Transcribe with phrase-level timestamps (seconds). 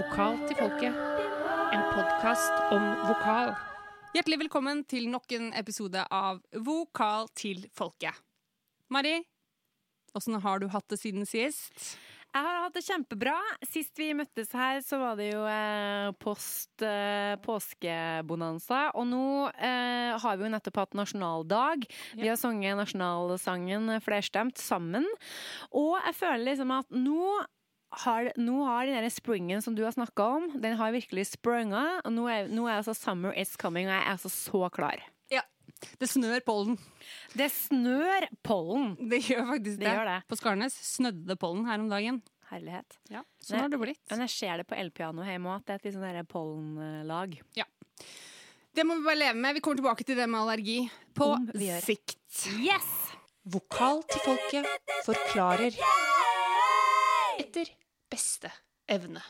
[0.00, 0.94] Vokal til folket.
[1.76, 3.50] En podkast om vokal.
[4.14, 8.16] Hjertelig velkommen til nok en episode av Vokal til folket.
[8.88, 9.18] Mari,
[10.16, 11.76] åssen har du hatt det siden sist?
[12.30, 13.36] Jeg har hatt det kjempebra.
[13.68, 18.82] Sist vi møttes her, så var det jo eh, post eh, påskebonanza.
[18.96, 21.84] Og nå eh, har vi jo nettopp hatt nasjonaldag.
[22.16, 25.04] Vi har sunget nasjonalsangen flerstemt sammen.
[25.74, 27.42] Og jeg føler liksom at nå
[27.90, 32.00] har, nå har den der springen som du har snakka om, den har virkelig sprunga.
[32.04, 35.02] Og nå er, nå er altså summer is coming, og jeg er altså så klar.
[35.32, 35.42] Ja.
[35.98, 36.76] Det snør pollen.
[37.34, 38.94] Det snør pollen.
[39.10, 39.86] Det gjør faktisk det.
[39.86, 40.18] Det gjør det.
[40.30, 42.22] På Skarnes snødde pollen her om dagen.
[42.50, 42.98] Herlighet.
[43.12, 44.02] Ja, Sånn har det blitt.
[44.10, 47.36] Men jeg ser det på elpianoet hjemme òg, at det er et litt sånn pollenlag.
[47.58, 47.66] Ja.
[48.74, 49.54] Det må vi bare leve med.
[49.54, 50.80] Vi kommer tilbake til det med allergi
[51.14, 51.30] på
[51.86, 52.18] sikt.
[52.58, 52.90] Yes!
[53.50, 54.66] Vokal til folket
[55.06, 55.78] forklarer
[57.40, 57.70] etter
[58.10, 58.50] beste
[58.90, 59.22] evne.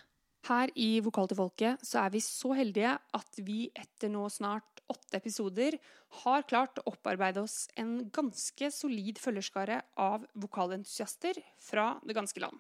[0.49, 4.81] Her i Vokal til folket så er vi så heldige at vi etter nå snart
[4.91, 5.77] åtte episoder
[6.23, 12.57] har klart å opparbeide oss en ganske solid følgerskare av vokalentusiaster fra det ganske land.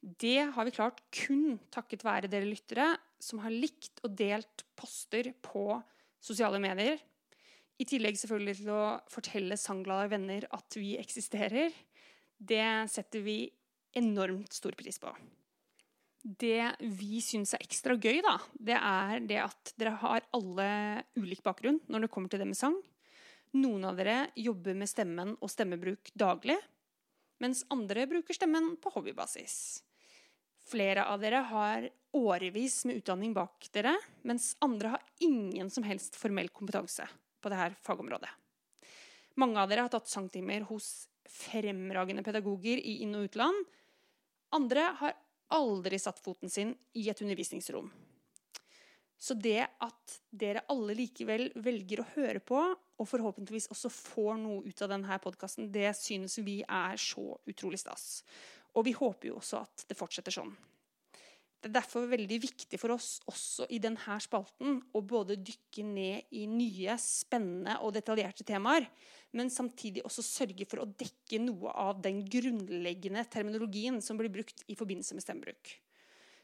[0.00, 2.88] Det har vi klart kun takket være dere lyttere
[3.20, 5.64] som har likt og delt poster på
[6.20, 6.98] sosiale medier.
[7.80, 11.72] I tillegg selvfølgelig til å fortelle sangglade venner at vi eksisterer.
[12.36, 13.38] Det setter vi
[13.96, 15.12] enormt stor pris på.
[16.20, 20.70] Det vi syns er ekstra gøy, da, det er det at dere har alle
[21.16, 22.76] ulik bakgrunn når det kommer til det med sang.
[23.56, 26.58] Noen av dere jobber med stemmen og stemmebruk daglig,
[27.40, 29.80] mens andre bruker stemmen på hobbybasis.
[30.70, 36.18] Flere av dere har årevis med utdanning bak dere, mens andre har ingen som helst
[36.20, 37.08] formell kompetanse
[37.40, 38.30] på dette fagområdet.
[39.40, 43.66] Mange av dere har tatt sangtimer hos fremragende pedagoger i inn- og utland.
[44.56, 45.18] Andre har
[45.54, 47.90] aldri satt foten sin i et undervisningsrom.
[49.20, 52.60] Så det at dere alle likevel velger å høre på,
[53.00, 57.82] og forhåpentligvis også får noe ut av denne podkasten, det synes vi er så utrolig
[57.82, 58.22] stas.
[58.76, 60.52] Og vi håper jo også at det fortsetter sånn.
[61.60, 66.32] Det er derfor veldig viktig for oss også i denne spalten å både dykke ned
[66.40, 68.86] i nye, spennende og detaljerte temaer,
[69.36, 74.64] men samtidig også sørge for å dekke noe av den grunnleggende terminologien som blir brukt
[74.66, 75.72] i forbindelse med stemmebruk.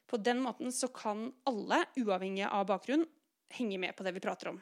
[0.06, 3.06] På den måten så kan alle, uavhengig av bakgrunn,
[3.58, 4.60] henge med på det vi prater om.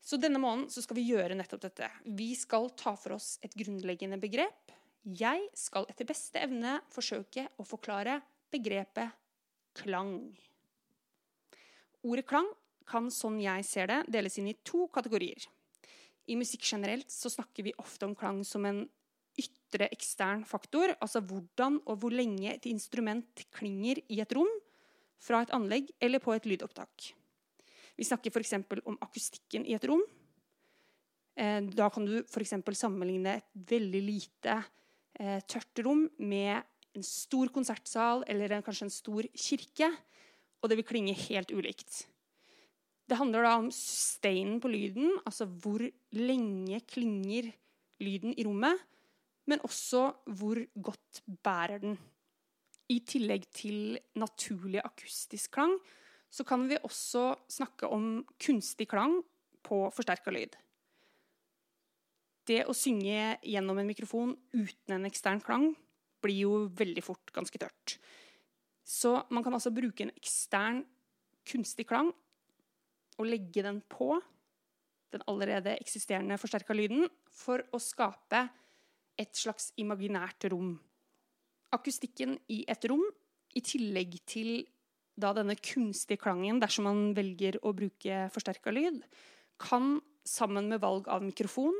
[0.00, 1.90] Så denne måneden så skal vi gjøre nettopp dette.
[2.06, 4.72] Vi skal ta for oss et grunnleggende begrep.
[5.04, 8.20] Jeg skal etter beste evne forsøke å forklare
[8.52, 9.12] begrepet
[9.76, 10.14] klang.
[12.06, 12.48] Ordet klang
[12.88, 15.44] kan, sånn jeg ser det, deles inn i to kategorier.
[16.30, 18.84] I musikk generelt så snakker vi ofte om klang som en
[19.40, 24.50] ytre ekstern faktor, altså hvordan og hvor lenge et instrument klinger i et rom,
[25.20, 27.10] fra et anlegg eller på et lydopptak.
[27.98, 28.54] Vi snakker f.eks.
[28.88, 30.00] om akustikken i et rom.
[31.36, 32.54] Eh, Da kan du f.eks.
[32.72, 34.56] sammenligne et veldig lite
[35.20, 36.62] eh, tørt rom med
[36.96, 39.90] en stor konsertsal eller kanskje en stor kirke,
[40.60, 42.06] og det vil klinge helt ulikt.
[43.10, 45.82] Det handler da om sustainen på lyden, altså hvor
[46.14, 47.48] lenge klinger
[47.98, 48.78] lyden i rommet,
[49.50, 50.04] men også
[50.38, 51.96] hvor godt bærer den.
[52.90, 55.74] I tillegg til naturlig akustisk klang,
[56.30, 59.18] så kan vi også snakke om kunstig klang
[59.66, 60.54] på forsterka lyd.
[62.46, 65.72] Det å synge gjennom en mikrofon uten en ekstern klang
[66.22, 67.98] blir jo veldig fort ganske tørt.
[68.86, 70.84] Så man kan altså bruke en ekstern
[71.46, 72.14] kunstig klang
[73.20, 74.14] og legge den på
[75.12, 77.04] den allerede eksisterende forsterka lyden
[77.34, 78.46] for å skape
[79.20, 80.76] et slags imaginært rom.
[81.74, 83.02] Akustikken i et rom,
[83.54, 84.62] i tillegg til
[85.20, 89.02] da denne kunstige klangen, dersom man velger å bruke forsterka lyd,
[89.60, 91.76] kan sammen med valg av mikrofon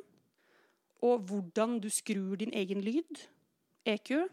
[1.06, 3.22] og hvordan du skrur din egen lyd,
[3.88, 4.26] EQ,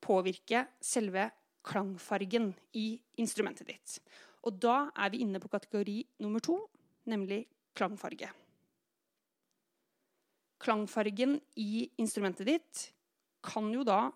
[0.00, 1.26] påvirke selve
[1.68, 3.98] klangfargen i instrumentet ditt.
[4.48, 6.56] Og da er vi inne på kategori nummer to,
[7.08, 7.42] nemlig
[7.76, 8.30] klangfarge.
[10.58, 12.86] Klangfargen i instrumentet ditt
[13.44, 14.08] kan jo da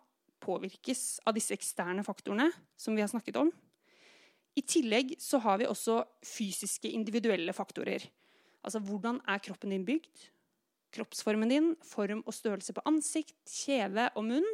[0.43, 2.49] påvirkes av disse eksterne faktorene
[2.81, 3.53] som vi har snakket om.
[4.59, 8.03] I tillegg så har vi også fysiske, individuelle faktorer.
[8.63, 10.27] Altså hvordan er kroppen din bygd?
[10.93, 14.49] Kroppsformen din, form og størrelse på ansikt, kjeve og munn.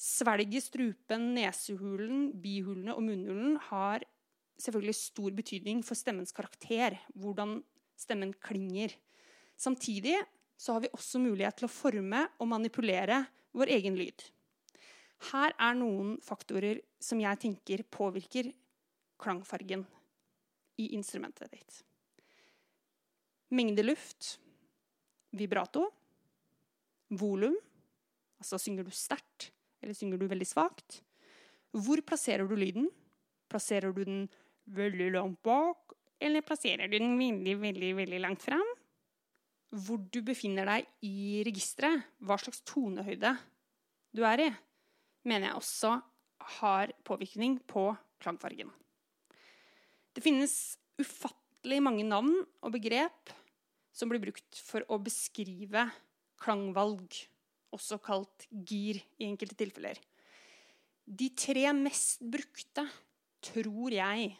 [0.00, 4.06] Svelget, strupen, nesehulen, bihulene og munnhulen har
[4.64, 7.58] selvfølgelig stor betydning for stemmens karakter, hvordan
[7.98, 8.94] stemmen klinger.
[9.56, 10.16] Samtidig
[10.56, 13.24] så har vi også mulighet til å forme og manipulere
[13.54, 14.24] vår egen lyd.
[15.30, 18.50] Her er noen faktorer som jeg tenker påvirker
[19.20, 19.84] klangfargen
[20.80, 21.80] i instrumentet ditt.
[23.54, 24.38] Mengde luft,
[25.34, 25.86] vibrato,
[27.14, 27.54] volum,
[28.42, 29.52] altså synger du sterkt
[29.84, 31.02] eller synger du veldig svakt?
[31.74, 32.88] Hvor plasserer du lyden?
[33.50, 34.24] Plasserer du den
[34.64, 38.66] veldig langt bak, eller plasserer du den veldig, veldig, veldig langt fram?
[39.74, 43.34] Hvor du befinner deg i registeret, hva slags tonehøyde
[44.14, 44.50] du er i,
[45.26, 45.94] mener jeg også
[46.60, 47.88] har påvirkning på
[48.22, 48.70] klangfargen.
[50.14, 53.32] Det finnes ufattelig mange navn og begrep
[53.94, 55.88] som blir brukt for å beskrive
[56.42, 57.08] klangvalg,
[57.74, 59.98] også kalt gir i enkelte tilfeller.
[61.04, 62.86] De tre mest brukte,
[63.44, 64.34] tror jeg,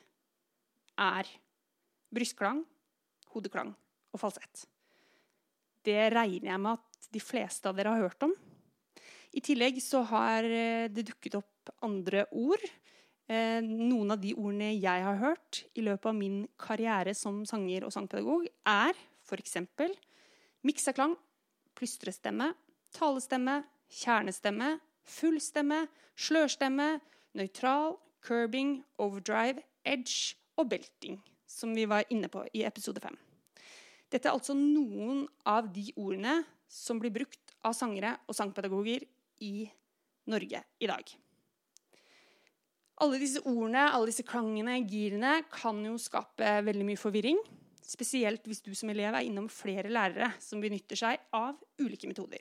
[1.01, 1.29] er
[2.15, 2.63] brystklang,
[3.35, 3.73] hodeklang
[4.15, 4.67] og falsett.
[5.85, 8.33] Det regner jeg med at de fleste av dere har hørt om.
[9.35, 12.63] I tillegg så har eh, det dukket opp andre ord.
[13.27, 17.87] Eh, noen av de ordene jeg har hørt i løpet av min karriere som sanger
[17.87, 18.95] og sangpedagog, er
[19.25, 19.59] f.eks.
[20.65, 21.17] miksaklang,
[21.75, 22.53] plystrestemme,
[22.95, 26.89] talestemme, kjernestemme, fullstemme, slørstemme,
[27.35, 33.17] nøytral, curbing, overdrive, edge og belting, som vi var inne på i episode 5.
[34.13, 39.07] Dette er altså noen av de ordene som blir brukt av sangere og sangpedagoger
[39.43, 39.67] i
[40.31, 41.15] Norge i dag.
[43.03, 47.41] Alle disse ordene, alle disse klangene, girene, kan jo skape veldig mye forvirring.
[47.85, 52.41] Spesielt hvis du som elev er innom flere lærere som benytter seg av ulike metoder.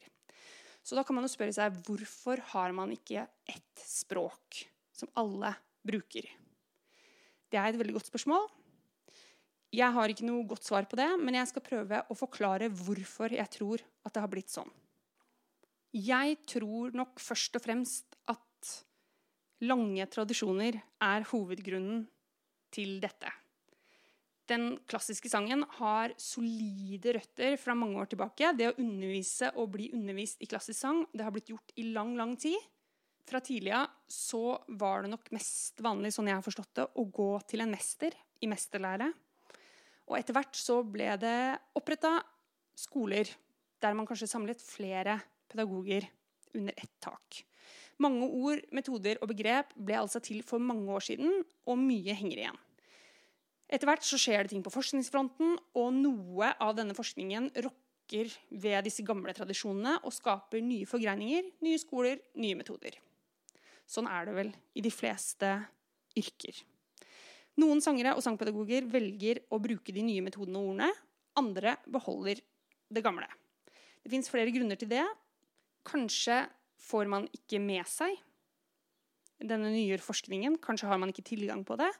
[0.83, 4.61] Så da kan man jo spørre seg hvorfor har man ikke ett språk
[4.93, 6.27] som alle bruker?
[7.53, 8.47] Det er et veldig godt spørsmål.
[9.73, 13.33] Jeg har ikke noe godt svar på det, men jeg skal prøve å forklare hvorfor
[13.33, 14.69] jeg tror at det har blitt sånn.
[15.93, 18.73] Jeg tror nok først og fremst at
[19.65, 22.03] lange tradisjoner er hovedgrunnen
[22.73, 23.29] til dette.
[24.49, 28.49] Den klassiske sangen har solide røtter fra mange år tilbake.
[28.57, 32.17] Det å undervise og bli undervist i klassisk sang det har blitt gjort i lang,
[32.17, 32.57] lang tid.
[33.29, 37.03] Fra tidlig av så var det nok mest vanlig, sånn jeg har forstått det, å
[37.09, 38.13] gå til en mester
[38.43, 39.09] i mesterlære.
[40.11, 41.37] Og etter hvert så ble det
[41.79, 42.19] oppretta
[42.77, 43.29] skoler
[43.83, 45.17] der man kanskje samlet flere
[45.51, 46.05] pedagoger
[46.53, 47.41] under ett tak.
[48.01, 52.41] Mange ord, metoder og begrep ble altså til for mange år siden, og mye henger
[52.41, 52.59] igjen.
[53.73, 58.85] Etter hvert så skjer det ting på forskningsfronten, og noe av denne forskningen rokker ved
[58.85, 62.99] disse gamle tradisjonene og skaper nye forgreininger, nye skoler, nye metoder.
[63.89, 65.55] Sånn er det vel i de fleste
[66.17, 66.61] yrker.
[67.61, 70.89] Noen sangere og sangpedagoger velger å bruke de nye metodene og ordene.
[71.37, 72.41] Andre beholder
[72.93, 73.27] det gamle.
[74.01, 75.03] Det fins flere grunner til det.
[75.85, 76.43] Kanskje
[76.81, 78.15] får man ikke med seg
[79.43, 80.57] denne nye forskningen.
[80.63, 81.91] Kanskje har man ikke tilgang på det.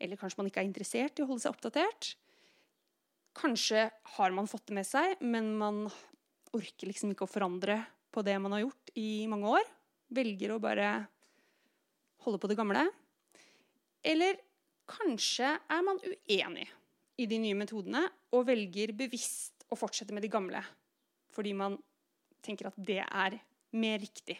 [0.00, 2.14] Eller kanskje man ikke er interessert i å holde seg oppdatert.
[3.36, 3.86] Kanskje
[4.16, 5.84] har man fått det med seg, men man
[6.56, 7.78] orker liksom ikke å forandre
[8.10, 9.68] på det man har gjort i mange år.
[10.10, 10.90] Velger å bare
[12.24, 12.84] holde på det gamle.
[14.04, 14.38] Eller
[14.90, 16.66] kanskje er man uenig
[17.20, 20.62] i de nye metodene og velger bevisst å fortsette med de gamle
[21.30, 21.76] fordi man
[22.42, 23.36] tenker at det er
[23.78, 24.34] mer riktig.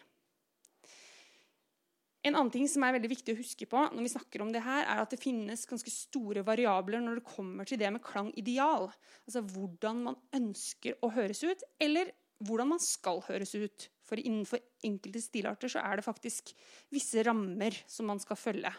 [2.27, 4.61] En annen ting som er veldig viktig å huske på når vi snakker om det
[4.65, 8.91] her, er at det finnes ganske store variabler når det kommer til det med klangideal.
[9.25, 12.13] Altså hvordan man ønsker å høres ut, eller
[12.45, 13.89] hvordan man skal høres ut.
[14.11, 16.51] For innenfor enkelte stilarter så er det faktisk
[16.91, 18.73] visse rammer som man skal følge.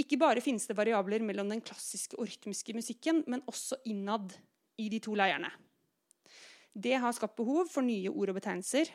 [0.00, 4.32] Ikke bare finnes det variabler mellom den klassiske og rytmiske musikken, men også innad
[4.80, 5.50] i de to leirene.
[6.72, 8.88] Det har skapt behov for nye ord og betegnelser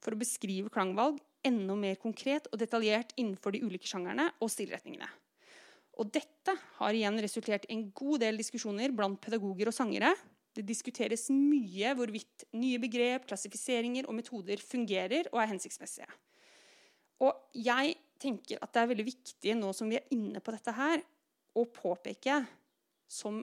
[0.00, 5.08] for å beskrive klangvalg enda mer konkret og detaljert innenfor de ulike sjangerne og stilretningene.
[6.00, 10.14] Og dette har igjen resultert i en god del diskusjoner blant pedagoger og sangere.
[10.56, 16.08] Det diskuteres mye hvorvidt nye begrep, klassifiseringer og metoder fungerer og er hensiktsmessige.
[17.22, 20.74] Og jeg tenker at det er veldig viktig nå som vi er inne på dette
[20.76, 21.02] her,
[21.54, 22.40] å påpeke
[23.10, 23.42] som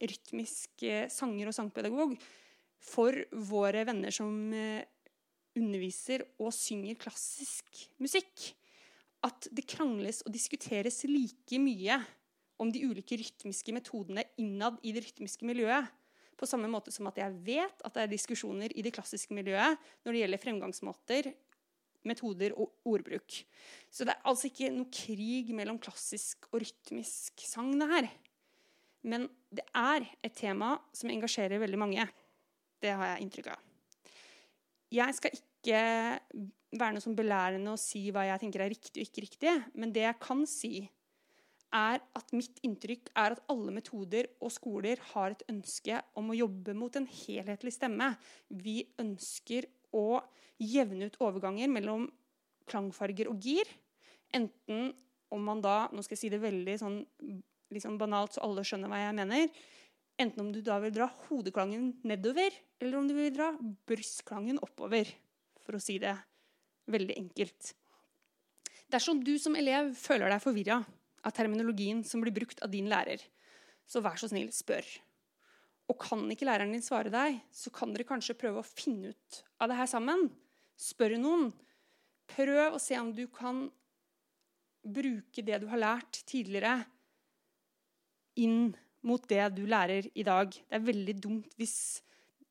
[0.00, 2.14] rytmisk eh, sanger og sangpedagog
[2.80, 3.16] for
[3.50, 4.86] våre venner som eh,
[5.58, 8.52] underviser og synger klassisk musikk,
[9.26, 11.98] at det krangles og diskuteres like mye
[12.60, 15.88] om de ulike rytmiske metodene innad i det rytmiske miljøet.
[16.40, 19.76] På samme måte som at jeg vet at det er diskusjoner i det klassiske miljøet
[20.06, 21.30] når det gjelder fremgangsmåter,
[22.08, 23.42] metoder og ordbruk.
[23.92, 28.08] Så det er altså ikke noe krig mellom klassisk og rytmisk sang, det her.
[29.04, 32.06] Men det er et tema som engasjerer veldig mange.
[32.80, 33.66] Det har jeg inntrykk av.
[34.90, 35.82] Jeg skal ikke
[36.80, 39.54] være noe sånn belærende å si hva jeg tenker er riktig og ikke riktig.
[39.74, 40.72] Men det jeg kan si,
[41.74, 46.38] er at mitt inntrykk er at alle metoder og skoler har et ønske om å
[46.38, 48.12] jobbe mot en helhetlig stemme.
[48.48, 50.20] Vi ønsker å
[50.60, 52.08] jevne ut overganger mellom
[52.70, 53.70] klangfarger og gir.
[54.34, 54.92] Enten
[55.30, 56.98] om man da Nå skal jeg si det veldig sånn
[57.70, 59.50] liksom banalt, så alle skjønner hva jeg mener.
[60.20, 63.52] Enten om du da vil dra hodeklangen nedover, eller om du vil dra
[63.88, 65.08] brystklangen oppover.
[65.62, 66.16] For å si det
[66.90, 67.74] veldig enkelt.
[68.90, 70.80] Dersom du som elev føler deg forvirra
[71.26, 73.22] av terminologien som blir brukt av din lærer,
[73.86, 74.86] så vær så snill, spør.
[75.90, 79.40] Og kan ikke læreren din svare deg, så kan dere kanskje prøve å finne ut
[79.58, 80.28] av det her sammen.
[80.78, 81.50] Spør noen.
[82.30, 83.66] Prøv å se om du kan
[84.86, 86.84] bruke det du har lært tidligere,
[88.40, 88.70] inn
[89.04, 90.54] mot det du lærer i dag.
[90.54, 91.76] Det er veldig dumt hvis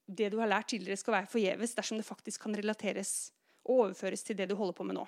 [0.10, 3.32] det du har lært tidligere, skal være forgjeves dersom det faktisk kan relateres
[3.64, 5.06] og overføres til det du holder på med nå.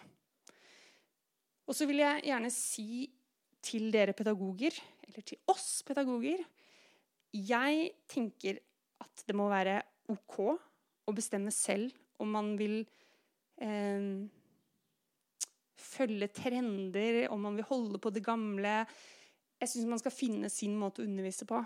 [1.67, 3.07] Og så vil jeg gjerne si
[3.61, 4.75] til dere pedagoger,
[5.07, 6.41] eller til oss pedagoger
[7.31, 8.59] Jeg tenker
[9.01, 9.79] at det må være
[10.11, 10.37] OK
[11.07, 12.81] å bestemme selv om man vil
[13.61, 14.27] eh,
[15.81, 18.81] følge trender, om man vil holde på det gamle.
[19.61, 21.59] Jeg syns man skal finne sin måte å undervise på.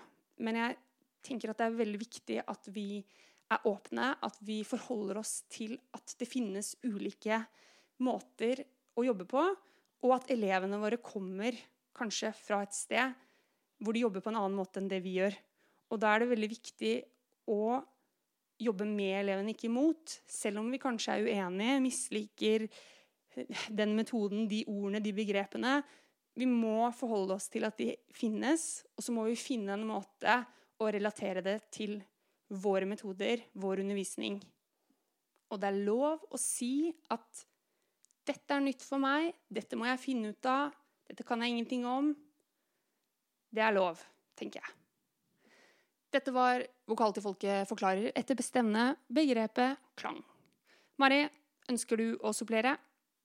[0.45, 0.77] Men jeg
[1.25, 3.01] tenker at det er veldig viktig at vi
[3.53, 7.43] er åpne, at vi forholder oss til at det finnes ulike
[8.05, 8.63] måter
[8.97, 9.43] å jobbe på,
[10.05, 11.55] og at elevene våre kommer
[11.95, 13.13] kanskje fra et sted
[13.83, 15.35] hvor de jobber på en annen måte enn det vi gjør.
[15.91, 16.93] Og da er det veldig viktig
[17.51, 17.77] å
[18.61, 20.19] jobbe med elevene, ikke imot.
[20.31, 22.67] Selv om vi kanskje er uenige, misliker
[23.67, 25.77] den metoden, de ordene, de begrepene.
[26.35, 30.39] Vi må forholde oss til at de finnes, og så må vi finne en måte
[30.79, 31.97] å relatere det til
[32.51, 34.39] våre metoder, vår undervisning.
[35.51, 37.45] Og det er lov å si at
[38.25, 40.73] 'dette er nytt for meg', 'dette må jeg finne ut av',
[41.05, 42.15] 'dette kan jeg ingenting om'.
[43.53, 44.01] Det er lov,
[44.35, 44.73] tenker jeg.
[46.11, 50.21] Dette var Vokal til folket forklarer etter bestemmende begrepet klang.
[51.01, 51.25] Mari,
[51.71, 52.75] ønsker du å supplere?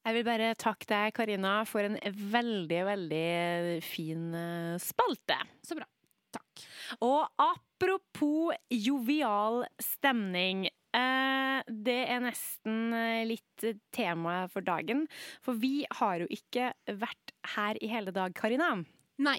[0.00, 1.98] Jeg vil bare takke deg, Karina, for en
[2.32, 5.36] veldig, veldig fin eh, spalte.
[5.62, 5.84] Så bra.
[6.32, 6.64] Takk.
[7.04, 10.70] Og apropos jovial stemning.
[10.96, 15.06] Eh, det er nesten eh, litt tema for dagen.
[15.44, 18.74] For vi har jo ikke vært her i hele dag, Karina.
[19.22, 19.38] Nei.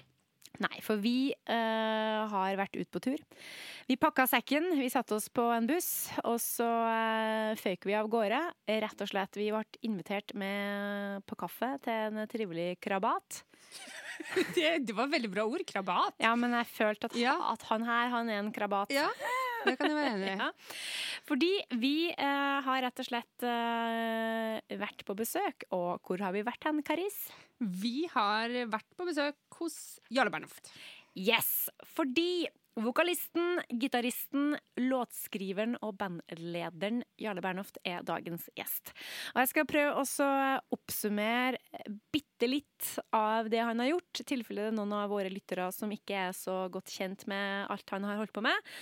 [0.60, 3.20] Nei, for vi uh, har vært ut på tur.
[3.88, 8.10] Vi pakka sekken, vi satte oss på en buss, og så uh, føyk vi av
[8.12, 8.40] gårde.
[8.84, 13.42] Rett og slett, Vi ble invitert med på kaffe til en trivelig krabat.
[14.52, 15.62] Det, det var veldig bra ord.
[15.66, 16.18] Krabat.
[16.20, 17.32] Ja, men jeg følte at, Ja.
[17.54, 18.92] at han her, han er en krabat.
[18.92, 19.08] Ja,
[19.66, 20.36] det kan jeg være enig i.
[20.42, 20.48] Ja.
[21.28, 25.66] Fordi vi eh, har rett og slett eh, vært på besøk.
[25.76, 27.18] Og hvor har vi vært hen, Karis?
[27.60, 29.76] Vi har vært på besøk hos
[30.10, 30.72] Jarle Bernhoft.
[31.18, 31.68] Yes!
[31.94, 32.48] Fordi
[32.80, 38.94] vokalisten, gitaristen, låtskriveren og bandlederen Jarle Bernhoft er dagens gjest.
[39.34, 41.60] Og jeg skal prøve også å oppsummere
[42.14, 45.68] bitte litt av det han har gjort, i tilfelle det er noen av våre lyttere
[45.74, 48.72] som ikke er så godt kjent med alt han har holdt på med.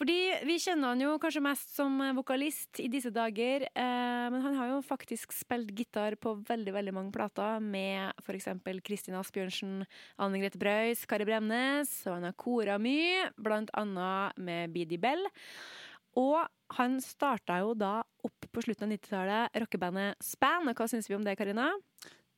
[0.00, 0.16] Fordi
[0.48, 4.70] vi kjenner han jo kanskje mest som vokalist i disse dager, eh, men han har
[4.70, 8.48] jo faktisk spilt gitar på veldig veldig mange plater med f.eks.
[8.86, 9.84] Kristin Asbjørnsen,
[10.16, 15.28] Anne Grete Preus, Kari Bremnes, og han har kora mye, blant annet med BD Bell.
[16.16, 16.48] Og
[16.80, 20.64] han starta jo da opp på slutten av 90-tallet rockebandet Span.
[20.64, 21.74] Og hva syns vi om det, Karina?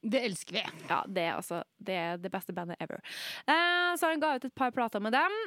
[0.02, 0.64] Det elsker vi.
[0.90, 2.98] Ja, det er altså det, er det beste bandet ever.
[3.46, 5.44] Eh, så han ga ut et par plater med dem.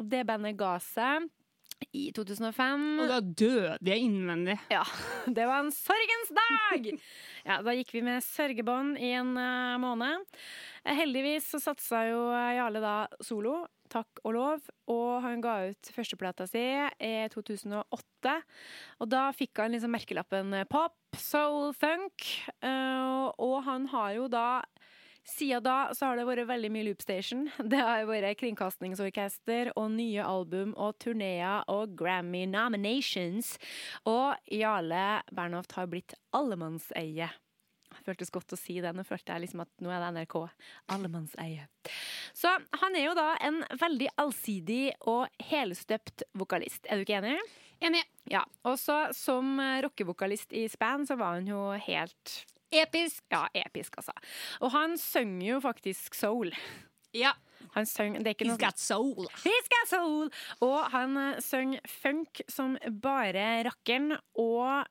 [0.00, 1.28] Det bandet ga seg
[1.92, 2.84] i 2005.
[3.02, 4.58] Og da døde jeg innvendig.
[4.72, 4.84] Ja,
[5.36, 6.92] det var en sorgens dag!
[7.48, 10.26] Ja, da gikk vi med sørgebånd i en uh, måned.
[10.82, 15.90] Eh, Heldigvis så satsa jo Jarle da solo, takk og lov, og han ga ut
[15.94, 18.34] førsteplata si i 2008.
[19.00, 22.26] Og da fikk han liksom merkelappen pop, soul, funk,
[22.60, 24.48] uh, og han har jo da
[25.28, 27.48] siden da så har det vært veldig mye Loopstation.
[27.72, 33.56] Det har vært kringkastingsorkester og nye album og turneer og Grammy nominations.
[34.08, 37.30] Og Jarle Bernhoft har blitt allemannseie.
[37.88, 38.92] Det føltes godt å si det.
[38.94, 40.36] Nå følte jeg liksom at nå er det NRK.
[40.94, 41.68] Allemannseie.
[42.36, 46.84] Så han er jo da en veldig allsidig og helstøpt vokalist.
[46.86, 47.38] Er du ikke enig?
[47.84, 48.04] Enig.
[48.30, 48.44] Ja.
[48.66, 52.38] Og så som rockevokalist i Span så var han jo helt
[52.72, 53.24] Episk.
[53.32, 54.12] ja, episk, altså.
[54.60, 56.52] Og han synger jo faktisk soul.
[57.16, 57.32] Ja.
[57.74, 59.28] Han søng, det er ikke He's noe got soul.
[59.42, 60.30] He's got soul!
[60.64, 64.84] Og han eh, synger funk som bare rakkeren, og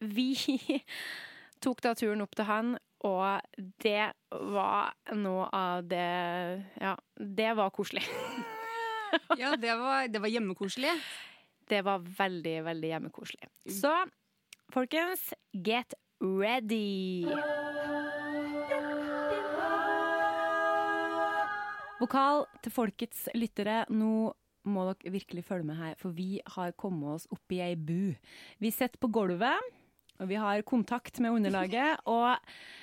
[0.00, 0.32] vi
[1.64, 2.76] tok da turen opp til han,
[3.06, 6.06] og det var noe av det
[6.80, 8.06] Ja, det var koselig.
[9.40, 10.90] Ja, det var, det var hjemmekoselig.
[11.66, 13.48] Det var veldig, veldig hjemmekoselig.
[13.74, 13.90] Så
[14.70, 17.26] folkens, get ready!
[22.00, 23.82] Vokal til folkets lyttere.
[23.92, 24.30] Nå
[24.70, 28.14] må dere virkelig følge med her, for vi har kommet oss opp i ei bu.
[28.60, 29.68] Vi sitter på gulvet,
[30.20, 32.00] og vi har kontakt med underlaget.
[32.12, 32.36] Og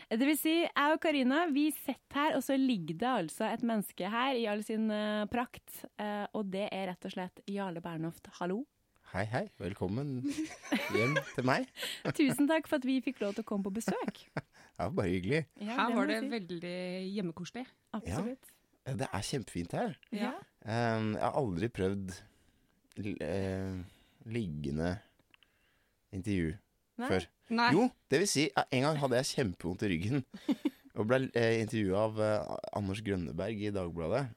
[0.10, 3.66] det vil si, jeg og Karina vi sitter her, og så ligger det altså et
[3.66, 5.84] menneske her i all sin eh, prakt.
[6.02, 8.32] Eh, og det er rett og slett Jarle Bernhoft.
[8.40, 8.64] Hallo.
[9.18, 9.48] Hei, hei.
[9.58, 10.20] Velkommen
[10.94, 11.64] hjem til meg.
[12.20, 14.22] Tusen takk for at vi fikk lov til å komme på besøk.
[14.78, 15.40] Ja, bare hyggelig.
[15.58, 16.28] Ja, Her var det si.
[16.30, 16.74] veldig
[17.16, 17.64] hjemmekoselig.
[17.98, 18.52] Absolutt.
[18.86, 19.96] Det er kjempefint her.
[20.14, 20.30] Ja.
[20.62, 22.14] Um, jeg har aldri prøvd
[23.26, 23.80] eh,
[24.30, 24.92] liggende
[26.14, 26.52] intervju
[27.02, 27.10] Nei.
[27.10, 27.26] før.
[27.58, 27.72] Nei.
[27.74, 30.22] Jo, det vil si, en gang hadde jeg kjempevondt i ryggen.
[30.94, 34.28] Og ble eh, intervjua av eh, Anders Grønneberg i Dagbladet.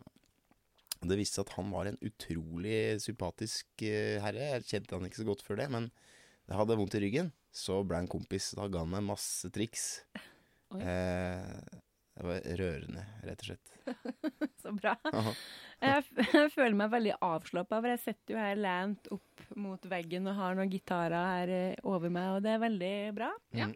[1.00, 4.50] Det viste seg at han var en utrolig sympatisk eh, herre.
[4.56, 5.88] Jeg kjente han ikke så godt før det, men
[6.50, 7.30] jeg hadde vondt i ryggen.
[7.50, 8.50] Så ble han kompis.
[8.58, 9.92] Da ga han meg masse triks.
[10.70, 11.80] Eh,
[12.14, 13.70] det var rørende, rett og slett.
[14.62, 14.92] Så bra.
[15.80, 16.04] Jeg,
[16.36, 20.38] jeg føler meg veldig avslappa, for jeg sitter jo her lent opp mot veggen og
[20.38, 23.32] har noen gitarer her eh, over meg, og det er veldig bra.
[23.56, 23.66] Ja.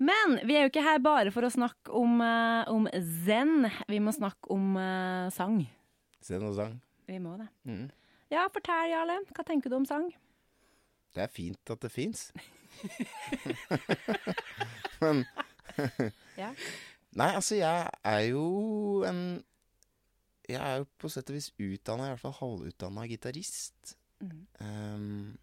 [0.00, 2.88] Men vi er jo ikke her bare for å snakke om, eh, om
[3.24, 3.68] zen.
[3.88, 5.60] Vi må snakke om uh, sang.
[6.24, 6.76] Se noe sang.
[7.08, 7.48] Vi må det.
[7.64, 7.86] Mm.
[8.30, 9.20] Ja, fortell, Jarle.
[9.34, 10.10] Hva tenker du om sang?
[11.14, 12.28] Det er fint at det fins.
[15.02, 15.24] Men
[16.40, 16.52] Ja.
[17.18, 19.40] Nei, altså, jeg er jo en
[20.48, 24.40] Jeg er jo på sett og vis utdanna, i hvert fall halvutdanna gitarist Mm.
[24.60, 25.38] Um,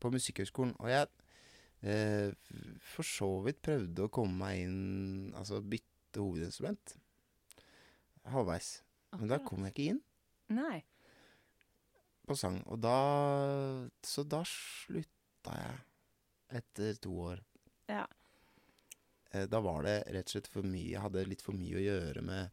[0.00, 0.70] på Musikkhøgskolen.
[0.80, 1.06] Og jeg
[1.82, 2.30] eh,
[2.80, 6.94] for så vidt prøvde å komme meg inn Altså bytte hovedinstrument.
[8.32, 8.78] Halvveis.
[9.18, 10.00] Men da kom jeg ikke inn
[10.56, 10.82] Nei.
[12.26, 12.60] på sang.
[12.66, 12.94] Og da
[14.02, 15.80] Så da slutta jeg
[16.62, 17.40] etter to år.
[17.88, 18.06] Ja.
[19.32, 21.84] Eh, Da var det rett og slett for mye Jeg hadde litt for mye å
[21.84, 22.50] gjøre med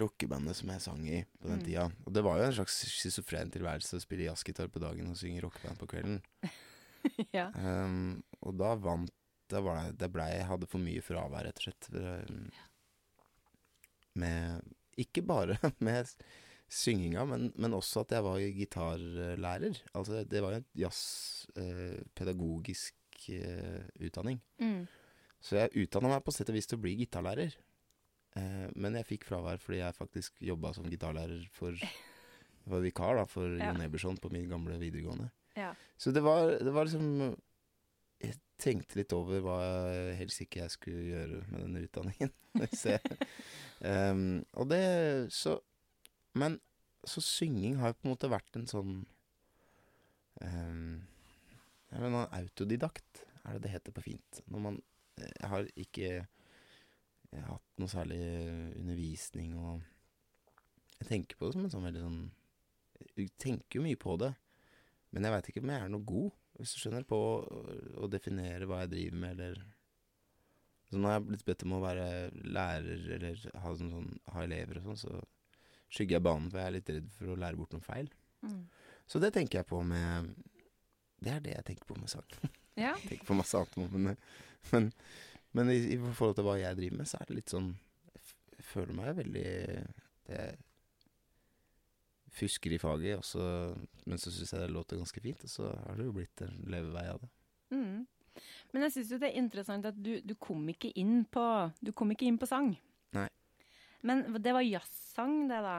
[0.00, 1.64] rockebandet som jeg sang i på den Mm.
[1.66, 1.84] tida.
[2.06, 5.42] Og det var jo en slags schizofren tilværelse å spille jazzgitar på dagen og synge
[5.42, 6.22] rockeband på kvelden.
[7.36, 7.50] ja.
[7.54, 9.10] Um, og da vant
[9.46, 11.88] Da var det, det ble, jeg hadde for mye fravær, rett og slett.
[11.92, 12.50] Um,
[14.16, 14.62] Med
[15.00, 16.04] Ikke bare med
[16.74, 19.76] synginga, men, men også at jeg var gitarlærer.
[19.94, 22.94] Altså, det var jo en jazzpedagogisk
[23.36, 24.38] eh, utdanning.
[24.58, 24.86] Mm.
[25.44, 27.52] Så jeg utdanna meg på sett og vis til å bli gitarlærer.
[28.34, 31.72] Eh, men jeg fikk fravær fordi jeg faktisk jobba som gitarlærer for
[32.70, 33.64] var vikar da, for Ja.
[33.70, 35.28] Jon Eberson på min gamle videregående.
[35.54, 35.74] Ja.
[35.96, 37.36] Så det var, det var liksom
[38.24, 39.58] Jeg tenkte litt over hva
[39.92, 42.30] jeg helst ikke jeg skulle gjøre med denne utdanningen.
[42.80, 43.00] Så jeg,
[43.80, 45.58] em, og det Så
[46.34, 46.60] Men
[47.04, 48.94] så synging har jo på en måte vært en sånn
[50.40, 51.02] um,
[51.92, 54.40] Jeg vet, ikke, autodidakt, er det det heter på fint.
[54.48, 54.80] Når man
[55.18, 56.08] Jeg har ikke
[57.34, 58.20] jeg har hatt noe særlig
[58.78, 59.82] undervisning og
[61.00, 62.20] Jeg tenker på det som en sånn veldig sånn
[63.18, 64.32] Jeg tenker jo mye på det.
[65.14, 67.58] Men jeg veit ikke om jeg er noe god, hvis du skjønner, på å,
[68.02, 69.60] å definere hva jeg driver med, eller
[70.94, 72.08] Så når jeg er blitt bedt om å være
[72.54, 75.22] lærer eller ha, sånn, sånn, ha elever og sånn, så
[75.94, 78.10] skygger jeg banen, for jeg er litt redd for å lære bort noe feil.
[78.46, 78.60] Mm.
[79.10, 80.30] Så det tenker jeg på med
[81.24, 82.28] Det er det jeg tenker på med sang.
[82.84, 82.92] ja.
[82.92, 84.14] Jeg tenker på masse annet, men,
[84.70, 84.88] men,
[85.56, 87.72] men i, i forhold til hva jeg driver med, så er det litt sånn
[88.54, 89.50] Jeg føler meg veldig
[90.30, 90.46] det,
[92.34, 93.44] Fusker i faget, også,
[94.10, 96.56] men så syns jeg det låter ganske fint, og så har det jo blitt en
[96.66, 97.28] levevei av det.
[97.70, 98.00] Mm.
[98.72, 101.44] Men jeg syns jo det er interessant at du, du kom ikke inn på
[101.84, 102.72] Du kom ikke inn på sang.
[103.14, 103.28] Nei.
[104.02, 105.76] Men det var jazzsang, det, da?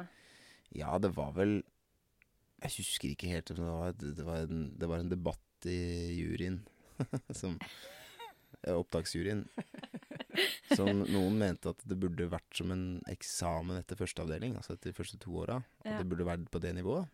[0.75, 1.59] Ja, det var vel
[2.63, 5.79] Jeg husker ikke helt men det var Det var en, det var en debatt i
[6.15, 6.61] juryen
[7.41, 7.59] som
[8.65, 9.43] Opptaksjuryen.
[10.75, 14.89] Som noen mente at det burde vært som en eksamen etter første avdeling, altså etter
[14.89, 15.59] de første to åra.
[15.83, 15.97] At Ja.
[16.01, 17.05] det burde vært på det nivået.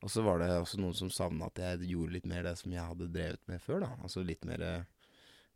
[0.00, 2.72] Og så var det også noen som savna at jeg gjorde litt mer det som
[2.72, 3.90] jeg hadde drevet med før, da.
[4.00, 4.88] Altså litt mer eh,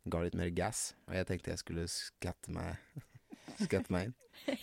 [0.05, 0.91] Ga litt mer gass.
[1.09, 2.77] Og jeg tenkte jeg skulle skatte meg
[3.65, 4.15] Skatte meg inn.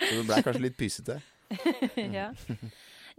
[0.00, 1.20] så det blei kanskje litt pysete.
[2.18, 2.32] ja.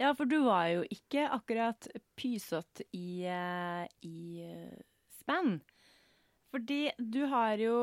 [0.00, 4.76] ja, for du var jo ikke akkurat pysete i, eh, i eh,
[5.22, 5.60] spenn.
[6.52, 7.78] Fordi du har jo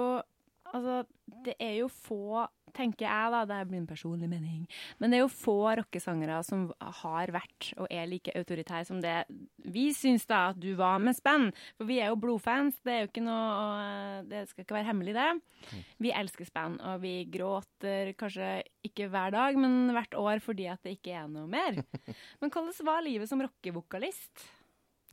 [0.76, 1.04] Altså,
[1.46, 2.42] det er jo få
[2.76, 4.66] tenker jeg, da, det blir en personlig mening,
[5.00, 6.68] men det er jo få rockesangere som
[7.02, 9.18] har vært og er like autoritære som det
[9.66, 11.50] vi syns da at du var med Spenn.
[11.80, 15.16] For vi er jo blodfans, det er jo ikke noe Det skal ikke være hemmelig,
[15.16, 15.80] det.
[16.04, 18.52] Vi elsker Spenn, og vi gråter kanskje
[18.86, 21.82] ikke hver dag, men hvert år fordi at det ikke er noe mer.
[22.42, 24.46] Men hvordan var livet som rockevokalist?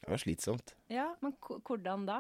[0.03, 0.75] Det var slitsomt.
[0.91, 2.19] Ja, men hvordan da?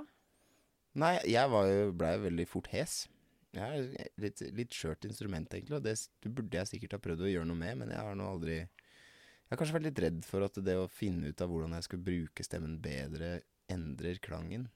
[1.02, 1.50] Nei, jeg
[1.98, 3.06] blei veldig fort hes.
[3.52, 7.26] Jeg er litt, litt skjørt instrument, egentlig, og det det burde jeg sikkert ha prøvd
[7.26, 10.22] å gjøre noe med, men jeg har nå aldri Jeg har kanskje vært litt redd
[10.24, 14.70] for at det å finne ut av hvordan jeg skulle bruke stemmen bedre, endrer klangen.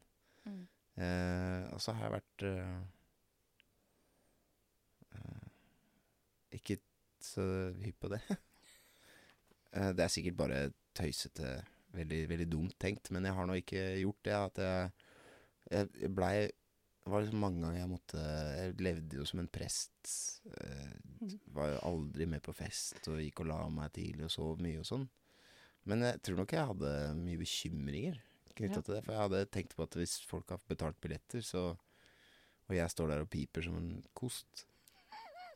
[0.45, 0.67] Mm.
[1.01, 2.75] Eh, og så har jeg vært eh,
[5.17, 5.47] eh,
[6.61, 6.77] ikke
[7.25, 7.47] så
[7.85, 8.23] hypp på det.
[9.77, 10.59] Eh, det er sikkert bare
[10.97, 11.51] tøysete,
[11.93, 14.37] veldig, veldig dumt tenkt, men jeg har nå ikke gjort det.
[14.39, 14.93] At jeg
[15.71, 16.35] jeg, jeg blei
[17.07, 18.23] Det var liksom mange ganger jeg måtte
[18.59, 19.93] Jeg levde jo som en prest.
[20.59, 20.97] Eh,
[21.55, 24.81] var jo aldri med på fest og gikk og la meg tidlig og sov mye
[24.83, 25.05] og sånn.
[25.87, 26.91] Men jeg tror nok jeg hadde
[27.21, 28.19] mye bekymringer
[28.57, 28.83] knytta Ja.
[28.83, 29.03] til det.
[29.07, 31.77] For jeg hadde tenkt på at hvis folk har betalt billetter, så
[32.67, 34.65] Og jeg står der og piper som en kost,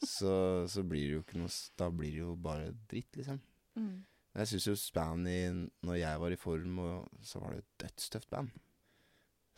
[0.06, 3.40] så, så blir det jo ikke noe Da blir det jo bare dritt, liksom.
[3.74, 4.04] Mm.
[4.38, 5.50] Jeg syns jo Spanny,
[5.82, 8.50] Når jeg var i form, og, så var det et dødstøft band.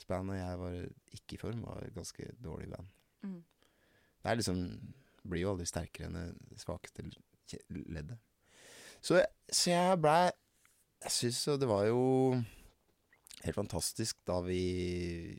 [0.09, 0.75] Når jeg var
[1.13, 2.87] ikke i form, var et ganske dårlig band.
[3.23, 3.43] Mm.
[4.23, 4.63] Det liksom
[5.23, 7.05] Blir jo aldri sterkere enn det svakeste
[7.71, 8.19] leddet.
[9.03, 9.21] Så,
[9.53, 10.31] så jeg blei
[11.05, 12.01] Jeg syns jo det var jo
[13.45, 15.39] helt fantastisk da vi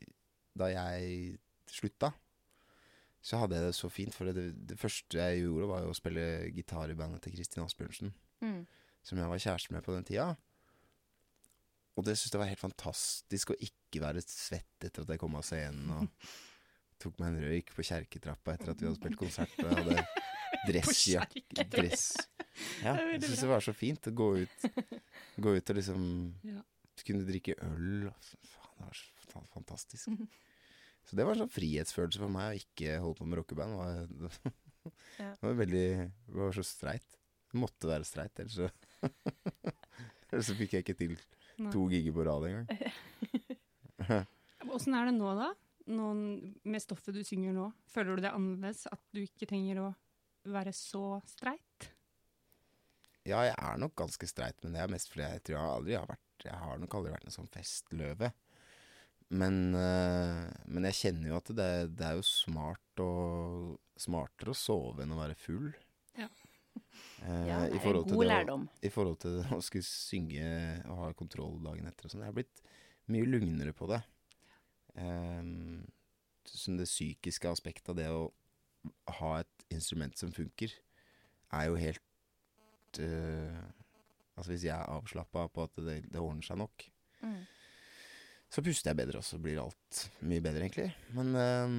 [0.56, 1.36] Da jeg
[1.68, 2.12] slutta.
[3.24, 5.96] Så hadde jeg det så fint, for det, det første jeg gjorde, var jo å
[5.96, 8.12] spille gitar i bandet til Kristin Asbjørnsen
[8.44, 8.66] Mm.
[9.02, 10.34] som jeg var kjæreste med på den tida.
[11.94, 15.36] Og det syntes jeg var helt fantastisk å ikke være svett etter at jeg kom
[15.38, 15.90] av scenen.
[15.94, 16.30] Og
[17.04, 19.54] tok meg en røyk på kjerketrappa etter at vi hadde spilt konsert.
[19.62, 20.06] Og jeg hadde
[20.70, 22.06] dressjakke dress.
[22.82, 24.66] Ja, jeg syntes det var så fint å gå ut,
[25.44, 26.04] gå ut og liksom
[26.46, 26.60] Ja.
[27.06, 28.08] kunne drikke øl.
[28.10, 30.10] Og, så- faen, det var så fantastisk.
[31.04, 33.72] Så det var en sånn frihetsfølelse for meg å ikke holde på med rockeband.
[34.24, 37.18] Det var, veldig Det var så streit.
[37.52, 38.70] Det måtte være streit, ellers så
[40.32, 41.12] Ellers så fikk jeg ikke til.
[41.72, 42.68] To gigger på rad engang.
[44.74, 45.50] Åssen er det nå, da?
[45.94, 46.22] Noen,
[46.64, 48.86] med stoffet du synger nå, føler du det annerledes?
[48.88, 49.90] At du ikke trenger å
[50.48, 51.90] være så streit?
[53.24, 55.94] Ja, jeg er nok ganske streit, men det er mest fordi jeg tror jeg aldri
[55.96, 58.28] har vært Jeg har nok aldri vært en sånn festløve.
[59.32, 63.12] Men, øh, men jeg kjenner jo at det, det er jo smart å,
[63.96, 65.70] smartere å sove enn å være full.
[67.24, 68.64] Eh, Ja, i, det er forhold til god å, lærdom.
[68.82, 70.48] I forhold til å skulle synge
[70.90, 72.24] og ha kontroll dagen etter og sånn.
[72.26, 72.62] Jeg har blitt
[73.14, 74.00] mye lugnere på det.
[74.96, 75.42] Eh,
[76.54, 78.26] sånn det psykiske aspektet av det å
[79.20, 80.72] ha et instrument som funker,
[81.54, 83.62] er jo helt eh,
[84.34, 86.88] Altså hvis jeg er avslappa på at det, det ordner seg nok,
[87.24, 87.44] Mm.
[88.50, 90.88] så puster jeg bedre, og så blir alt mye bedre, egentlig.
[91.16, 91.76] Men ehm,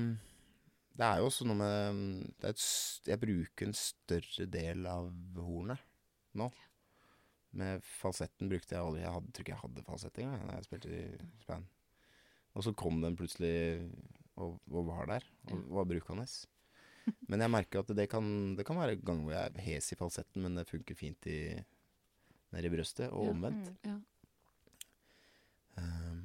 [0.95, 1.99] det er jo også noe med
[2.39, 2.65] det er et,
[3.09, 5.11] Jeg bruker en større del av
[5.43, 5.81] hornet
[6.39, 6.49] nå.
[7.55, 9.03] Med falsetten brukte jeg aldri.
[9.03, 11.69] Jeg hadde, tror ikke jeg hadde falsett engang da jeg spilte i band.
[12.55, 13.55] Og så kom den plutselig
[14.39, 16.25] og, og var der, og var brukende.
[17.29, 18.27] Men jeg merker at det kan,
[18.57, 21.39] det kan være ganger hvor jeg er hes i falsetten, men det funker fint i,
[22.55, 23.71] nede i brøstet, og omvendt.
[23.85, 24.01] Ja, Ja.
[25.75, 26.21] Um,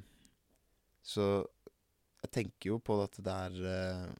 [1.03, 1.25] så
[2.23, 4.11] jeg tenker jo på at det er eh,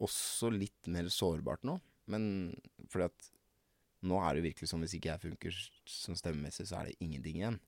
[0.00, 1.78] også litt mer sårbart nå.
[2.10, 2.54] Men
[2.90, 3.30] fordi at
[4.02, 6.96] nå er det jo virkelig sånn hvis ikke jeg funker som stemmemessig, så er det
[7.04, 7.58] ingenting igjen.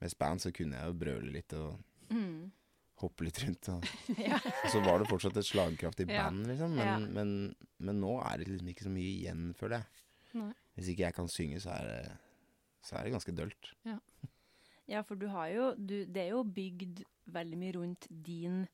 [0.00, 2.52] Med band så kunne jeg jo brøle litt og Mm.
[3.00, 3.68] hoppe litt rundt.
[3.72, 3.82] Og,
[4.20, 4.36] Ja.
[4.36, 6.28] og så var det fortsatt et slagkraftig Ja.
[6.30, 6.74] band, liksom.
[6.76, 6.98] Men, Ja.
[6.98, 9.86] men, men nå er det liksom ikke så mye igjen, føler jeg.
[10.34, 10.52] Nei.
[10.76, 12.18] Hvis ikke jeg kan synge, så er det,
[12.82, 13.72] så er det ganske dølt.
[14.86, 18.68] Ja, for du har jo du, Det er jo bygd veldig mye rundt din,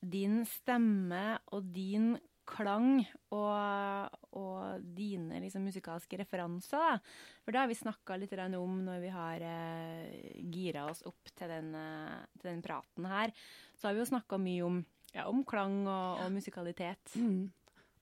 [0.00, 2.18] din stemme og din
[2.50, 6.82] klang og, og dine liksom, musikalske referanser.
[6.82, 6.98] Da.
[7.44, 11.52] For det har vi snakka litt om når vi har eh, gira oss opp til
[11.52, 13.32] den, eh, til den praten her.
[13.78, 14.82] Så har vi jo snakka mye om,
[15.14, 17.16] ja, om klang og, og musikalitet.
[17.16, 17.48] Mm.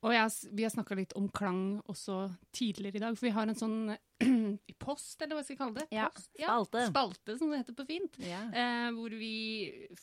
[0.06, 3.50] Og jeg, vi har snakka litt om klang også tidligere i dag, for vi har
[3.50, 3.78] en sånn
[4.84, 5.88] post, eller hva skal jeg kalle det?
[5.94, 6.36] Ja, spalte.
[6.38, 6.84] spalte.
[6.92, 8.20] spalte, som det heter på fint.
[8.22, 8.44] Ja.
[8.46, 9.32] Eh, hvor vi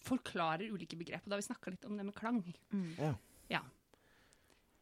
[0.04, 1.24] forklarer ulike begrep.
[1.24, 2.42] Og da har vi snakka litt om det med klang.
[2.76, 3.16] Mm.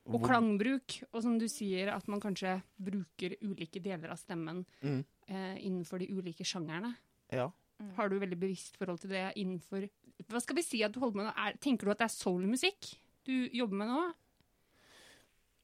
[0.05, 0.97] Og Hvor- klangbruk.
[1.13, 5.05] Og som du sier, at man kanskje bruker ulike deler av stemmen Mm.
[5.29, 6.95] eh, innenfor de ulike sjangerne.
[7.31, 7.49] Ja.
[7.95, 9.89] Har du veldig bevisst forhold til det innenfor
[10.29, 11.33] Hva skal vi si at du holder med nå?
[11.35, 14.13] Er, tenker du at det er soulmusikk du jobber med nå?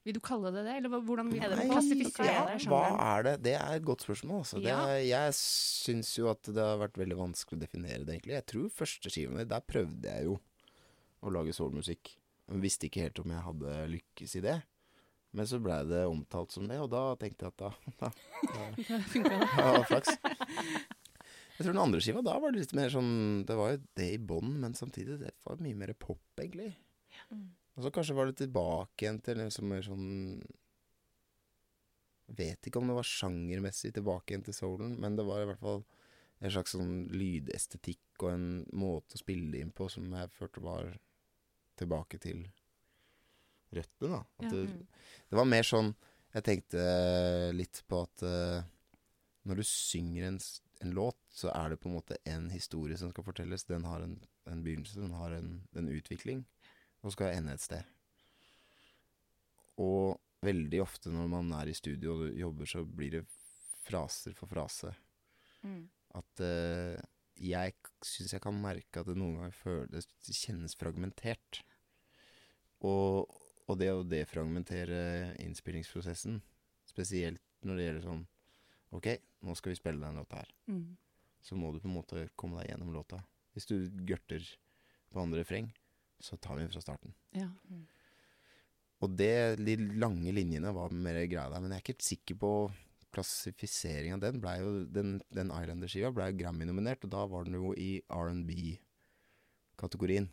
[0.04, 2.66] Vil du kalle det det, eller hvordan vil du det klassifisere ja, det?
[2.72, 2.80] hva
[3.18, 3.34] er det?
[3.44, 4.38] Det er et godt spørsmål.
[4.40, 4.56] Altså.
[4.56, 4.86] Det, Ja.
[4.88, 8.32] er- jeg syns jo at det har vært veldig vanskelig å definere det, egentlig.
[8.40, 10.40] Jeg tror første skiva mi, der prøvde jeg jo
[11.22, 12.16] å lage soulmusikk.
[12.50, 14.58] Men visste ikke helt om jeg hadde lykkes i det.
[15.38, 18.08] Men så blei det omtalt som det, og da tenkte jeg at da, da,
[18.50, 19.36] da det?
[19.38, 20.16] ja, flaks.
[21.60, 24.06] Jeg tror den andre skiva, da var det litt mer sånn Det var jo det
[24.14, 26.72] i bånn, men samtidig det var mye mer pop, egentlig.
[27.76, 30.08] Og så kanskje var det tilbake igjen til liksom mer sånn
[32.30, 35.62] Vet ikke om det var sjangermessig tilbake igjen til soulen, men det var i hvert
[35.62, 35.80] fall
[36.40, 38.44] en slags sånn lydestetikk og en
[38.78, 40.92] måte å spille inn på som jeg følte var
[41.80, 42.44] tilbake til
[43.74, 44.22] røttene, da.
[44.44, 44.50] Ja.
[44.52, 44.86] det, Mm.
[45.30, 45.94] det var mer sånn
[46.30, 46.82] Jeg tenkte
[47.58, 48.62] litt på at uh,
[49.50, 50.36] når du synger en,
[50.84, 53.64] en låt, så er det på en måte en historie som skal fortelles.
[53.66, 54.14] Den har en,
[54.46, 56.44] en begynnelse, den har en, en utvikling,
[57.02, 57.82] og skal ende et sted.
[59.82, 63.24] Og veldig ofte når man er i studio og jobber, så blir det
[63.88, 64.92] fraser for frase.
[65.66, 65.88] Mm.
[66.20, 66.94] At uh,
[67.40, 71.62] jeg syns jeg kan merke at det noen ganger føles, kjennes fragmentert.
[72.86, 73.28] Og,
[73.68, 76.40] og det å defragmentere innspillingsprosessen,
[76.88, 78.28] spesielt når det gjelder sånn
[78.90, 79.06] Ok,
[79.46, 80.48] nå skal vi spille den låta her.
[80.66, 80.96] Mm.
[81.46, 83.20] Så må du på en måte komme deg gjennom låta.
[83.54, 83.76] Hvis du
[84.08, 84.42] gørter
[85.14, 85.68] på andre refreng,
[86.18, 87.14] så tar vi den fra starten.
[87.36, 87.46] Ja.
[89.00, 92.40] Og det, de lange linjene var mer greia der, men jeg er ikke helt sikker
[92.42, 92.50] på
[93.14, 94.18] klassifiseringa.
[94.22, 98.02] Den ble jo, den, den Islander-skiva ble jo Grammy-nominert, og da var den jo i
[98.10, 100.28] R&B-kategorien.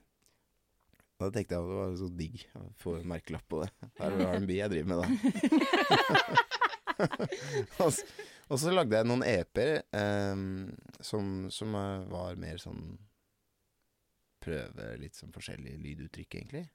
[1.17, 3.69] Da tenkte jeg at det var så digg å få en merkelapp på det.
[3.97, 5.07] Her er det R&B jeg driver med, da.
[7.83, 8.05] og, så,
[8.47, 10.67] og så lagde jeg noen EP-er ehm,
[11.01, 12.89] som, som eh, var mer sånn
[14.47, 16.67] Prøve litt sånn forskjellige lyduttrykk, egentlig.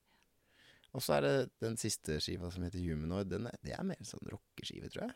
[0.92, 3.30] Og så er det den siste skiva som heter Humanoid.
[3.30, 5.14] Den er, det er mer sånn rockeskive, tror jeg.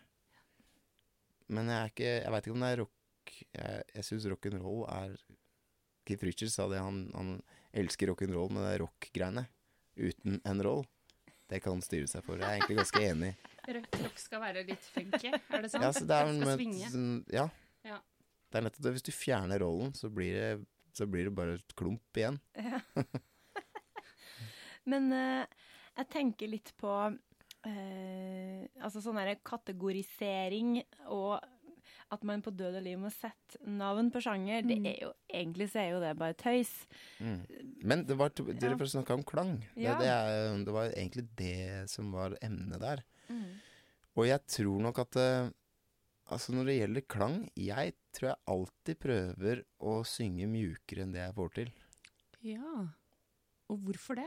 [1.52, 4.80] Men jeg er ikke Jeg veit ikke om det er rock Jeg, jeg syns rock'n'roll
[4.90, 5.12] er
[6.06, 7.36] Keith Richards sa det, han, han
[7.76, 9.46] elsker rock'n'roll, men det er rock-greiene
[9.96, 10.84] uten en roll.
[11.46, 12.40] Det kan han styre seg for.
[12.40, 13.32] Jeg er egentlig ganske enig.
[13.76, 15.82] Rødt rock skal være litt funky, er det sant?
[15.82, 17.04] Ja, det er, skal med, svinge.
[17.34, 17.46] ja.
[17.86, 18.00] Ja.
[18.50, 18.94] Det er nettopp det.
[18.96, 20.50] Hvis du fjerner rollen, så blir det,
[20.96, 22.40] så blir det bare et klump igjen.
[22.72, 22.82] Ja.
[24.86, 25.42] Men uh,
[25.98, 30.76] jeg tenker litt på uh, altså sånn derre kategorisering
[31.10, 31.42] og
[32.14, 34.62] at man på død og liv må sette navn på sjanger.
[34.66, 34.86] Det Mm.
[34.86, 36.86] er jo, egentlig så er jo det bare tøys.
[37.82, 38.76] Men det var, dere Ja.
[38.76, 39.64] får snakke om klang.
[39.76, 39.96] Ja.
[39.98, 43.02] Det, det, er, det var egentlig det som var emnet der.
[43.28, 43.58] Mm.
[44.16, 45.50] Og jeg tror nok at eh,
[46.28, 51.20] Altså når det gjelder klang Jeg tror jeg alltid prøver å synge mjukere enn det
[51.22, 51.70] jeg får til.
[52.42, 52.88] Ja.
[53.70, 54.26] Og hvorfor det?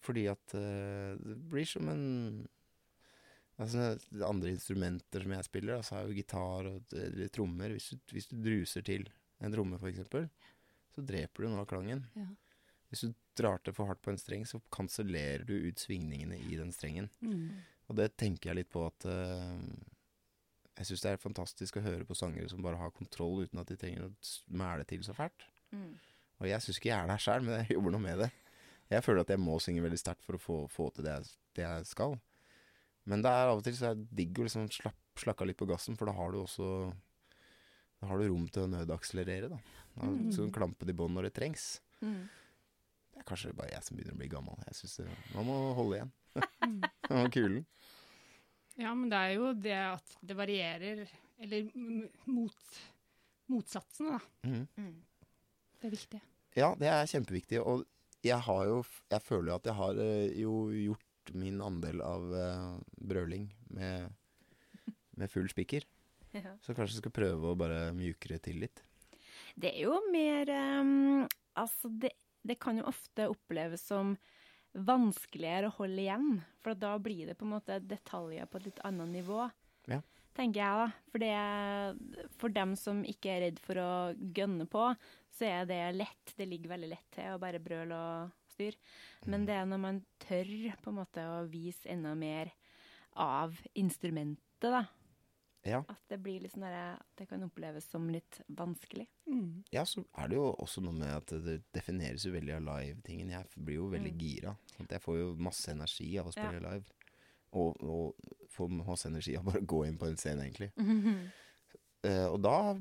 [0.00, 2.48] Fordi at eh, det blir som en
[3.60, 3.90] Altså
[4.24, 6.94] andre instrumenter som jeg spiller, altså, så er jo gitar og
[7.34, 7.74] trommer.
[7.76, 9.04] Hvis du, hvis du druser til
[9.40, 10.28] en tromme, eksempel,
[10.94, 12.06] så dreper du noe av klangen.
[12.16, 12.28] Ja.
[12.90, 16.56] Hvis du drar til for hardt på en streng, så kansellerer du ut svingningene i
[16.58, 17.10] den strengen.
[17.22, 17.60] Mm.
[17.90, 19.58] Og det tenker jeg litt på at uh,
[20.78, 23.70] Jeg syns det er fantastisk å høre på sangere som bare har kontroll uten at
[23.70, 24.12] de trenger å
[24.56, 25.46] mæle til så fælt.
[25.74, 25.92] Mm.
[26.40, 28.30] Og jeg syns ikke jeg er der sjøl, men jeg jobber noe med det.
[28.90, 31.32] Jeg føler at jeg må synge veldig sterkt for å få, få til det jeg,
[31.58, 32.16] det jeg skal.
[33.08, 35.50] Men det er av og til så er det digg å liksom slapp, slakke av
[35.50, 36.66] litt på gassen, for da har du også
[38.00, 39.58] Da har du rom til å nødakselerere, da.
[40.00, 40.30] da Mm.
[40.32, 41.82] Så klampe det i bånn når det trengs.
[42.00, 42.28] Mm.
[43.12, 44.62] Det er kanskje bare jeg som begynner å bli gammel.
[44.70, 46.12] Jeg synes det, Man må holde igjen.
[46.60, 46.80] Mm.
[47.10, 47.64] Man må kulen.
[48.78, 51.00] Ja, men det er jo det at det varierer,
[51.42, 51.70] eller
[52.30, 52.76] mot,
[53.50, 54.48] motsatsene, da.
[54.48, 54.66] Mhm.
[54.78, 55.26] Mm.
[55.80, 56.20] Det er viktig.
[56.56, 57.60] Ja, det er kjempeviktig.
[57.60, 57.84] Og
[58.22, 62.26] jeg har jo Jeg føler jo at jeg har eh, jo gjort min andel av
[62.32, 64.10] uh, brøling med,
[65.18, 65.86] med full spiker.
[66.30, 66.52] Ja.
[66.62, 68.84] Så kanskje jeg skal prøve å bare mjukere til litt.
[69.58, 70.46] Det er jo mer
[70.78, 71.24] um,
[71.58, 72.12] Altså, det,
[72.46, 74.12] det kan jo ofte oppleves som
[74.70, 76.28] vanskeligere å holde igjen.
[76.62, 79.48] For da blir det på en måte detaljer på et litt annet nivå.
[79.90, 79.98] Ja.
[80.36, 81.06] Tenker jeg, da.
[81.10, 84.86] For, det, for dem som ikke er redd for å gønne på,
[85.34, 86.36] så er det lett.
[86.38, 88.76] Det ligger veldig lett til å bare brøle og styre.
[89.26, 92.52] Men det er når man tør på en måte å vise enda mer
[93.16, 94.84] av instrumentet, da.
[95.68, 95.82] Ja.
[95.92, 99.04] At det blir litt sånn At det kan oppleves som litt vanskelig.
[99.28, 99.62] Mm.
[99.74, 103.28] ja, så er det jo også noe med at det defineres jo veldig av live-tingen.
[103.34, 104.22] Jeg blir jo veldig Mm.
[104.22, 104.54] gira.
[104.76, 104.90] Sant?
[104.96, 106.84] Jeg får jo masse energi av å spille live.
[107.52, 108.14] Og, og
[108.54, 110.72] får masse energi av bare å gå inn på en scene, egentlig.
[112.02, 112.72] Eh, og da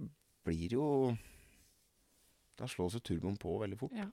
[0.47, 0.83] blir jo
[2.55, 3.91] Da slås jo turboen på veldig fort.
[3.91, 4.05] Ja.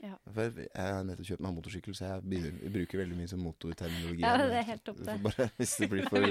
[0.00, 0.14] Ja.
[0.32, 4.22] For jeg har nettopp kjøpt meg motorsykkel, så jeg bruker veldig mye som motorterminologi.
[4.24, 5.16] Ja, det er helt topp, du det.
[5.26, 6.24] Bare, hvis det blir for.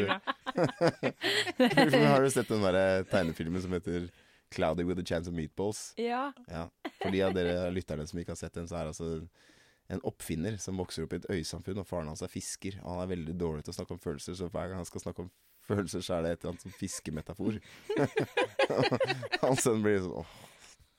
[2.10, 4.10] Har du sett den der tegnefilmen som heter
[4.50, 5.94] 'Cloudy with a Chance of Meatballs'?
[6.02, 6.32] Ja.
[6.48, 6.66] Ja.
[6.98, 9.28] For de av dere lytterne som ikke har sett den, så er det altså
[9.90, 12.80] en oppfinner som vokser opp i et øysamfunn, og faren hans er fisker.
[12.82, 15.02] Og han er veldig dårlig til å snakke om følelser, så hver gang han skal
[15.06, 15.32] snakke om
[15.70, 17.58] følelser, så er det et eller annet som fiskemetafor.
[19.44, 20.32] Hans sønn blir sånn åh,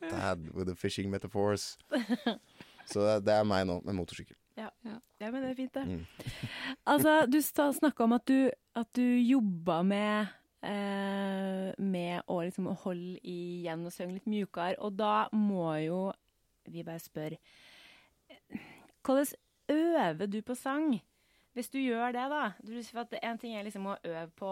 [0.00, 1.78] dad with the fishing metaphors.
[2.90, 4.36] Så det er meg nå, med motorsykkel.
[4.56, 4.68] ja,
[5.30, 5.86] men det er fint, det.
[5.86, 6.06] Mm.
[6.86, 10.26] Altså, du snakka om at du, at du jobba med
[10.66, 16.00] eh, med å liksom holde igjen og synge litt mjukere, og da må jo
[16.70, 17.38] vi bare spørre
[19.00, 19.32] Hvordan
[19.72, 20.98] øver du på sang?
[21.61, 22.42] Hvis du gjør det, da.
[22.64, 24.51] Du, for at En ting er liksom å øve på,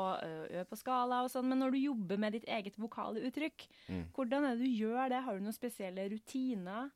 [0.52, 4.04] øve på skala og sånn, men når du jobber med ditt eget vokale uttrykk, Mm.
[4.12, 5.22] hvordan er det du gjør det?
[5.24, 6.90] Har du noen spesielle rutiner?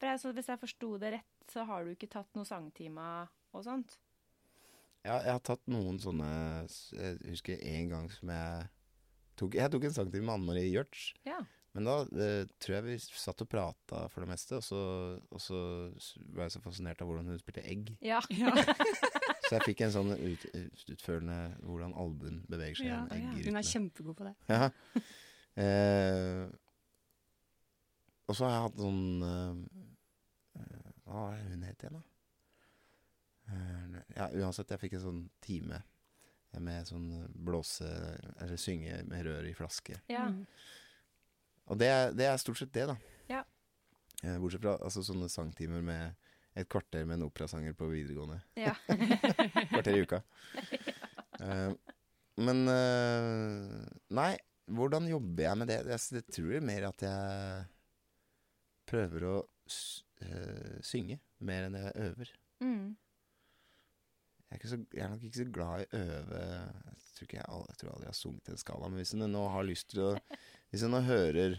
[0.00, 3.28] For jeg, så Hvis jeg forsto det rett, så har du ikke tatt noen sangtimer
[3.54, 3.98] og sånt?
[5.04, 6.28] Ja, jeg har tatt noen sånne
[6.94, 8.68] Jeg husker en gang som jeg
[9.36, 11.12] tok Jeg tok en sangtime med Anne Marie Gjørts.
[11.26, 11.40] Ja.
[11.74, 14.80] Men da eh, tror jeg vi satt og prata for det meste, og så,
[15.32, 15.56] og så
[16.34, 17.94] var jeg så fascinert av hvordan hun spilte egg.
[18.04, 18.20] Ja.
[18.30, 18.52] Ja.
[19.52, 23.58] Så jeg fikk en sånn ut, ut- utførende hvordan albuen beveger seg Ja, Ja, Hun
[23.60, 24.32] er kjempegod på det.
[24.48, 24.70] Ja.
[25.60, 26.46] Eh,
[28.30, 30.62] og så har jeg hatt sånn eh,
[31.04, 32.02] Hva var det hun het igjen, da?
[33.52, 35.82] Eh, ja, uansett, jeg fikk en sånn time
[36.62, 37.10] med sånn
[37.44, 37.88] blåse
[38.40, 40.00] Eller synge med rør i flaske.
[40.12, 40.28] ja.
[40.32, 40.46] Mm.
[41.70, 42.96] Og det er, det er stort sett det, da.
[43.30, 43.44] Ja.
[44.24, 46.16] Eh, bortsett fra altså, sånne sangtimer med
[46.54, 48.40] et kvarter med en operasanger på videregående.
[48.60, 48.74] ja.
[49.72, 50.22] Kvarter i uka.
[51.42, 51.72] Uh,
[52.38, 54.36] men uh, Nei,
[54.70, 55.78] hvordan jobber jeg med det?
[55.90, 57.64] Jeg, jeg tror mer at jeg
[58.86, 59.36] prøver å
[60.22, 62.32] eh, synge mer enn jeg øver.
[62.62, 62.92] Mm.
[64.42, 67.26] Jeg er, ikke så, jeg er nok ikke så glad i å øve Jeg tror,
[67.26, 68.90] ikke jeg, jeg tror aldri jeg har sunget en skala.
[68.90, 70.10] Men hvis jeg nå har lyst til å
[70.68, 71.56] Hvis jeg nå hører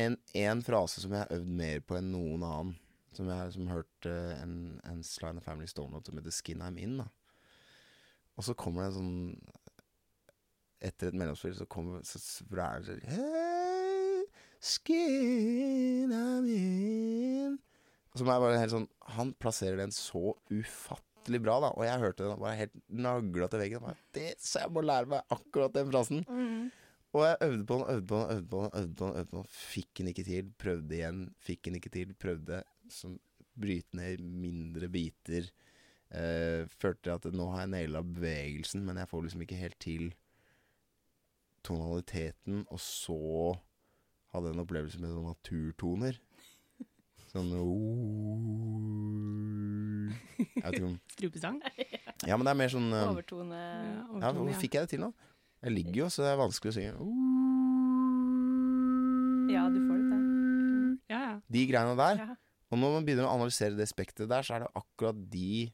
[0.00, 2.72] en, en frase som jeg har øvd mer på enn noen annen
[3.14, 6.80] Som jeg har hørt eh, en, en Sly and Family Stone-låt som heter 'Skin I'm
[6.82, 6.98] In'.
[6.98, 7.06] da
[8.36, 9.52] Og så kommer det en sånn
[10.84, 14.26] Etter et mellomspill så kommer så, så, for det er sånn Hey,
[14.60, 17.58] skin I'm in
[18.18, 21.70] Som er bare helt sånn Han plasserer den så ufattelig bra, da.
[21.72, 23.80] Og jeg hørte den bare helt nagla til veggen.
[23.80, 26.20] Bare, det, så jeg må lære meg akkurat den frasen.
[26.28, 26.66] Mm.
[27.14, 29.30] Og jeg øvde på den, øvde på den, øvde på den, øvde på den, øvde
[29.30, 29.50] på den.
[29.54, 30.50] Fikk den ikke til.
[30.58, 32.14] Prøvde igjen, fikk den ikke til.
[32.18, 33.14] Prøvde som
[33.54, 35.46] bryte ned mindre biter.
[36.10, 40.10] Eh, følte at nå har jeg naila bevegelsen, men jeg får liksom ikke helt til
[41.66, 42.64] tonaliteten.
[42.74, 43.20] Og så
[44.34, 46.18] hadde jeg en opplevelse med sånne naturtoner.
[47.30, 47.50] Sånn
[50.54, 51.62] Jeg vet ikke om Strupesang.
[52.26, 53.14] Ja, men det er mer sånn Overtone.
[53.14, 53.62] Overtone.
[54.18, 55.10] Ja, ja, Hvor fikk jeg det til nå?
[55.64, 56.92] Jeg ligger jo, så det er vanskelig å synge.
[59.54, 60.26] Ja, du får det til.
[61.08, 61.34] Ja, ja.
[61.56, 62.20] De greiene der.
[62.20, 62.36] Ja.
[62.72, 65.70] Og når man begynner å analysere det spekteret der, så er det akkurat de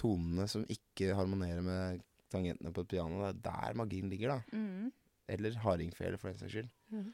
[0.00, 3.20] tonene som ikke harmonerer med tangentene på et piano.
[3.20, 4.56] Det er der magien ligger, da.
[4.56, 4.88] Mm.
[5.34, 6.72] Eller hardingfele, for den saks skyld.
[6.94, 7.12] Mm.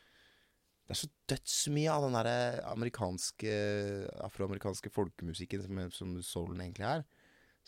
[0.86, 2.38] Det er så dødsmye av den derre
[2.70, 3.56] amerikanske,
[4.26, 7.04] afroamerikanske folkemusikken som, som soulen egentlig er,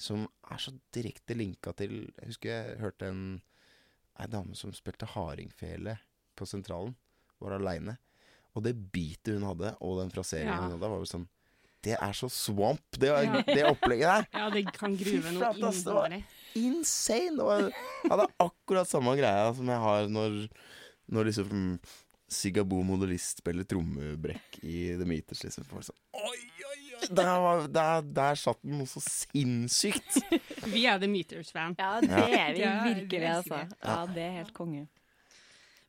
[0.03, 3.21] som er så direkte linka til Jeg husker jeg hørte en
[4.21, 5.95] ei dame som spilte hardingfele
[6.37, 6.95] på Sentralen,
[7.41, 7.95] var aleine.
[8.57, 10.61] Og det beatet hun hadde, og den fraseringen Ja.
[10.67, 11.29] hun hadde, var jo sånn
[11.83, 13.41] Det er så swamp, det, Ja.
[13.43, 14.27] det opplegget der!
[14.39, 16.25] ja, det kan gruve noe innvendig.
[16.55, 17.37] insane!
[17.41, 17.65] Det var,
[18.05, 20.37] jeg hadde akkurat samme greia som jeg har når,
[21.11, 21.79] når liksom
[22.33, 25.43] Sigabo modellist spiller trommebrekk i The Meters.
[25.45, 25.65] Liksom.
[25.69, 26.39] Folk sånn, oi!
[27.11, 30.19] Der, var, der, der satt den noe så sinnssykt!
[30.75, 31.77] Vi er The Meters-fan.
[31.79, 33.63] Ja, det er vi Ja, virkelig, altså.
[33.83, 34.87] Ja, det er helt konge.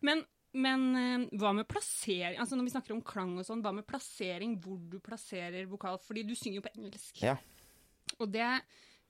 [0.03, 0.23] Men,
[0.57, 2.39] men eh, hva med plassering?
[2.41, 4.57] Altså Når vi snakker om klang og sånn, hva med plassering?
[4.63, 6.01] Hvor du plasserer vokal?
[6.03, 7.21] Fordi du synger jo på engelsk.
[7.23, 7.37] Ja.
[8.19, 8.49] Og det,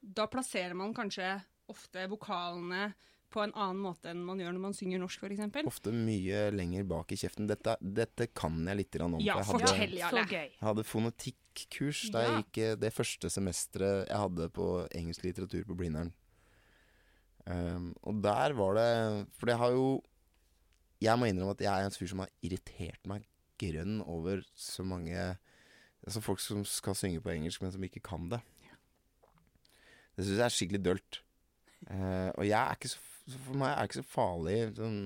[0.03, 1.35] da plasserer man kanskje
[1.71, 2.91] ofte vokalene
[3.33, 5.65] på en annen måte enn man gjør når man synger norsk, f.eks.
[5.69, 7.49] Ofte mye lenger bak i kjeften.
[7.49, 9.17] Dette, dette kan jeg litt om.
[9.19, 9.95] Ja, jeg hadde, fortell.
[9.97, 10.25] Jarle.
[10.29, 15.65] Jeg hadde fonetikkurs da jeg gikk eh, det første semesteret jeg hadde på engelsk litteratur
[15.69, 16.13] på Blindern.
[17.43, 18.91] Um, og der var det
[19.35, 19.87] For det har jo
[21.03, 23.25] Jeg må innrømme at jeg er en fyr som har irritert meg
[23.59, 25.17] grønn over så mange
[26.07, 28.41] Altså folk som skal synge på engelsk, men som ikke kan det.
[30.15, 31.19] Det syns jeg er skikkelig dølt.
[31.87, 34.99] Uh, og jeg er ikke så For meg er det ikke så farlig sånn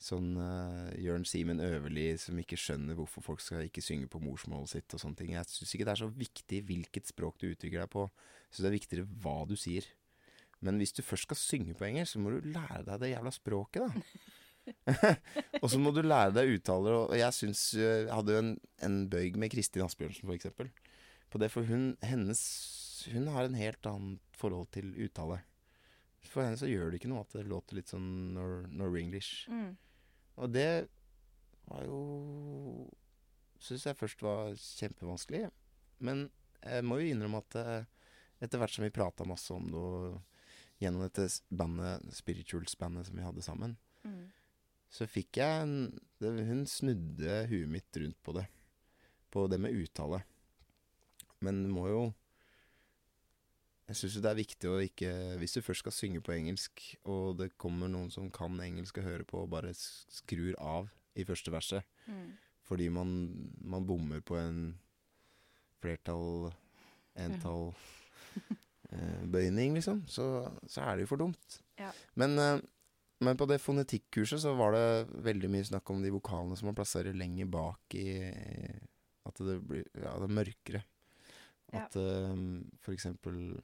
[0.00, 4.72] sånn uh, Jørn Simen Øverli som ikke skjønner hvorfor folk skal ikke synge på morsmålet
[4.72, 5.34] sitt og sånne ting.
[5.34, 8.06] Jeg syns ikke det er så viktig hvilket språk du utvikler deg på.
[8.08, 9.88] Jeg syns det er viktigere hva du sier.
[10.64, 13.32] Men hvis du først skal synge på engelsk, så må du lære deg det jævla
[13.32, 14.80] språket, da.
[15.62, 16.96] og så må du lære deg uttaler.
[17.02, 18.50] Og jeg syns Jeg hadde jo en,
[18.84, 20.72] en bøyg med Kristin Asbjørnsen, for eksempel.
[21.30, 22.40] På det, for hun, hennes,
[23.12, 25.42] hun har en helt annet forhold til uttale.
[26.28, 29.48] For henne så gjør det ikke noe at det låter litt sånn nor Norwenglish.
[29.50, 29.70] Mm.
[30.40, 30.88] Og det
[31.70, 32.00] var jo
[33.60, 35.50] Syns jeg først var kjempevanskelig.
[36.00, 36.30] Men
[36.64, 37.82] jeg må jo innrømme at eh,
[38.40, 43.26] etter hvert som vi prata masse om det, og gjennom dette bandet, Spirituals-bandet som vi
[43.26, 44.30] hadde sammen, Mm.
[44.88, 45.72] så fikk jeg en
[46.22, 48.46] det, Hun snudde huet mitt rundt på det.
[49.30, 50.22] På det med uttale.
[51.44, 52.14] Men du må jo
[53.90, 55.10] Jeg syns det er viktig å ikke
[55.40, 59.08] Hvis du først skal synge på engelsk, og det kommer noen som kan engelsk og
[59.08, 62.30] hører på, og bare skrur av i første verset Mm.
[62.66, 63.10] fordi man,
[63.62, 64.78] man bommer på en
[65.82, 66.50] flertall,
[67.14, 67.72] entall
[68.92, 70.26] eh, bøyning, liksom, så,
[70.66, 71.58] så er det jo for dumt.
[71.78, 71.90] Ja.
[72.18, 72.60] Men, eh,
[73.20, 76.78] men på det fonetikkurset så var det veldig mye snakk om de vokalene som man
[76.78, 78.08] plasserer lenger bak i
[79.28, 80.82] At det blir ja, det er mørkere.
[81.70, 81.84] Ja.
[81.84, 82.38] At eh,
[82.82, 83.60] for eksempel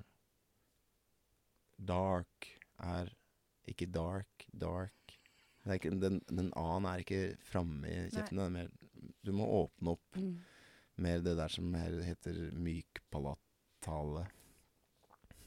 [1.78, 2.48] dark
[2.82, 3.10] er
[3.68, 4.92] ikke dark, dark.
[5.66, 8.38] Ikke, den, den A-en er ikke framme i kjeften.
[8.38, 8.74] er mer-
[9.26, 10.36] Du må åpne opp Mm.
[11.02, 14.26] mer det der som heter mykpalatale.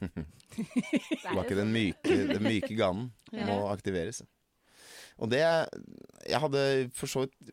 [0.00, 3.46] Det var ikke den myke, den myke ganen Ja.
[3.46, 4.22] må aktiveres.
[5.20, 7.50] Og det Jeg hadde for så vidt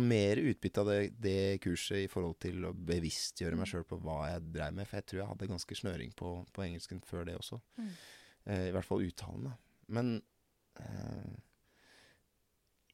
[0.00, 4.26] mer utbytte av det, det kurset i forhold til å bevisstgjøre meg sjøl på hva
[4.32, 4.86] jeg dreiv med.
[4.88, 7.60] For jeg tror jeg hadde ganske snøring på, på engelsken før det også.
[7.80, 7.90] Mm.
[8.46, 9.52] Eh, I hvert fall uttalende.
[9.92, 10.16] Men
[10.80, 11.36] eh,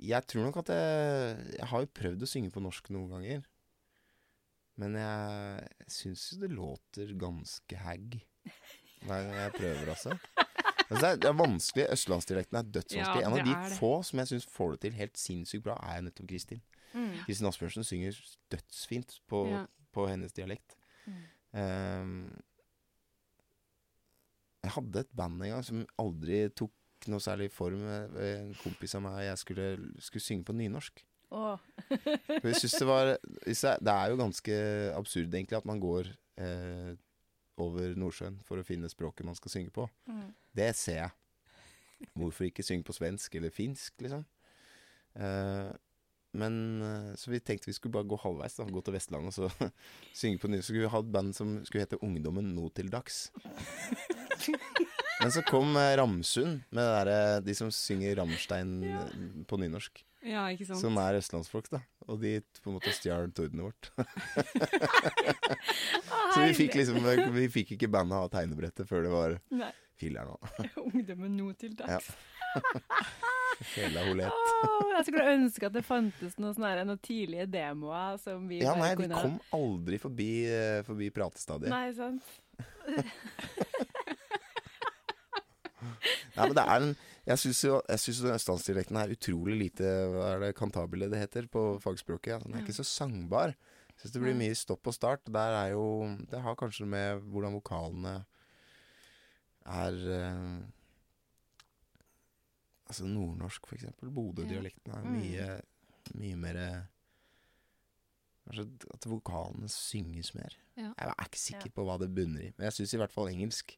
[0.03, 3.43] jeg tror nok at jeg Jeg har jo prøvd å synge på norsk noen ganger.
[4.81, 8.17] Men jeg syns jo det låter ganske hag
[9.03, 10.15] hver gang jeg prøver, altså.
[10.93, 11.85] Altså, det, er, vanskelig.
[11.95, 13.23] Østlandsdialekten er dødsvanskelig.
[13.23, 13.77] Ja, en av de det.
[13.79, 16.63] få som jeg syns får det til helt sinnssykt bra, er jo nettopp Kristin.
[16.93, 17.13] Mm.
[17.25, 18.19] Kristin Asbjørnsen synger
[18.53, 19.63] dødsfint på, Ja.
[19.93, 20.77] på hennes dialekt.
[21.07, 21.23] Mm.
[21.63, 22.43] Ehm,
[24.63, 27.83] jeg hadde et band en gang som aldri tok noe særlig form.
[28.23, 31.03] En kompis av meg jeg skulle, skulle synge på nynorsk.
[31.33, 33.15] For jeg synes det var
[33.81, 34.57] Det er jo ganske
[34.99, 36.93] absurd egentlig at man går eh,
[37.63, 39.87] over Nordsjøen for å finne språket man skal synge på.
[40.09, 40.29] Mm.
[40.57, 41.15] Det ser jeg.
[42.19, 44.25] Hvorfor ikke synge på svensk eller finsk, liksom?
[45.15, 45.73] Eh,
[46.33, 48.69] men eh, Så vi tenkte vi skulle bare gå halvveis, da.
[48.69, 49.71] Gå til Vestlandet og så
[50.21, 50.69] synge på nynorsk.
[50.69, 53.27] Så skulle vi ha et band som skulle hete Ungdommen nå til dags.
[55.23, 59.05] Men så kom eh, Ramsund med det derre De som synger Ramstein Ja.
[59.07, 60.03] eh, på nynorsk.
[60.23, 60.79] Ja, ikke sant?
[60.79, 61.81] Som er østlandsfolk, da.
[62.07, 63.91] Og de på en måte stjal tordenet vårt.
[66.35, 66.97] Så vi fikk liksom
[67.35, 69.71] Vi fikk ikke bandet ha tegnebrettet før det var Nei.
[70.01, 70.37] filler'n nå.
[70.87, 72.11] Ungdommen nå til dags.
[73.75, 74.31] hele holet.
[74.31, 78.75] Åh, jeg skulle ønske at det fantes noen, sånne, noen tidlige demoer som vi Ja,
[78.79, 81.71] nei, vi kom aldri forbi, eh, forbi pratestadiet.
[81.75, 81.93] Nei.
[85.83, 86.93] Nei, men det er en
[87.27, 91.21] Jeg syns jo jeg synes jo østlandsdialekten er utrolig lite Hva er det kantabile det
[91.23, 92.43] heter på fagspråket?
[92.47, 93.55] Den er ikke så sangbar.
[93.93, 95.25] Jeg syns det blir mye stopp og start.
[95.31, 95.85] Der er jo
[96.31, 98.15] Det har kanskje med hvordan vokalene
[99.67, 100.63] er eh,
[102.93, 104.11] Altså nordnorsk, for eksempel.
[104.13, 105.13] Bodø-dialekten er Mm.
[105.17, 105.61] mye,
[106.19, 106.59] mye mer
[108.45, 110.51] Kanskje at vokalene synges mer.
[110.77, 110.91] Ja.
[110.99, 113.29] Jeg er ikke sikker på hva det bunner i, men jeg syns i hvert fall
[113.31, 113.77] engelsk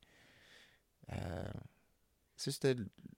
[1.13, 1.61] eh,
[2.35, 2.72] Jeg synes det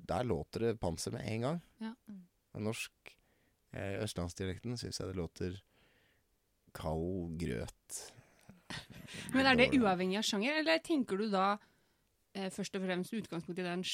[0.06, 1.62] Der låter det panser med en gang.
[1.80, 1.92] Ja.
[2.08, 2.22] Mm.
[2.62, 3.16] norsk
[3.72, 5.56] eh, Østlandsdialekten syns jeg det låter
[6.76, 8.12] kald grøt.
[9.34, 11.56] Men er det uavhengig av sjanger, eller tenker du da
[12.36, 13.84] eh, først og fremst utgangspunkt i den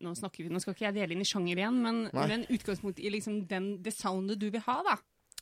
[0.00, 2.26] nå, snakker vi, nå skal ikke jeg dele inn i sjanger igjen, men, Nei.
[2.30, 4.96] men utgangspunkt i liksom den, det soundet du vil ha, da.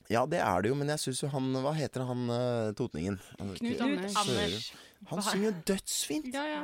[0.09, 3.19] Ja, det er det jo, men jeg syns jo han Hva heter han eh, totningen?
[3.37, 4.15] Knut, Knut Anders.
[4.23, 4.69] Anders.
[5.11, 6.31] Han synger dødsfint!
[6.33, 6.63] Ja, ja.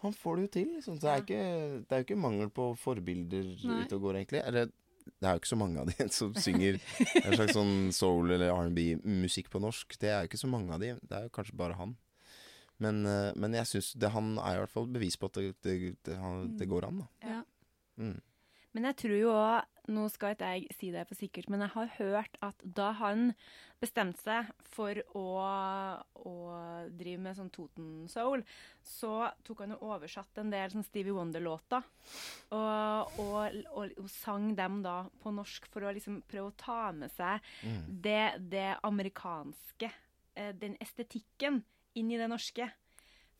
[0.00, 0.68] Han får det jo til.
[0.76, 0.98] Liksom.
[0.98, 1.40] Så det, er ikke,
[1.84, 3.82] det er jo ikke mangel på forbilder Nei.
[3.84, 4.42] ute og går, egentlig.
[4.48, 4.70] Eller
[5.10, 6.78] det er jo ikke så mange av de som synger
[7.24, 9.98] en slags sånn soul- eller R&B-musikk på norsk.
[10.00, 10.94] Det er jo ikke så mange av de.
[11.02, 11.96] Det er jo kanskje bare han.
[12.80, 15.76] Men, eh, men jeg syns han er i hvert fall bevis på at det, det,
[16.08, 16.16] det,
[16.56, 17.08] det går an, da.
[17.28, 17.40] Ja.
[18.00, 18.18] Mm.
[18.76, 21.72] Men jeg tror jo òg Nå skal ikke jeg si det for sikkert, men jeg
[21.72, 23.32] har hørt at da han
[23.82, 25.22] bestemte seg for å,
[26.20, 26.34] å
[26.94, 28.44] drive med sånn Toten Soul,
[28.86, 31.82] så tok han og oversatt en del sånn Stevie Wonder-låter.
[32.54, 36.92] Og, og, og, og sang dem da på norsk for å liksom prøve å ta
[36.94, 37.80] med seg Mm.
[38.04, 39.90] det, det amerikanske,
[40.38, 41.64] eh, den estetikken,
[41.98, 42.68] inn i det norske.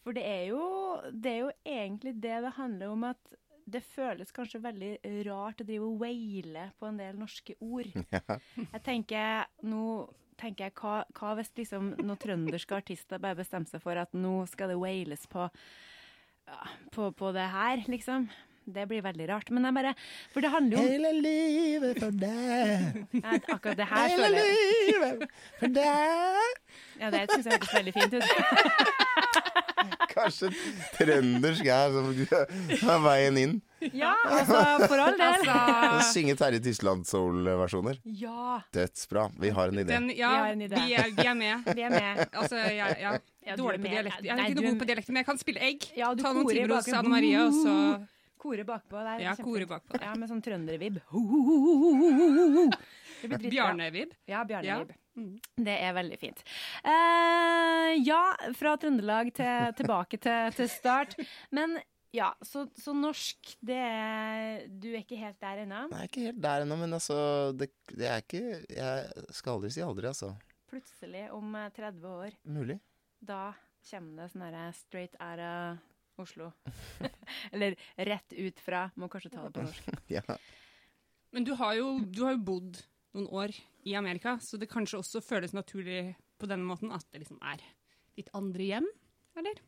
[0.03, 0.64] For det er, jo,
[1.12, 4.92] det er jo egentlig det det handler om at det føles kanskje veldig
[5.28, 7.90] rart å drive og waile på en del norske ord.
[8.74, 9.84] Jeg tenker, nå
[10.40, 14.46] tenker jeg, hva, hva hvis liksom noen trønderske artister bare bestemmer seg for at nå
[14.48, 15.48] skal det wailes på,
[16.48, 16.61] ja,
[16.94, 18.30] på, på det her, liksom?
[18.70, 19.48] Det blir veldig rart.
[19.50, 19.92] Men jeg bare
[20.30, 23.00] For det handler jo om Hele livet for deg.
[23.16, 24.58] ja, Akkurat det her Hele føler jeg
[24.90, 25.24] livet
[25.58, 26.61] for deg.
[27.00, 28.89] Ja, det syns jeg hørtes veldig fint ut.
[30.11, 30.50] Kanskje
[30.98, 33.56] trøndersk er er veien inn.
[33.96, 34.58] Ja, altså,
[34.90, 35.46] for all del.
[35.48, 38.00] Å Altså, synge Terje Tysland Soul-versjoner.
[38.04, 39.28] Ja, Dødsbra.
[39.40, 39.88] Vi har en idé.
[39.94, 40.82] den, ja, Vi har en idé.
[40.84, 41.70] vi er, vi er med.
[41.74, 42.24] vi er med.
[42.34, 44.20] Altså, ja, ja, Ja, dårlig på dialekt.
[44.22, 45.86] Jeg er ikke noe god på dialekt, men jeg kan spille egg.
[45.96, 47.76] Ja, du Ta noen korer timer hos Anne Marie, og så
[48.40, 49.18] Kore bakpå der.
[49.20, 50.06] Ja, kore bakpå der.
[50.06, 50.96] Ja, med sånn trøndervibb.
[53.21, 53.51] Det.
[53.51, 54.16] Bjarne-vib.
[54.31, 54.93] Ja, Bjarne-vibb.
[54.95, 55.21] Ja.
[55.21, 55.37] Mm.
[55.66, 56.43] Det er veldig fint.
[56.87, 58.23] Uh, ja,
[58.57, 61.16] fra Trøndelag til, tilbake til, til start.
[61.53, 61.77] Men
[62.14, 65.85] ja, så, så norsk, det er Du er ikke helt der ennå?
[65.93, 67.18] Nei, ikke helt der ennå, men altså
[67.55, 70.33] det, det er ikke Jeg skal aldri si aldri, altså.
[70.71, 72.79] Plutselig, om eh, 30 år, Mulig.
[73.18, 73.53] da
[73.91, 75.87] kommer det sånn herre straight out of
[76.21, 76.51] Oslo.
[77.55, 79.91] Eller rett ut fra Må kanskje ta det på norsk.
[80.18, 80.23] Ja.
[81.31, 82.83] Men du har, jo, du har jo bodd
[83.16, 83.54] noen år
[83.88, 87.61] i Amerika, så det kanskje også føles naturlig på denne måten at det liksom er
[88.16, 88.86] ditt andre hjem,
[89.40, 89.61] eller?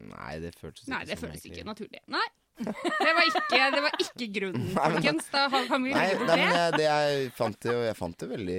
[0.00, 2.00] Nei, det føltes Nei, det føles ikke naturlig.
[2.08, 2.26] Nei.
[2.60, 5.28] Det var ikke, det var ikke grunnen, folkens.
[5.32, 6.60] Da har- kan vi legge bort nei, men det.
[6.60, 8.58] jeg, det jeg fant det jo Jeg fant det veldig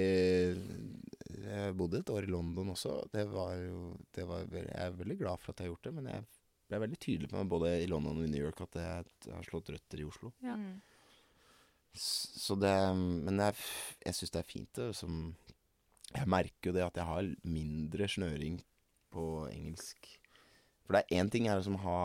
[1.42, 2.96] Jeg bodde et år i London også.
[3.12, 5.94] Det var jo det var, Jeg er veldig glad for at jeg har gjort det,
[5.98, 6.24] men jeg
[6.72, 9.34] ble veldig tydelig på meg både i London og i New York at jeg, jeg
[9.36, 10.32] har slått røtter i Oslo.
[10.42, 10.56] Ja.
[10.56, 10.80] Mm.
[11.94, 13.54] Så det Men jeg,
[14.06, 14.70] jeg syns det er fint.
[14.78, 15.34] Det, som,
[16.12, 18.60] jeg merker jo det at jeg har mindre snøring
[19.12, 20.08] på engelsk.
[20.86, 21.98] For det er én ting er å som ha,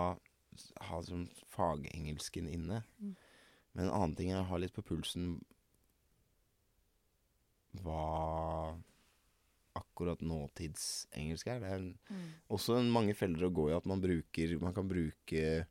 [0.89, 2.81] ha som fagengelsken inne.
[2.99, 3.15] Mm.
[3.73, 5.37] Men en annen ting er å ha litt på pulsen
[7.83, 8.75] hva
[9.77, 11.59] akkurat nåtidsengelsk er.
[11.61, 12.29] Det er en, Mm.
[12.49, 15.67] også en mange feller å gå i at man bruker Man kan bruke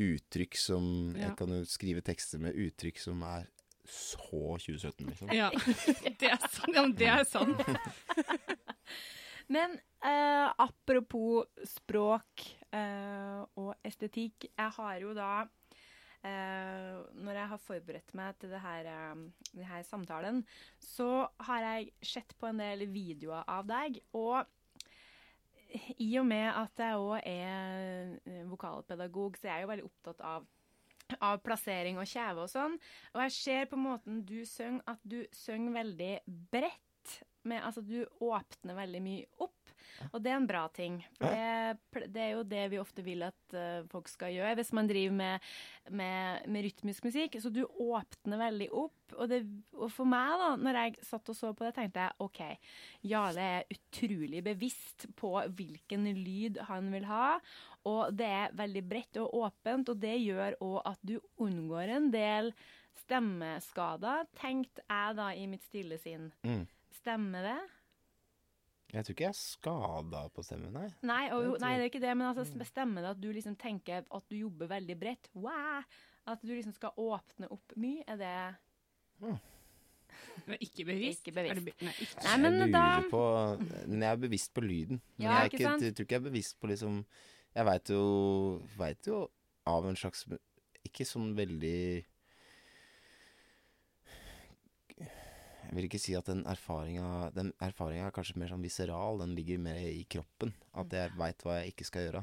[0.00, 1.28] uttrykk som Ja.
[1.28, 3.46] Jeg kan jo skrive tekster med uttrykk som er
[3.84, 5.32] så 2017, liksom.
[5.36, 5.50] Ja,
[6.20, 6.72] det er sant.
[6.72, 7.60] Ja, men det er sant.
[9.52, 14.46] Men eh, apropos språk eh, og estetikk.
[14.48, 15.44] Jeg har jo da
[16.24, 20.40] eh, Når jeg har forberedt meg til det her, eh, samtalen,
[20.80, 24.00] så har jeg sett på en del videoer av deg.
[24.16, 24.48] Og
[25.98, 30.22] i og med at jeg òg er eh, vokalpedagog, så er jeg jo veldig opptatt
[30.34, 30.50] av
[31.20, 32.78] av plassering og kjeve og sånn.
[33.12, 36.12] Og jeg ser på måten du synger, at du synger veldig
[36.50, 37.18] bredt.
[37.44, 39.63] Med, altså, du åpner veldig mye opp,
[40.10, 40.98] og det er en bra ting.
[41.18, 44.72] For det, det er jo det vi ofte vil at uh, folk skal gjøre hvis
[44.76, 45.48] man driver med,
[45.90, 47.38] med, med rytmisk musikk.
[47.42, 49.14] Så du åpner veldig opp.
[49.14, 49.42] Og, det,
[49.76, 52.40] og for meg, da, når jeg satt og så på det, tenkte jeg OK,
[53.06, 57.34] Jarle er utrolig bevisst på hvilken lyd han vil ha.
[57.90, 62.08] Og det er veldig bredt og åpent, og det gjør òg at du unngår en
[62.14, 62.54] del
[63.04, 66.30] stemmeskader, tenkte jeg da i mitt stille sinn.
[66.46, 66.64] Mm.
[67.00, 67.58] Stemmer det?
[68.94, 70.88] Jeg tror ikke jeg er skada på stemmen, nei.
[71.02, 73.56] Nei, og, tror- nei, det er ikke det, men altså, stemmer det at du liksom
[73.58, 75.28] tenker at du jobber veldig bredt?
[75.34, 75.82] Wow!
[76.30, 78.04] At du liksom skal åpne opp mye?
[78.08, 78.34] Er det
[80.46, 81.22] Men ikke bevisst.
[81.26, 81.56] Ikke bevisst.
[81.56, 82.24] Er det be- Nei, ikke.
[82.24, 83.22] Nei, men jeg da på
[83.88, 85.00] Men jeg er bevisst på lyden.
[85.16, 85.82] Men Ja, jeg, er ikke ikke, sant?
[85.88, 86.98] jeg tror ikke jeg er bevisst på liksom
[87.54, 88.02] Jeg veit jo,
[88.78, 89.20] vet jo
[89.70, 90.24] av en slags
[90.84, 91.76] Ikke sånn veldig
[95.68, 99.20] Jeg vil ikke si at den erfaringa Den erfaringa er kanskje mer sånn viseral.
[99.22, 100.54] Den ligger mer i kroppen.
[100.76, 102.22] At jeg veit hva jeg ikke skal gjøre.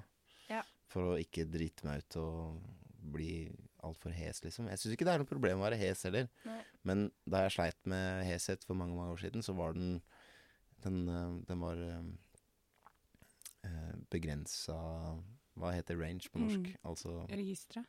[0.49, 0.61] Ja.
[0.91, 2.35] For å ikke drite meg ut og
[3.11, 3.33] bli
[3.81, 4.67] altfor hes, liksom.
[4.69, 6.25] Jeg syns ikke det er noe problem å være hes heller.
[6.45, 6.61] Nei.
[6.87, 10.01] Men da jeg sleit med heshet for mange mange år siden, så var den
[10.81, 12.01] Den, eh, den var uh,
[14.09, 14.73] begrensa
[15.53, 16.71] Hva heter range på norsk?
[16.71, 16.79] Mm.
[16.89, 17.85] Altså Registeret.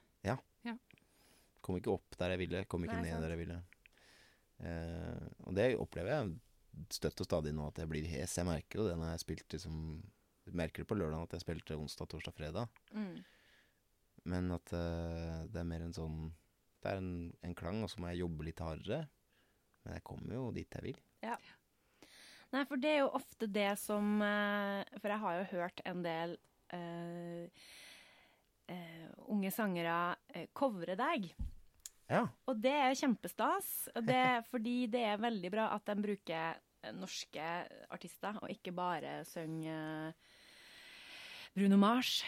[1.63, 3.25] kom ikke opp der jeg ville, kom ikke Nei, ned sant.
[3.25, 3.59] der jeg ville.
[4.63, 6.35] Eh, og det opplever jeg
[6.95, 8.37] støtt og stadig nå, at jeg blir hes.
[8.39, 9.79] Jeg merker jo det når jeg spilte liksom
[10.59, 12.83] merker det på lørdag at jeg spilte onsdag, torsdag, fredag.
[12.91, 13.23] mm.
[14.31, 16.19] Men at eh, det er mer en sånn
[16.83, 19.01] Det er en, en klang, og så må jeg jobbe litt hardere.
[19.83, 21.01] Men jeg kommer jo dit jeg vil.
[22.53, 26.03] Nei, for det er jo ofte det som eh, For jeg har jo hørt en
[26.05, 26.37] del
[26.75, 27.65] eh,
[28.73, 31.31] uh, unge sangere eh, covre deg.
[32.11, 32.27] Ja.
[32.51, 33.73] Og det er kjempestas,
[34.05, 34.23] det,
[34.53, 37.49] fordi det er veldig bra at de bruker eh, norske
[37.93, 40.41] artister, og ikke bare synger eh,
[41.55, 42.23] Bruno Mars.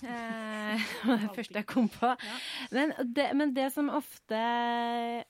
[0.00, 0.80] Eh,
[1.22, 2.14] det første jeg kom på.
[2.72, 4.40] Men det, men det som ofte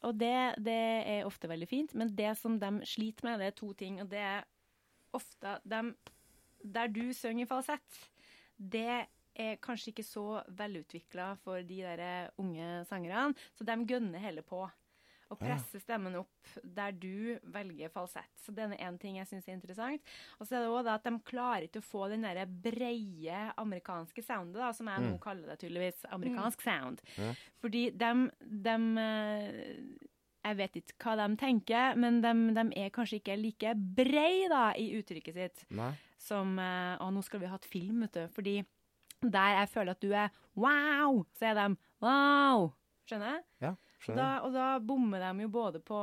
[0.07, 0.79] Og det, det
[1.11, 4.01] er ofte veldig fint, men det som de sliter med, det er to ting.
[4.03, 4.47] Og det er
[5.17, 5.95] ofte de,
[6.63, 8.05] Der du synger i falsett,
[8.57, 9.07] det
[9.41, 10.27] er kanskje ikke så
[10.59, 14.67] velutvikla for de der unge sangerne, så de gønner heller på.
[15.31, 18.33] Og presse presser stemmen opp der du velger falsett.
[18.43, 20.03] Så det er én ting jeg syns er interessant.
[20.41, 24.25] Og så er det også at de klarer ikke å få den der breie amerikanske
[24.27, 25.21] soundet, da, som jeg nå Mm.
[25.23, 26.03] kaller det tydeligvis.
[26.11, 27.01] Amerikansk sound.
[27.17, 27.31] Ja.
[27.63, 29.77] Fordi dem, dem eh,
[30.43, 34.73] Jeg vet ikke hva de tenker, men de, de er kanskje ikke like brei da,
[34.75, 35.93] i uttrykket sitt Nei.
[36.19, 38.27] som Og nå skal vi ha et film, vet du.
[38.35, 38.55] Fordi
[39.23, 41.69] der jeg føler at du er wow, så er de
[42.05, 42.71] wow.
[43.09, 43.41] Skjønner?
[43.61, 44.21] Ja, skjønner.
[44.21, 46.01] da, og da bommer de jo både på,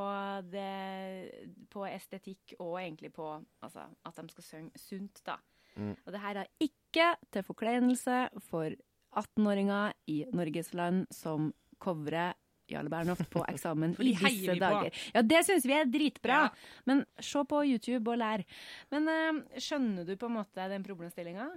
[0.52, 3.30] det, på estetikk og egentlig på
[3.64, 5.38] altså, at de skal synge sunt, da.
[5.78, 5.94] Mm.
[6.04, 8.18] Og det her er ikke til forkleinelse
[8.50, 8.74] for
[9.16, 12.36] 18-åringer i Norges land som covrer
[12.68, 14.92] Jarle Bernhoft på eksamen i disse dager.
[15.14, 16.42] Ja, det syns vi er dritbra.
[16.46, 16.82] Ja.
[16.90, 18.44] Men se på YouTube og lær.
[18.92, 21.48] Men eh, skjønner du på en måte den problemstillinga?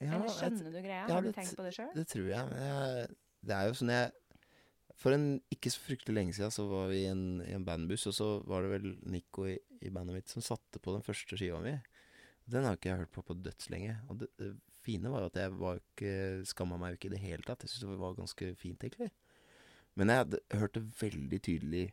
[0.00, 1.06] Ja, Eller jeg- skjønner du greia?
[1.08, 1.92] ja, Har du tenkt på det sjøl?
[1.94, 2.48] Det tror jeg.
[2.50, 3.08] Men jeg
[3.44, 4.12] det er jo sånn jeg
[4.96, 8.06] For en ikke så fryktelig lenge siden så var vi i en, i en bandbuss,
[8.06, 11.36] og så var det vel Nico i, i bandet mitt som satte på den første
[11.36, 11.72] skiva mi.
[12.46, 13.96] Den har ikke jeg hørt på på dødslenge.
[14.08, 14.52] Og det, det
[14.86, 17.62] fine var jo at jeg var ikke skamma meg jo ikke i det hele tatt.
[17.66, 19.10] Jeg syntes det var ganske fint, egentlig.
[19.96, 21.84] Men jeg hørte veldig tydelig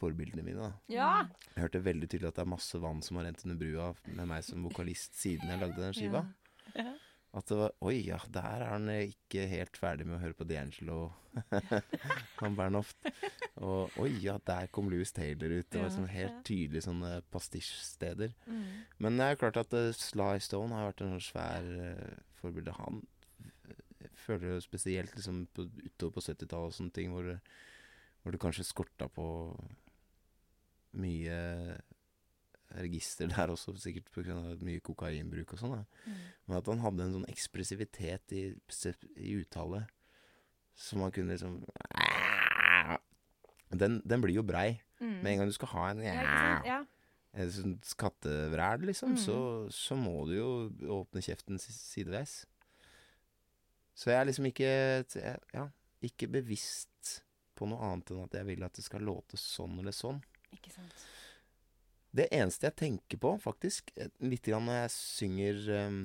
[0.00, 0.58] forbildene mine.
[0.64, 1.28] da Ja.
[1.54, 4.26] Jeg hørte veldig tydelig at det er masse vann som har rent under brua med
[4.28, 6.24] meg som vokalist siden jeg lagde den skiva.
[6.74, 6.94] Ja.
[7.34, 10.46] At det var Oi, ja, der er han ikke helt ferdig med å høre på
[10.46, 13.08] D'Angelo og Bernhoft.
[13.62, 15.66] Og oi, ja, der kom Louis Taylor ut.
[15.70, 18.36] Det var sånn helt tydelig sånne pastisjsteder.
[18.46, 18.68] Mm.
[19.02, 22.22] Men det er jo klart at uh, Sly Stone har vært en sånn svær uh,
[22.38, 22.74] forbilde.
[22.78, 23.02] Han
[23.42, 27.32] eh, føler jo spesielt liksom på, utover på 70-tallet og sånne ting, hvor,
[28.22, 29.26] hvor du kanskje skorta på
[31.02, 31.38] mye
[32.74, 34.34] register der også, sikkert pga.
[34.64, 35.84] mye kokainbruk og sånn.
[36.06, 36.16] Mm.
[36.48, 38.44] Men at han hadde en sånn ekspressivitet i,
[39.16, 39.86] i uttale
[40.74, 41.60] som han kunne liksom
[43.74, 44.80] den, den blir jo brei.
[45.00, 45.14] Mm.
[45.22, 46.80] Med en gang du skal ha en Ja.
[47.34, 49.18] En sånn skattevræl, liksom, Mm.
[49.18, 49.36] så,
[49.74, 50.50] så må du jo
[51.02, 52.44] åpne kjeften si- sideveis.
[53.94, 55.68] Så jeg er liksom ikke Ja,
[56.02, 57.22] ikke bevisst
[57.56, 60.22] på noe annet enn at jeg vil at det skal låte sånn eller sånn.
[60.52, 60.94] Ikke sant.
[62.14, 66.02] Det eneste jeg tenker på, faktisk, eh, litt grann når jeg synger um,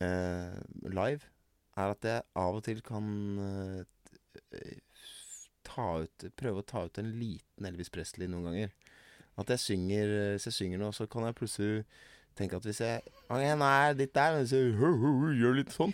[0.00, 0.56] uh,
[0.88, 1.28] live,
[1.76, 3.82] er at jeg av og til kan uh,
[5.64, 8.72] ta ut Prøve å ta ut en liten Elvis Presley noen ganger.
[9.40, 11.84] At jeg synger Hvis jeg synger nå, så kan jeg plutselig
[12.36, 14.60] tenke at hvis jeg «Nei, det er litt der, men så
[15.36, 15.92] gjør litt sånn.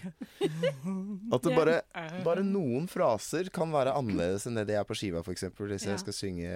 [1.34, 1.80] At det bare
[2.26, 5.48] bare noen fraser kan være annerledes enn det de er på skiva, f.eks.
[5.58, 6.52] Hvis jeg skal synge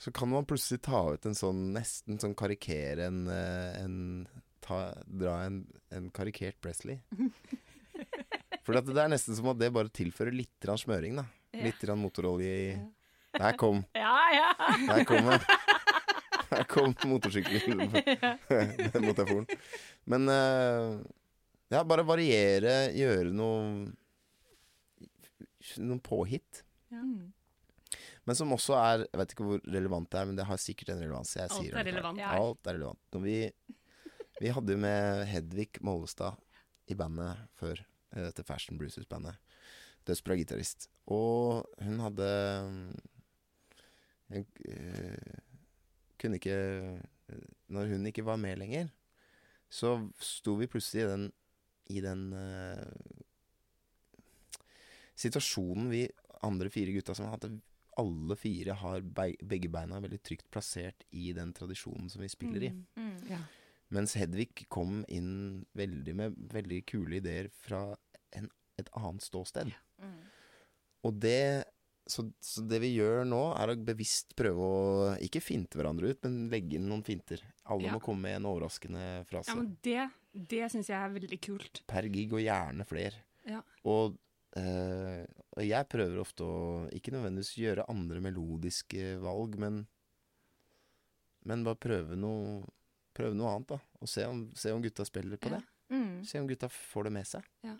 [0.00, 3.96] Så kan man plutselig ta ut en sånn Nesten sånn karikere en, eh, en
[4.64, 7.02] ta, Dra en, en karikert Presley.
[8.64, 11.24] For det er nesten som at det bare tilfører litt smøring, da.
[11.52, 11.60] Ja.
[11.66, 12.78] Litt motorolje i
[13.36, 14.54] Der kom Ja, ja.
[14.86, 15.40] Der kom den.
[16.50, 19.46] Der kom motorsykkelen-metaforen.
[20.10, 20.98] Men eh,
[21.70, 23.92] ja, bare variere, gjøre noe
[25.76, 26.64] Noen påhit.
[26.88, 27.32] Mm.
[28.30, 30.92] Men som også er Jeg vet ikke hvor relevant det er, men det har sikkert
[30.94, 31.32] en relevans.
[31.34, 32.20] Jeg Alt er relevant.
[32.22, 32.30] Ja.
[32.38, 33.00] Alt er relevant.
[33.10, 33.38] Når vi,
[34.38, 36.36] vi hadde jo med Hedvig Mollestad
[36.86, 37.80] i bandet før,
[38.14, 39.34] eh, dette Fashion Bruises-bandet.
[40.06, 40.86] Dødsbra gitarist.
[41.10, 42.28] Og hun hadde
[44.30, 45.40] Hun en, eh,
[46.22, 47.00] Kunne ikke
[47.66, 48.92] Når hun ikke var med lenger,
[49.70, 51.26] så sto vi plutselig i den,
[51.90, 52.94] i den eh,
[55.18, 56.04] situasjonen vi
[56.42, 57.52] andre fire gutta som hadde
[58.00, 62.72] alle fire har begge beina veldig trygt plassert i den tradisjonen som vi spiller i.
[62.96, 63.44] Mm.
[63.94, 67.88] Mens Hedvig kom inn veldig med veldig kule ideer fra
[68.38, 68.46] en,
[68.78, 69.72] et annet ståsted.
[70.00, 70.16] Mm.
[71.08, 71.42] Og det
[72.10, 76.22] så, så det vi gjør nå, er å bevisst prøve å ikke finte hverandre ut,
[76.24, 77.42] men legge inn noen finter.
[77.70, 77.94] Alle Ja.
[77.94, 79.52] må komme med en overraskende frase.
[79.52, 81.82] Ja, men det, det syns jeg er veldig kult.
[81.90, 83.22] Per gig, og gjerne flere.
[83.46, 83.60] Ja.
[83.86, 84.18] Og
[84.58, 85.22] eh,
[85.58, 86.58] Og jeg prøver ofte å
[86.94, 89.86] ikke nødvendigvis gjøre andre melodiske valg, men
[91.42, 92.66] Men bare prøve noe
[93.16, 93.78] Prøve noe annet, da.
[94.00, 95.56] Og se om, se om gutta spiller på Ja.
[95.58, 95.64] det.
[95.90, 96.24] Mm.
[96.24, 97.42] Se om gutta får det med seg.
[97.66, 97.74] Ja.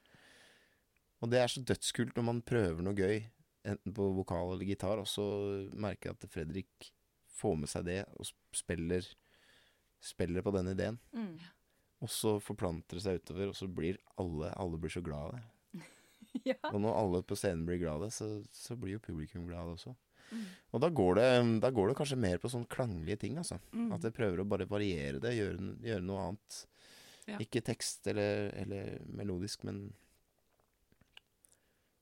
[1.22, 3.22] Og det er så dødskult når man prøver noe gøy,
[3.64, 5.22] enten på vokal eller gitar, og så
[5.72, 6.90] merker jeg at Fredrik
[7.38, 9.06] får med seg det og spiller,
[10.02, 10.98] spiller på den ideen.
[11.14, 11.38] Mm.
[12.02, 15.32] Og så forplanter det seg utover, og så blir alle Alle blir så glad av
[15.38, 15.42] det.
[16.46, 16.54] Ja.
[16.70, 19.96] Og når alle på scenen blir glade, så, så blir jo publikum glad også.
[20.30, 20.44] Mm.
[20.70, 21.24] Og da går, det,
[21.64, 23.58] da går det kanskje mer på sånne klanglige ting, altså.
[23.74, 23.88] Mm.
[23.96, 26.60] At jeg prøver å bare variere det, gjøre, gjøre noe annet.
[27.26, 27.40] Ja.
[27.42, 29.88] Ikke tekst eller, eller melodisk, men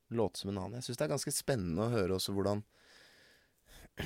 [0.08, 0.78] låte som en annen.
[0.78, 2.64] Jeg syns det er ganske spennende å høre også hvordan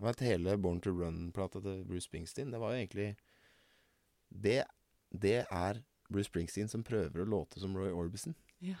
[0.00, 2.50] Hva het hele Born to Run-plata til Bruce Springsteen?
[2.52, 3.06] Det var jo egentlig
[4.28, 4.58] Det,
[5.10, 8.34] det er Bruce Springsteen som prøver å låte som Roy Orbison.
[8.64, 8.76] Ja.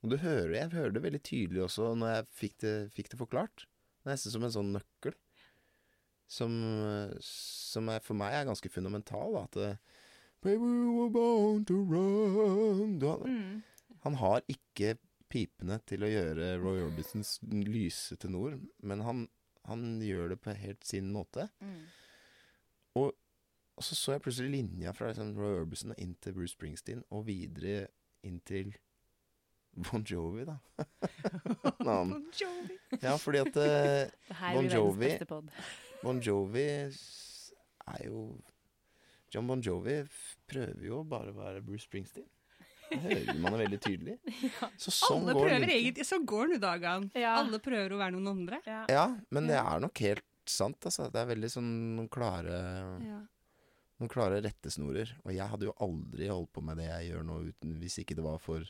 [0.00, 3.20] Og du hører, jeg hører det veldig tydelig også når jeg fikk det, fikk det
[3.20, 3.66] forklart.
[4.08, 5.16] Nesten som en sånn nøkkel.
[6.30, 6.54] Som,
[6.86, 9.34] eh, som er, for meg er ganske fundamental.
[9.34, 9.72] Da, at det,
[10.40, 13.62] Baby, we were born to run du, Mm.
[14.00, 14.94] Han har ikke
[15.28, 19.26] pipene til å gjøre Roy Orbisons lyse tenor, men han,
[19.68, 21.50] han gjør det på helt sin måte.
[21.60, 21.82] Mm.
[22.96, 23.12] Og
[23.84, 27.90] så så jeg plutselig linja fra liksom Roy Orbison inn til Bruce Springsteen, og videre
[28.24, 28.72] inn til
[29.72, 30.56] Bon Jovi, da.
[31.86, 32.78] bon Jovi.
[33.00, 34.10] Ja, fordi at eh,
[34.54, 35.12] Bon Jovi.
[36.02, 38.24] Bon Jovi er jo
[39.30, 40.00] John Bon Jovi
[40.50, 42.26] prøver jo bare å være Bruce Springsteen.
[42.90, 44.16] Det hører man veldig tydelig.
[44.82, 45.76] Så sånn Alle prøver linken.
[45.76, 47.10] egentlig Så går nå dagene.
[47.14, 47.36] Ja.
[47.38, 48.58] Alle prøver å være noen andre.
[48.66, 48.80] Ja.
[48.90, 51.06] Ja, men det er nok helt sant, altså.
[51.14, 52.56] Det er veldig sånn noen klare
[53.06, 53.20] Ja.
[54.00, 55.12] Noen klare rettesnorer.
[55.22, 58.16] Og jeg hadde jo aldri holdt på med det jeg gjør nå, uten, hvis ikke
[58.18, 58.64] det var for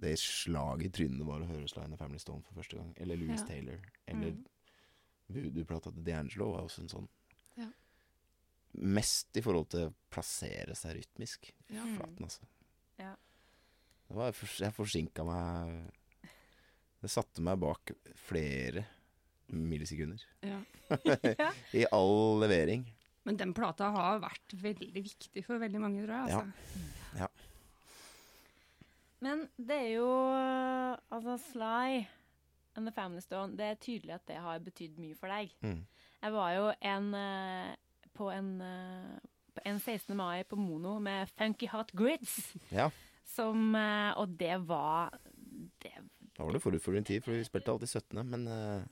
[0.00, 2.92] det slaget i trynet var å høre Sly and Family Stone for første gang.
[3.02, 3.46] Eller Louis Ja.
[3.46, 3.78] Taylor.
[4.06, 4.44] Eller Mm.
[5.28, 7.08] voodoo-plata til D'Angelo var også en sånn.
[7.56, 7.66] Ja.
[8.74, 11.50] Mest i forhold til å plassere seg rytmisk.
[11.68, 11.82] Ja.
[11.96, 12.46] Flaten, altså.
[12.98, 13.14] Ja.
[14.08, 15.90] Det var, jeg forsinka meg
[17.00, 18.84] Det satte meg bak flere
[19.52, 20.20] millisekunder.
[20.42, 21.52] Ja.
[21.74, 22.86] I all levering.
[23.24, 26.34] Men den plata har vært veldig viktig for veldig mange, tror jeg.
[26.34, 27.27] Altså.
[29.24, 30.08] Men det er jo
[31.10, 32.04] Altså, Sly
[32.76, 35.50] and The Family Stone Det er tydelig at det har betydd mye for deg.
[35.64, 35.80] Mm.
[36.22, 37.72] Jeg var jo en eh,
[38.18, 39.18] på en, eh,
[39.54, 40.16] på en 16.
[40.16, 42.54] mai på Mono med Funky Hot Grids.
[42.74, 42.88] Ja.
[43.26, 45.14] Som eh, Og det var
[45.82, 45.92] det,
[46.36, 48.46] Da var det forut for din tid, for vi spilte alltid 17., men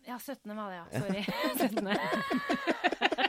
[0.07, 0.57] Ja, 17.
[0.57, 0.87] var det, ja.
[1.01, 1.25] Sorry.
[1.71, 3.26] 17.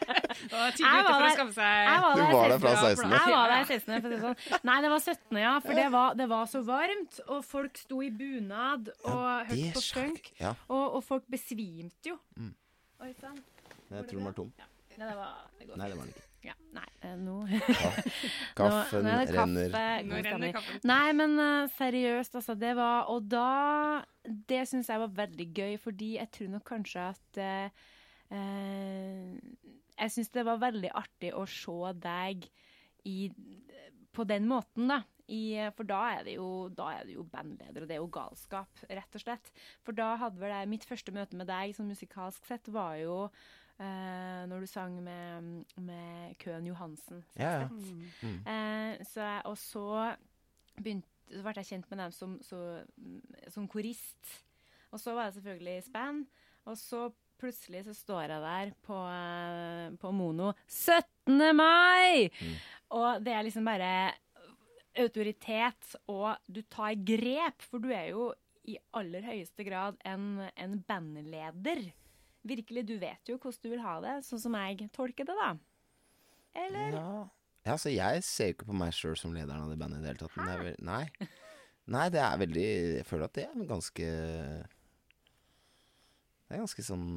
[0.48, 2.60] Tidlig Jeg ute var for å der- skaffe seg Jeg var Du der var der
[2.60, 2.96] fra 16.
[2.96, 4.02] 16., Jeg var der 16.
[4.02, 4.62] For det sånn.
[4.70, 5.54] Nei, det var 17., ja.
[5.66, 9.74] For det var, det var så varmt, og folk sto i bunad og ja, hørte
[9.74, 10.32] på funk.
[10.40, 12.18] Ja, Og, og folk besvimte jo.
[12.38, 12.54] Mm.
[13.06, 13.38] Oi sann.
[13.92, 14.54] jeg tror den var tom.
[14.98, 16.24] Nei, det var det går Nei, det var den ikke.
[16.48, 17.36] Ja, nei, eh, nå
[18.56, 20.04] Kaffen nå, nå kaffe, renner.
[20.08, 20.80] Nå renner kaffen.
[20.88, 22.56] Nei, men uh, seriøst, altså.
[22.56, 27.08] Det var Og da Det syns jeg var veldig gøy, fordi jeg tror nok kanskje
[27.10, 27.88] at uh,
[28.38, 29.36] eh,
[29.98, 32.48] Jeg syns det var veldig artig å se deg
[33.08, 33.20] i
[34.14, 35.04] På den måten, da.
[35.28, 38.08] I, for da er, det jo, da er du jo bandleder, og det er jo
[38.16, 39.50] galskap, rett og slett.
[39.84, 43.18] For da hadde vel jeg Mitt første møte med deg sånn musikalsk sett var jo
[43.28, 45.52] eh, når du sang med,
[45.84, 47.26] med Køen Johansen.
[47.36, 47.68] Ja, ja.
[47.68, 48.08] Mm.
[48.22, 48.40] Mm.
[48.54, 49.86] Eh, så og så,
[50.80, 52.62] begynte, så ble jeg kjent med dem som, så,
[53.52, 54.34] som korist.
[54.96, 56.24] Og så var jeg selvfølgelig i span.
[56.68, 57.10] Og så
[57.40, 61.38] plutselig så står jeg der på, eh, på Mono 17.
[61.56, 62.28] mai!
[62.30, 62.56] Mm.
[62.98, 63.92] Og det er liksom bare
[64.98, 68.32] autoritet, og du tar grep, for du er jo
[68.68, 71.86] i aller høyeste grad en, en bandleder.
[72.48, 75.52] Virkelig, du vet jo hvordan du vil ha det, sånn som jeg tolker det, da.
[76.58, 76.96] Eller?
[76.98, 77.12] Ja.
[77.68, 80.06] ja, altså jeg ser jo ikke på meg sjøl som lederen av det bandet i
[80.06, 80.36] det hele tatt.
[80.38, 81.30] Men det er vel, nei.
[81.98, 82.66] nei, det er veldig
[82.98, 84.10] Jeg føler at det er ganske
[86.48, 87.08] Det er ganske sånn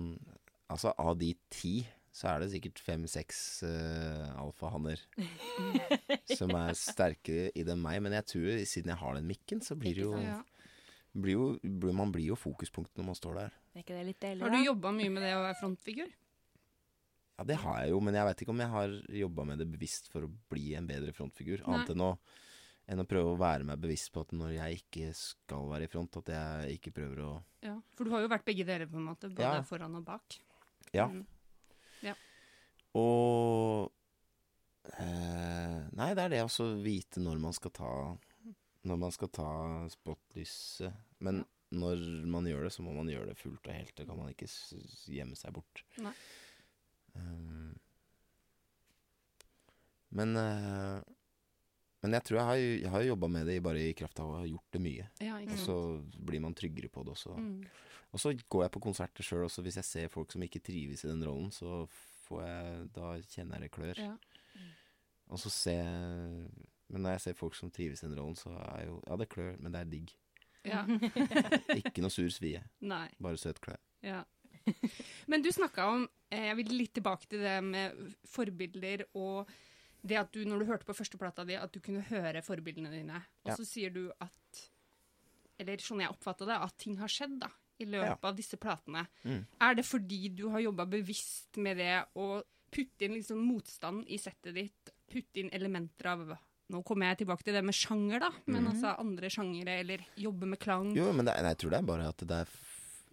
[0.70, 1.80] Altså, av de ti
[2.14, 4.98] så er det sikkert fem-seks uh, alfahanner
[6.38, 7.98] som er sterkere i det enn meg.
[8.02, 10.36] Men jeg tror, siden jeg har den mikken, så blir det jo, Ja.
[11.14, 13.58] blir jo blir, Man blir jo fokuspunkt når man står der.
[13.74, 16.10] Er ikke det litt deilig, Har du jobba mye med det å være frontfigur?
[17.38, 19.68] Ja, det har jeg jo, men jeg veit ikke om jeg har jobba med det
[19.72, 21.62] bevisst for å bli en bedre frontfigur.
[21.62, 21.70] Nei.
[21.72, 22.12] Annet enn å,
[22.90, 25.90] enn å prøve å være meg bevisst på at når jeg ikke skal være i
[25.92, 27.32] front, at jeg ikke prøver å
[27.62, 29.28] Ja, For du har jo vært begge deler, på en måte.
[29.30, 29.62] Både Ja.
[29.66, 30.38] foran og bak.
[30.96, 31.06] Ja.
[31.06, 31.26] Mm.
[32.98, 33.92] Og
[34.98, 37.90] eh, Nei, det er det å vite når man skal ta,
[38.88, 39.50] når man skal ta
[39.92, 40.90] spotlyset.
[41.22, 43.94] Men når man gjør det, så må man gjøre det fullt og helt.
[43.94, 44.48] Det kan man ikke
[45.06, 45.84] gjemme seg bort.
[46.02, 46.14] Nei.
[47.14, 47.78] Um,
[50.18, 50.98] men eh,
[52.02, 54.38] Men jeg tror jeg har, jeg har jobba med det bare i kraft av å
[54.40, 55.06] ha gjort det mye.
[55.20, 55.74] Ja, Og så
[56.16, 57.34] blir man tryggere på det også.
[57.36, 57.64] Mm.
[58.10, 59.62] Og så går jeg på konserter sjøl også.
[59.66, 61.84] Hvis jeg ser folk som ikke trives i den rollen, så
[62.26, 64.00] får jeg Da kjenner jeg det klør.
[64.00, 64.16] Ja.
[65.30, 66.48] Og så ser jeg
[66.90, 69.28] Men når jeg ser folk som trives i den rollen, så er jo Ja, det
[69.30, 70.16] klør, men det er digg.
[70.66, 70.82] ja.
[71.80, 72.64] Ikke noe sur svie.
[72.80, 73.06] Nei.
[73.22, 73.78] Bare søt klør.
[74.02, 74.24] Ja.
[75.30, 79.48] Men du snakka om eh, Jeg vil litt tilbake til det med forbilder og
[80.06, 82.90] det at du, når du hørte på første plata di, at du kunne høre forbildene
[82.92, 83.20] dine.
[83.44, 83.56] Og Ja.
[83.56, 84.30] så sier du at
[85.60, 89.02] Eller sånn jeg oppfatta det, at ting har skjedd da, i løpet av disse platene.
[89.24, 89.42] Mm.
[89.60, 92.42] Er det fordi du har jobba bevisst med det å
[92.72, 94.88] putte inn liksom motstand i settet ditt?
[95.10, 96.38] Putte inn elementer av
[96.70, 98.28] Nå kommer jeg tilbake til det med sjanger, da.
[98.46, 100.92] Men altså andre sjangere, eller jobbe med klang.
[100.92, 100.96] Mm.
[100.96, 102.52] Jo, men det, jeg tror det er bare at det er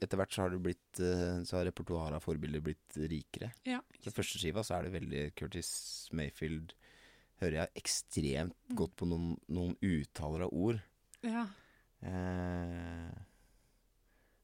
[0.01, 3.51] Etter hvert så har blitt eh, Så har repertoaret av forbilder blitt rikere.
[3.65, 3.79] Ja.
[4.03, 5.71] Den første skiva så er det veldig Curtis
[6.13, 6.73] Mayfield
[7.41, 8.75] Hører jeg ekstremt Mm.
[8.79, 10.79] godt på noen, noen uttaler av ord.
[11.23, 11.43] Ja.
[12.01, 13.11] Eh,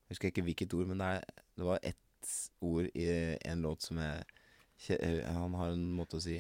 [0.03, 2.29] jeg husker ikke hvilket ord, men det, er, det var ett
[2.61, 3.07] ord i
[3.49, 4.23] en låt som jeg
[4.99, 6.37] eh, Han har en måte å si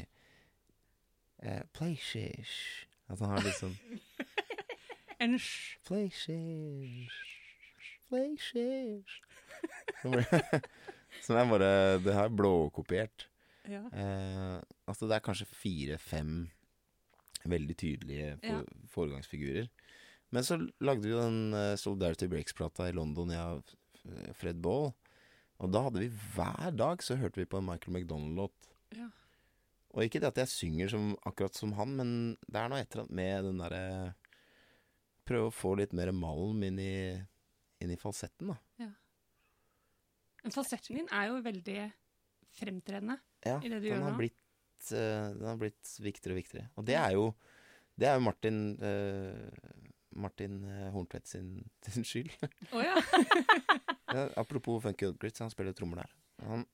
[1.41, 2.85] eh, Playshish.
[3.09, 3.73] At han har litt sånn
[5.23, 5.79] En sj.
[5.87, 7.32] Playshish.
[8.13, 9.21] Playshish.
[10.03, 11.69] Som, er jeg bare
[12.03, 13.27] Det har er blåkopiert.
[13.69, 13.85] Ja.
[13.89, 16.43] Eh, altså det er kanskje fire-fem
[17.49, 19.69] veldig tydelige for, foregangsfigurer.
[20.33, 24.91] Men så lagde vi den uh, Solidarity Breaks-plata i London, jeg og Fred Ball.
[25.63, 28.71] Og da hadde vi hver dag så hørte vi på en Michael McDonald-låt.
[28.97, 29.09] Ja.
[29.93, 32.09] Og ikke det at jeg synger som, akkurat som han, men
[32.47, 33.85] det er noe et eller annet med den derre
[35.23, 36.95] Prøve å få litt mer malm inn i,
[37.83, 38.89] inn i falsetten, da.
[40.43, 41.79] Men falsetten din er jo veldig
[42.59, 43.17] fremtredende.
[43.45, 44.19] Ja, I det du gjør har nå?
[44.19, 46.69] blitt uh, Den har blitt viktigere og viktigere.
[46.79, 47.25] Og det er jo
[47.99, 52.31] Det er jo Martin uh, Martin eh, Horntvedt sin, sin skyld.
[52.71, 53.01] Oh, ja.
[54.13, 56.09] Ja, apropos Funky Oddgrits, han spiller trommer der.
[56.45, 56.67] Han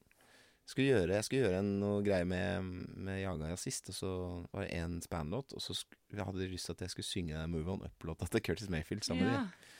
[0.68, 2.66] skulle gjøre, jeg skulle gjøre en, noe greier med,
[3.00, 4.10] med Jaga sist, og så
[4.52, 5.78] var det én span-låt, og så
[6.18, 9.30] hadde de lyst til at jeg skulle synge Move On Up-låta til Curtis Mayfield sammen
[9.30, 9.46] med ja.
[9.46, 9.78] dem.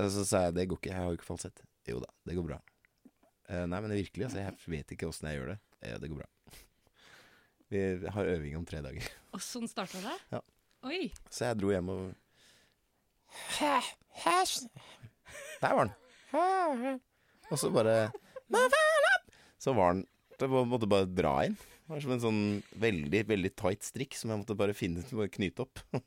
[0.00, 1.62] Og så sa jeg det går ikke, jeg har jo ikke falsett.
[1.88, 2.60] Jo da, det går bra.
[3.50, 5.58] Uh, nei, men virkelig, altså, jeg vet ikke åssen jeg gjør det.
[5.82, 6.28] Eh, det går bra.
[7.70, 7.82] Vi
[8.14, 9.06] har øving om tre dager.
[9.34, 10.16] Og sånn starta det?
[10.34, 10.40] Ja.
[10.90, 11.10] Oi.
[11.30, 12.02] Så jeg dro hjem og
[15.60, 15.92] Der var den.
[17.50, 17.94] Og så bare
[19.60, 20.06] Så var den
[20.40, 21.54] Jeg måtte bare dra inn.
[21.60, 22.42] Det var som en sånn
[22.80, 25.82] veldig, veldig tight strikk som jeg måtte bare finne bare knyte opp.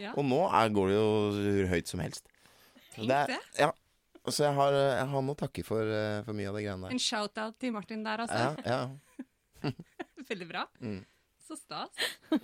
[0.00, 0.14] Ja.
[0.16, 2.26] Og nå er, går det jo hvor høyt som helst.
[2.96, 3.70] Tenk Det er- Ja.
[4.28, 6.84] Så jeg har, jeg har noe å takke for, eh, for mye av det greiene
[6.86, 6.92] der.
[6.92, 8.42] En shout-out til Martin der, altså.
[8.66, 8.82] ja.
[9.64, 9.70] ja.
[10.30, 10.66] Veldig bra.
[10.84, 11.00] Mm.
[11.48, 11.88] Så stas.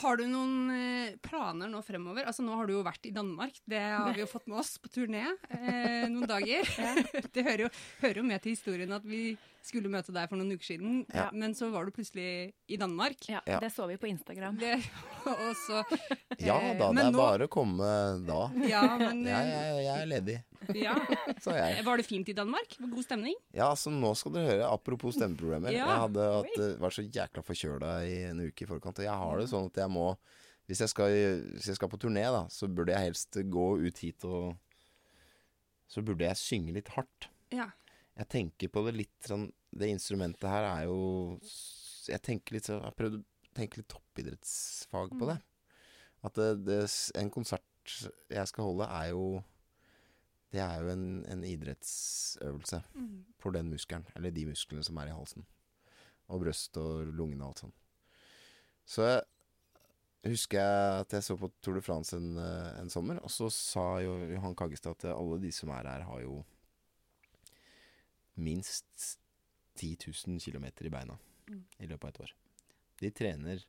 [0.00, 2.24] Har du noen eh, planer nå fremover?
[2.24, 4.78] Altså Nå har du jo vært i Danmark, det har vi jo fått med oss
[4.80, 6.64] på turné eh, noen dager.
[7.34, 7.70] Det hører jo,
[8.00, 9.34] hører jo med til historien at vi
[9.66, 11.26] skulle møte deg for noen uker siden, Ja.
[11.32, 13.16] men så var du plutselig i Danmark.
[13.28, 13.58] Ja, Ja.
[13.60, 14.56] Det så vi på Instagram.
[14.60, 14.76] Det,
[15.26, 15.82] og så
[16.40, 17.90] ja eh, da, det er nå- bare å komme
[18.26, 18.40] da.
[18.68, 20.36] Ja, men Jeg, jeg, jeg er ledig,
[20.80, 20.94] ja.
[21.44, 21.84] sa jeg.
[21.84, 22.76] Var det fint i Danmark?
[22.80, 23.34] God stemning?
[23.56, 25.72] Ja, så nå skal dere høre, apropos stemmeproblemer.
[25.76, 25.86] Ja.
[25.90, 28.98] Jeg hadde hatt, vært så jækla forkjøla i en uke i forkant.
[29.02, 30.12] Og jeg har det sånn at jeg må
[30.70, 31.10] Hvis jeg skal,
[31.56, 34.54] hvis jeg skal på turné, da, så burde jeg helst gå ut hit og
[35.90, 37.26] Så burde jeg synge litt hardt.
[37.50, 37.64] Ja.
[38.20, 40.98] Jeg tenker på det litt sånn Det instrumentet her er jo
[42.10, 43.24] Jeg tenker litt sånn Jeg har prøvd å
[43.56, 45.40] tenke litt toppidrettsfag på det.
[46.22, 46.82] At det, det,
[47.18, 47.64] en konsert
[48.30, 49.40] jeg skal holde, er jo
[50.54, 52.78] Det er jo en, en idrettsøvelse
[53.42, 55.46] for den muskelen, eller de musklene som er i halsen.
[56.30, 57.82] Og brøst og lungene og alt sånt.
[58.86, 63.32] Så jeg husker jeg at jeg så på Tour de France en, en sommer, og
[63.32, 66.42] så sa jo Johan Kaggestad at alle de som er her, har jo
[68.36, 69.18] minst
[69.80, 71.18] 10 000 km i beina
[71.50, 71.64] Mm.
[71.82, 72.32] i løpet av et år.
[73.00, 73.64] De trener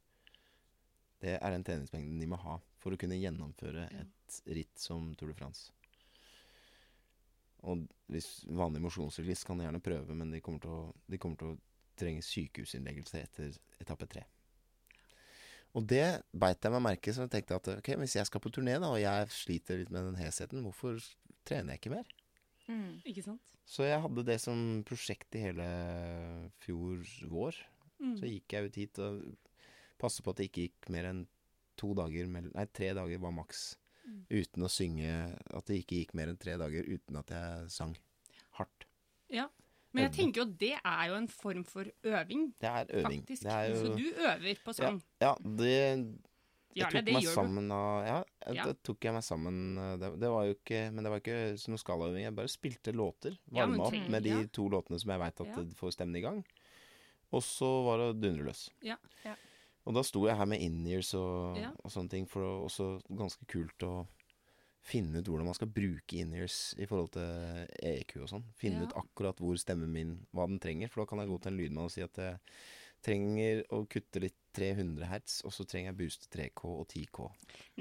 [1.21, 4.01] Det er den treningsmengden de må ha for å kunne gjennomføre Ja.
[4.01, 5.71] et ritt som Tour de France.
[7.63, 11.37] Og hvis vanlig mosjonssyklist kan de gjerne prøve, men de kommer til å, de kommer
[11.37, 11.59] til å
[11.95, 14.23] trenge sykehusinnleggelse etter etappe tre.
[15.75, 18.49] Og det beit jeg meg merke så jeg tenkte at ok, hvis jeg skal på
[18.51, 20.97] turné da, og jeg sliter litt med den hesheten, hvorfor
[21.45, 22.09] trener jeg ikke mer?
[22.67, 23.01] Mm.
[23.05, 23.53] Ikke sant?
[23.65, 25.67] Så jeg hadde det som prosjekt i hele
[26.63, 27.01] fjor
[27.31, 27.57] vår.
[28.01, 28.15] Mm.
[28.19, 29.21] Så gikk jeg ut hit og
[30.01, 31.23] passet på at det ikke gikk mer enn
[31.79, 33.75] to dager Nei, tre dager var maks.
[34.01, 34.21] Mm.
[34.33, 35.09] Uten å synge
[35.53, 37.93] At det ikke gikk mer enn tre dager uten at jeg sang
[38.57, 38.87] hardt.
[39.29, 39.47] Ja.
[39.91, 43.21] Men jeg tenker jo at det er jo en form for øving, Det er øving.
[43.21, 43.43] faktisk.
[43.43, 45.01] Det er jo Så du øver på sang.
[45.21, 45.73] Ja, det
[46.75, 47.29] Jeg tok meg du.
[47.33, 48.73] sammen av Ja, jeg- Ja.
[48.83, 51.77] tok jeg meg sammen eh, det, det var jo ikke Men det var ikke noe
[51.77, 52.23] skalaøving.
[52.23, 53.37] Jeg bare spilte låter.
[53.51, 54.43] Ja, opp med de ja.
[54.51, 55.63] to låtene som jeg veit at Ja.
[55.75, 56.45] får stemmen i gang.
[57.33, 58.69] Og så var det dundre løs.
[58.81, 58.97] Ja.
[59.25, 59.35] Ja.
[59.85, 63.15] Og da sto jeg her med in-ears og, og sånne ting, for det var også
[63.17, 64.07] ganske kult å
[64.83, 68.43] finne ut hvordan man skal bruke in-ears i forhold til EQ og sånn.
[68.57, 70.89] Finne ut akkurat hvor stemmen min hva den trenger.
[70.89, 72.39] For da kan jeg gå til en lydmann og si at jeg
[73.05, 77.27] trenger å kutte litt 300 hertz, og så trenger jeg booste 3K og 10K.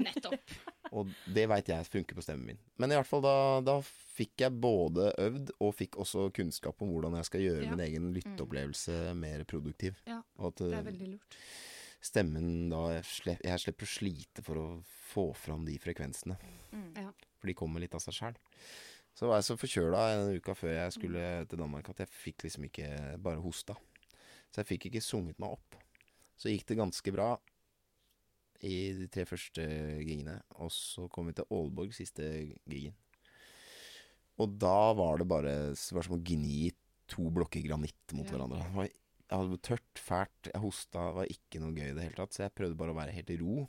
[0.07, 0.53] Nettopp.
[0.99, 2.57] Og det veit jeg funker på stemmen min.
[2.83, 6.91] Men i hvert fall da, da fikk jeg både øvd og fikk også kunnskap om
[6.91, 7.71] hvordan jeg skal gjøre Ja.
[7.77, 10.01] min egen lytteopplevelse mer produktiv.
[10.11, 11.37] Ja, at Det er eh, veldig lurt.
[12.03, 14.67] stemmen da jeg, slep, jeg slipper å slite for å
[15.13, 16.39] få fram de frekvensene.
[16.75, 16.91] Mm.
[17.39, 18.41] For de kommer litt av seg sjæl.
[19.15, 22.47] Så var jeg så forkjøla en uke før jeg skulle til Danmark at jeg fikk
[22.47, 22.91] liksom ikke
[23.23, 23.75] bare hosta.
[24.51, 25.77] Så jeg fikk ikke sunget meg opp.
[26.41, 27.31] Så gikk det ganske bra
[28.67, 29.65] i de tre første
[30.05, 30.39] gigene.
[30.61, 32.27] Og så kom vi til Aalborg, siste
[32.69, 32.97] gigen.
[34.41, 36.71] Og da var det bare det var som å gni
[37.11, 38.33] to blokker granitt mot Ja.
[38.37, 38.63] hverandre.
[38.65, 38.89] Det var,
[39.31, 42.33] jeg hadde tørt, fælt, jeg hosta, det var ikke noe gøy i det hele tatt.
[42.35, 43.69] Så jeg prøvde bare å være helt i ro.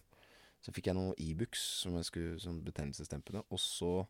[0.61, 3.43] Så fikk jeg noe Ibux som jeg skulle som betennelsesdempende.
[3.51, 4.07] Og så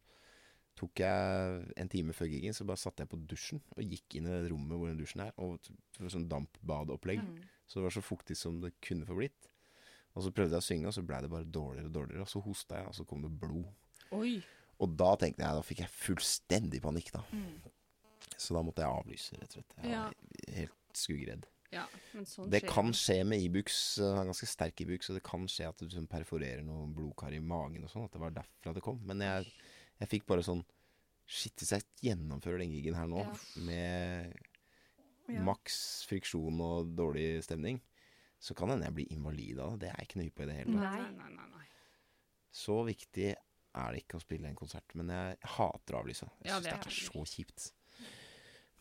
[0.82, 4.28] tok jeg en time før gigen, så bare satte jeg på dusjen og gikk inn
[4.30, 5.34] i det rommet hvor den dusjen er.
[5.38, 7.22] Og det var sånn dampbadeopplegg.
[7.22, 7.44] Mm.
[7.70, 9.48] Så det var så fuktig som det kunne få blitt.
[10.18, 12.26] Og så prøvde jeg å synge, og så blei det bare dårligere og dårligere.
[12.26, 13.70] Og så hosta jeg, og så kom det blod.
[14.18, 14.34] Oi.
[14.82, 17.22] Og da tenkte jeg, da fikk jeg fullstendig panikk, da.
[17.32, 17.62] Mm.
[18.36, 19.76] Så da måtte jeg avlyse, rett og slett.
[19.78, 20.04] Jeg Ja.
[20.10, 21.46] var helt skuggeredd.
[21.72, 23.98] Ja, men sånn Det skjer kan skje med Ibux.
[24.04, 27.32] Han har ganske sterk Ibux, og det kan skje at du liksom perforerer noen blodkar
[27.32, 28.04] i magen og sånn.
[28.10, 29.00] At det var derfra det kom.
[29.08, 29.48] Men jeg,
[30.02, 30.64] jeg fikk bare sånn
[31.32, 33.34] Shit, hvis jeg gjennomfører den gigen her nå Ja.
[33.64, 34.34] med
[35.32, 35.44] Ja.
[35.48, 37.78] maks friksjon og dårlig stemning,
[38.42, 39.86] så kan hende jeg blir invalid av det.
[39.86, 40.82] Det er jeg ikke nøye på i det hele tatt.
[40.82, 41.30] Nei, Nei.
[41.38, 41.66] nei, nei.
[42.52, 44.94] Så viktig er det ikke å spille en konsert.
[45.00, 46.28] Men jeg hater å avlyse.
[46.44, 47.72] Jeg Ja, syns det det, er så kjipt.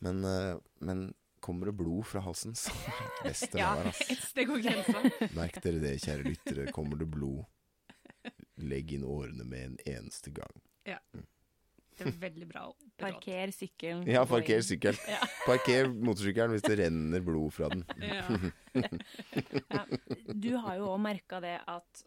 [0.01, 2.73] Men, eh, men kommer det blod fra halsen, så
[3.23, 3.75] best det Ja.
[3.77, 3.93] være.
[4.35, 5.31] Det går grensa.
[5.37, 6.71] Merk dere det, kjære lyttere.
[6.73, 7.45] Kommer det blod,
[8.57, 10.51] legg inn årene med en eneste gang.
[12.01, 12.63] Det er veldig bra.
[13.01, 14.03] Parker sykkelen.
[14.09, 14.99] Ja, parker sykkelen.
[15.09, 15.21] Ja.
[15.49, 17.85] Parker motorsykkelen hvis det renner blod fra den.
[18.11, 18.25] Ja.
[19.71, 19.83] Ja.
[20.31, 22.03] Du har jo òg merka det at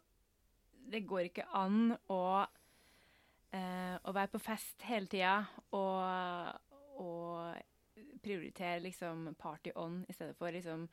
[0.95, 2.22] det går ikke an å,
[3.53, 5.37] eh, å være på fest hele tida
[5.77, 6.62] og,
[7.03, 10.87] og prioritere liksom party on i stedet for liksom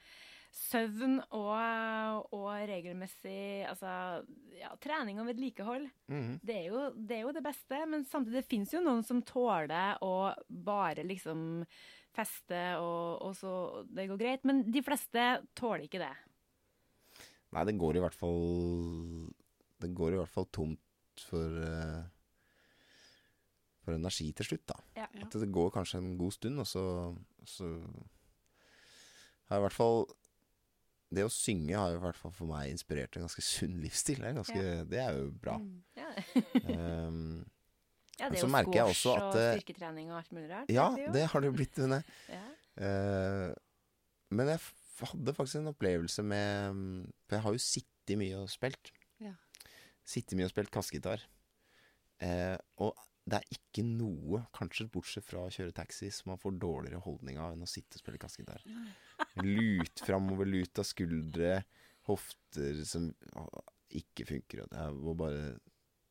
[0.51, 4.23] søvn og, og regelmessig altså,
[4.59, 5.87] ja, trening og vedlikehold.
[6.11, 6.37] Mhm.
[6.43, 10.01] Det er, jo, det er jo det beste, men samtidig fins jo noen som tåler
[10.03, 11.63] å bare liksom
[12.11, 13.51] feste og, og så
[13.87, 15.21] Det går greit, men de fleste
[15.55, 16.13] tåler ikke det.
[17.55, 18.41] Nei, det går i hvert fall
[19.79, 22.01] Det går i hvert fall tomt for eh,
[23.85, 24.77] For energi til slutt, da.
[25.03, 25.07] Ja.
[25.23, 26.83] At det går kanskje en god stund, og så,
[27.47, 27.67] så
[29.47, 30.03] har jeg i hvert fall
[31.11, 34.21] Det å synge har i hvert fall for meg inspirert en ganske sunn livsstil.
[34.23, 35.57] Det er, ganske, det er jo bra.
[35.99, 36.11] Ja,
[36.61, 37.43] Um,
[38.19, 40.71] ja det er jo squash og styrketrening og alt mulig rart.
[40.71, 41.79] ja, det, det har det jo blitt,
[42.35, 42.41] Ja.
[42.79, 43.51] uh,
[44.31, 44.61] men jeg
[45.01, 48.91] hadde faktisk en opplevelse med mm, For jeg har jo sittet mye og spilt.
[49.23, 49.33] Ja.
[50.07, 51.23] Sittet mye og spilt kassegitar.
[52.21, 52.55] Uh,
[52.85, 52.95] og
[53.31, 57.37] det er ikke noe, kanskje bortsett fra å kjøre taxi, som man får dårligere holdning
[57.39, 58.63] av enn å sitte og spille kassegitar.
[59.41, 61.61] Lut framover, lut av skuldre,
[62.09, 63.45] hofter som å,
[64.01, 64.65] ikke funker.
[64.71, 65.43] Det er, bare,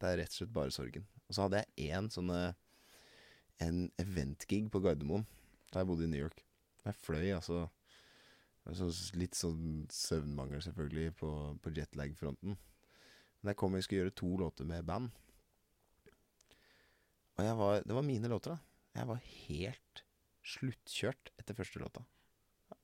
[0.01, 1.07] det er rett og slett bare sorgen.
[1.29, 2.33] Og så hadde jeg én sånn
[3.61, 5.27] en eventgig på Gardermoen
[5.71, 6.41] da jeg bodde i New York.
[6.87, 7.67] Jeg fløy altså
[8.77, 8.87] så
[9.19, 11.31] Litt sånn søvnmangel selvfølgelig på,
[11.65, 12.59] på jetlag-fronten.
[13.41, 15.09] Men jeg kom og skulle gjøre to låter med band.
[17.41, 19.01] Og var, det var mine låter, da.
[19.01, 20.03] Jeg var helt
[20.45, 22.05] sluttkjørt etter første låta.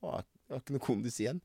[0.01, 1.41] Det har ikke noe kondis igjen.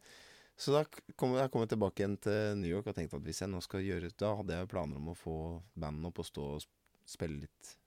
[0.62, 0.84] Så da
[1.18, 3.62] kom jeg kom jeg tilbake igjen til New York og tenkte at hvis jeg nå
[3.66, 5.36] skal gjøre Da hadde jeg planer om å få
[5.74, 6.66] bandet opp og stå og
[7.10, 7.78] spille litt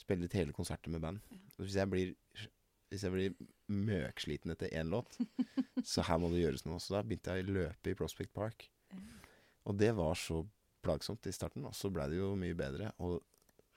[0.00, 1.18] Spille litt hele konserter med band.
[1.58, 2.14] Og Hvis jeg blir
[2.88, 3.34] Hvis jeg blir
[3.70, 5.18] møksliten etter én låt,
[5.90, 6.80] så her må det gjøres noe.
[6.82, 8.64] Så da begynte jeg å løpe i Prospect Park.
[9.68, 10.40] Og det var så
[10.82, 12.88] plagsomt i starten, og så blei det jo mye bedre.
[12.98, 13.20] Og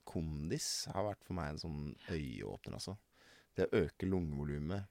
[0.09, 2.95] kondis har vært for meg en sånn øyeåpner, altså.
[3.53, 4.89] Det å øke lungevolumet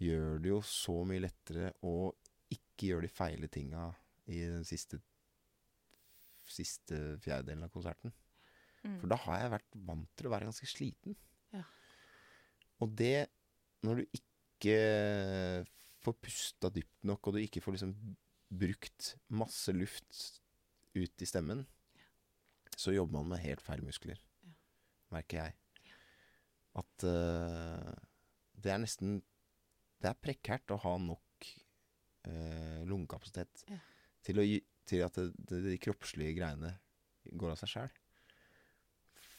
[0.00, 2.12] gjør det jo så mye lettere å
[2.52, 3.88] ikke gjøre de feile tinga
[4.30, 5.00] i den siste
[6.46, 8.12] siste fjerdedelen av konserten.
[8.84, 9.00] Mm.
[9.00, 11.16] For da har jeg vært vant til å være ganske sliten.
[11.54, 11.64] Ja.
[12.84, 13.26] Og det,
[13.86, 14.76] når du ikke
[16.04, 17.96] får pusta dypt nok, og du ikke får liksom
[18.46, 20.20] brukt masse luft
[20.94, 21.64] ut i stemmen,
[22.76, 24.52] så jobber man med helt feil muskler, Ja.
[25.16, 25.56] merker jeg.
[26.76, 27.94] At uh,
[28.54, 29.18] det er nesten
[30.02, 31.46] Det er prekært å ha nok
[32.28, 33.78] eh, lungekapasitet Ja.
[34.26, 34.44] til, å,
[34.86, 36.74] til at det, det, de kroppslige greiene
[37.32, 37.94] går av seg sjæl.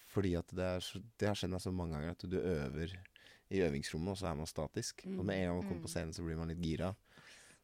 [0.08, 2.94] Fordi at det, er det har skjedd meg så mange ganger at du øver
[3.54, 5.04] i øvingsrommet, og så er man statisk.
[5.14, 6.94] Og med en gang man kommer på scenen, så blir man litt gira.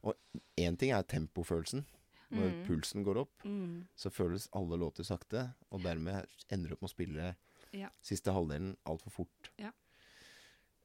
[0.03, 0.15] Og
[0.59, 1.85] én ting er tempofølelsen.
[2.33, 2.61] Når Mm.
[2.65, 3.87] pulsen går opp, Mm.
[3.95, 7.35] så føles alle låter sakte, og dermed ender du opp med å spille
[7.73, 7.89] Ja.
[8.01, 9.51] siste halvdelen altfor fort.
[9.59, 9.71] Ja.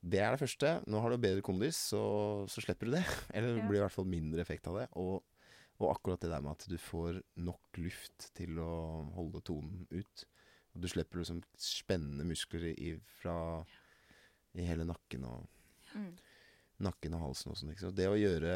[0.00, 0.70] Det er det første.
[0.86, 2.00] Nå har du bedre kondis, så,
[2.48, 3.04] så slipper du det.
[3.34, 4.86] Eller det blir i hvert fall mindre effekt av det.
[5.00, 5.24] Og,
[5.82, 8.70] og akkurat det der med at du får nok luft til å
[9.16, 10.24] holde tonen ut.
[10.74, 13.34] Og du slipper liksom spennende muskler i, fra
[14.54, 15.46] i hele nakken og
[15.96, 16.10] Mm.
[16.84, 17.70] nakken og halsen og sånn.
[17.72, 17.88] ikke?
[17.96, 18.50] Det å gjøre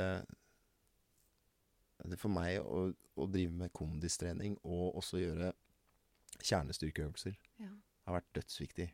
[2.05, 5.53] det For meg å, å drive med kondistrening og også gjøre
[6.43, 7.70] kjernestyrkeøvelser Ja.
[8.07, 8.88] har vært dødsviktig.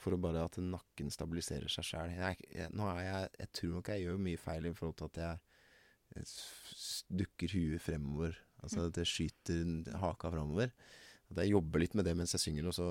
[0.00, 2.12] For å bare at nakken stabiliserer seg sjæl.
[2.12, 5.62] Jeg, jeg, jeg, jeg tror nok jeg gjør mye feil i forhold til at jeg,
[6.16, 8.36] jeg dukker huet fremover.
[8.60, 10.72] Altså at jeg skyter haka fremover.
[11.32, 12.90] At jeg jobber litt med det mens jeg synger, og så,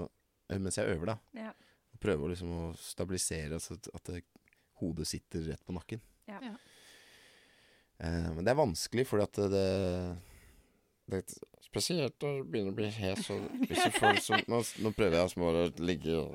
[0.49, 1.17] eh, mens jeg øver, da.
[1.37, 1.53] Ja.
[1.93, 4.23] Og prøver liksom å stabilisere altså at, at det,
[4.81, 6.01] hodet sitter rett på nakken.
[6.27, 6.41] Ja.
[6.43, 6.55] Ja.
[8.01, 10.34] Eh, men det er vanskelig, fordi at det, det
[11.65, 15.65] Spesielt å begynne å bli hes og ikke liksom nå, nå prøver jeg små å
[15.85, 16.31] ligge og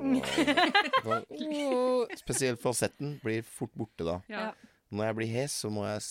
[2.20, 4.20] Spesielt falsetten blir fort borte da.
[4.30, 4.50] Ja.
[4.90, 6.02] Når jeg blir hes, så må jeg,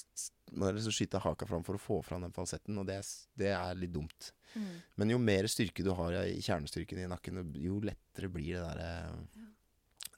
[0.56, 3.08] må jeg liksom skyte haka fram for å få fram den falsetten, og det, er
[3.40, 4.32] det er litt dumt.
[4.56, 4.76] Mm.
[4.98, 8.80] Men jo mer styrke du har i kjernestyrken i nakken, jo lettere blir det der
[8.86, 9.48] eh,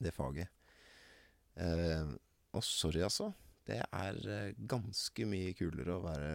[0.02, 0.50] Det faget.
[1.58, 2.16] Uh,
[2.56, 3.32] og sorry, altså.
[3.68, 6.32] Det er eh, ganske mye kulere å være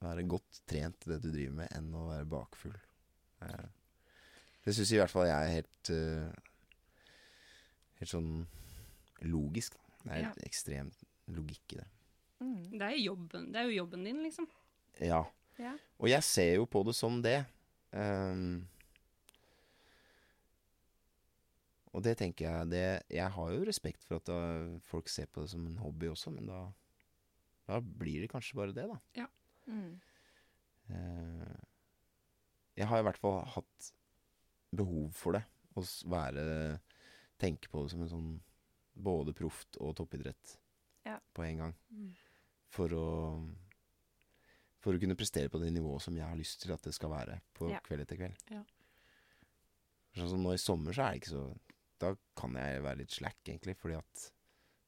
[0.00, 2.76] Være godt trent i det du driver med, enn å være bakfull.
[3.44, 3.66] Eh,
[4.64, 6.46] det syns i hvert fall jeg er helt eh,
[8.00, 8.30] Helt sånn
[9.28, 9.74] logisk.
[10.06, 10.30] Det er Ja.
[10.32, 11.88] et ekstremt logikk i det.
[12.40, 12.62] Mm.
[12.78, 14.46] Det er, jobben, det er jo jobben din, liksom.
[15.04, 15.18] Ja.
[15.60, 15.74] Ja.
[16.00, 17.42] Og jeg ser jo på det som det.
[17.92, 18.64] Um,
[21.92, 24.38] og det tenker jeg det, Jeg har jo respekt for at da,
[24.86, 26.60] folk ser på det som en hobby også, men da,
[27.68, 29.26] da blir det kanskje bare det, da.
[29.70, 30.00] Mm.
[30.90, 31.56] Eh,
[32.80, 33.90] jeg har i hvert fall hatt
[34.74, 35.44] behov for det.
[35.78, 36.44] Å være
[37.40, 38.32] Tenke på det som en sånn
[39.00, 40.58] både proft og toppidrett
[41.06, 41.14] Ja.
[41.32, 41.74] på en gang.
[41.90, 42.10] Mm.
[42.68, 43.06] For å
[44.80, 47.10] For å kunne prestere på det nivået som jeg har lyst til at det skal
[47.10, 47.80] være på Ja.
[47.80, 48.36] kveld etter kveld.
[48.50, 48.62] Ja.
[50.16, 51.58] Sånn som nå i sommer, så er det ikke så
[52.00, 54.32] Da kan jeg være litt slack, egentlig, fordi at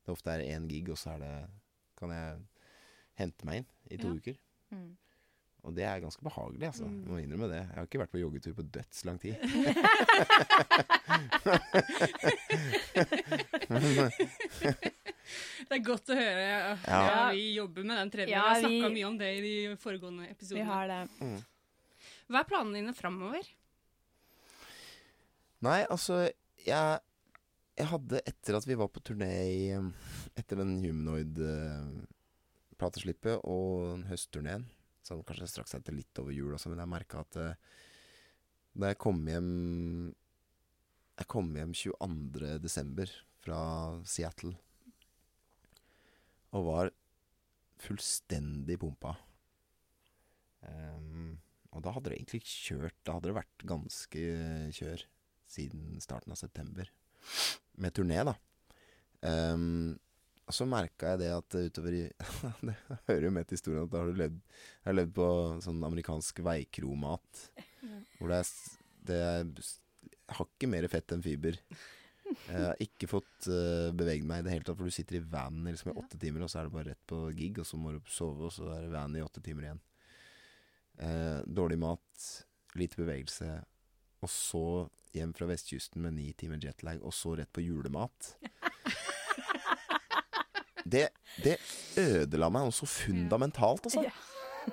[0.07, 1.51] det ofte er én gig, og så er det
[1.95, 2.39] kan jeg
[3.21, 4.39] hente meg inn i to uker.
[4.73, 4.91] Mm.
[5.63, 6.89] Og det er ganske behagelig, altså.
[6.91, 7.03] Mm.
[7.07, 7.61] Må innrømme det.
[7.69, 9.37] Jeg har ikke vært på joggetur på dødslang tid.
[15.69, 16.43] Det er godt å høre.
[16.43, 17.31] Ja, Ja.
[17.33, 18.37] vi jobber med den treningen.
[18.37, 21.09] Ja, vi har snakka vi- mye om det i de foregående Vi har det.
[22.29, 23.43] Hva er planene dine framover?
[25.63, 26.31] Nei, altså
[26.67, 27.01] jeg,
[27.79, 29.71] jeg hadde etter at vi var på turné i
[30.37, 30.83] Etter den
[32.83, 34.65] Humanoid-plateslippet og høstturneen,
[35.07, 37.55] som kanskje straks etter litt over jul også, men jeg merka at eh,
[38.75, 40.15] da jeg kom hjem
[41.19, 42.59] Jeg kom hjem 22.
[42.59, 43.11] desember
[43.45, 43.61] fra
[44.09, 44.55] Seattle
[46.53, 46.91] og var
[47.81, 49.15] fullstendig pumpa.
[50.61, 51.39] Um,
[51.73, 54.25] og da hadde det egentlig kjørt Da hadde det vært ganske
[54.77, 55.05] kjør
[55.49, 56.91] siden starten av september.
[57.81, 58.37] Med turné, da.
[59.25, 59.97] Um,
[60.51, 62.03] så merka jeg det at utover i
[62.67, 62.75] Det
[63.07, 65.29] hører jo med til historien at da har du levd Jeg har levd på
[65.63, 67.45] sånn amerikansk veikromat.
[68.19, 68.53] Hvor det er,
[69.07, 69.73] det er
[70.39, 71.59] hakket mer fett enn fiber.
[72.33, 75.25] Jeg har ikke fått uh, beveget meg i det hele tatt, for du sitter i
[75.33, 77.81] vanen liksom, i åtte timer, og så er det bare rett på gig, og så
[77.81, 79.83] må du sove, og så er det van i åtte timer igjen.
[81.03, 82.29] Uh, dårlig mat,
[82.79, 83.51] lite bevegelse,
[84.23, 84.65] og så
[85.13, 88.35] hjem fra vestkysten med ni timer jetlag, og så rett på julemat.
[90.85, 91.09] Det,
[91.45, 91.59] det
[92.01, 94.05] ødela meg noe så fundamentalt, altså.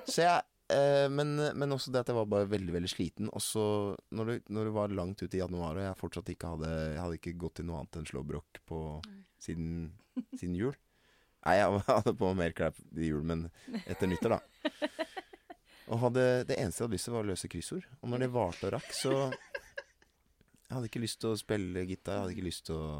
[0.06, 0.42] Så jeg
[0.74, 3.30] eh, men, men også det at jeg var bare veldig veldig sliten.
[3.34, 3.64] Og så
[4.14, 7.00] når du, når det var langt ut i januar, og jeg fortsatt ikke hadde Jeg
[7.02, 8.80] hadde ikke gått til noe annet enn slåbrok på
[9.42, 9.90] siden,
[10.36, 10.76] siden jul.
[11.46, 13.48] Nei, jeg hadde på mer klær i jul, men
[13.86, 14.66] etter nyttår, da.
[15.90, 17.86] Og hadde, det eneste jeg hadde lyst til, var å løse kryssord.
[17.98, 19.14] Og når det varte og rakk, så
[20.70, 22.90] Jeg hadde ikke lyst til å spille gitar, jeg hadde ikke lyst til å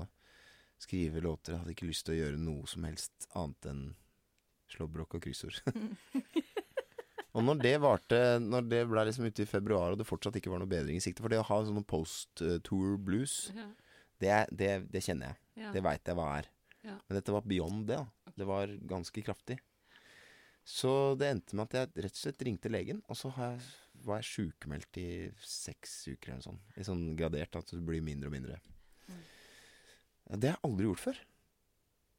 [0.81, 3.83] skrive låter, jeg hadde ikke lyst til å gjøre noe som helst annet enn
[4.71, 5.59] slåbrok og kryssord.
[7.35, 10.53] og når det varte Når det ble liksom ute i februar, og det fortsatt ikke
[10.53, 13.67] var noe bedring i sikte For det å ha sånn post-tour blues, Ja.
[14.23, 15.41] det, det, det kjenner jeg.
[15.65, 15.73] Ja.
[15.75, 16.49] Det veit jeg hva er.
[16.87, 16.97] Ja.
[17.09, 17.99] Men dette var beyond det.
[18.01, 18.33] da.
[18.41, 19.59] Det var ganske kraftig.
[20.65, 23.63] Så det endte med at jeg rett og slett ringte legen, og så har jeg,
[24.07, 25.09] var jeg sjukmeldt i
[25.43, 26.75] seks uker eller noe sånt.
[26.79, 28.59] I sånn gradert at det blir mindre og mindre.
[30.31, 31.21] Ja, Det har jeg aldri gjort før.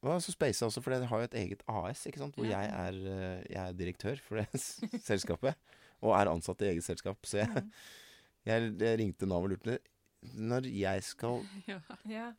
[0.02, 2.34] Og så speisa også, for jeg har jo et eget AS, ikke sant?
[2.34, 2.58] hvor Ja.
[2.60, 4.48] jeg, er, eh, jeg er direktør for det
[5.10, 5.54] selskapet.
[6.02, 7.18] Og er ansatt i eget selskap.
[7.24, 7.62] Så jeg,
[8.50, 9.78] jeg, jeg ringte Nav og lurte
[10.34, 11.40] Når jeg skal
[11.70, 11.78] Ja.
[12.10, 12.32] Ja.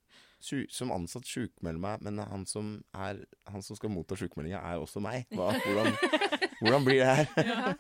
[0.70, 5.00] som ansatt sjukmelde meg, men han som, er, han som skal motta sjukmeldinga, er også
[5.04, 5.24] meg.
[5.32, 5.96] Hva, hvordan,
[6.62, 7.76] hvordan blir det her?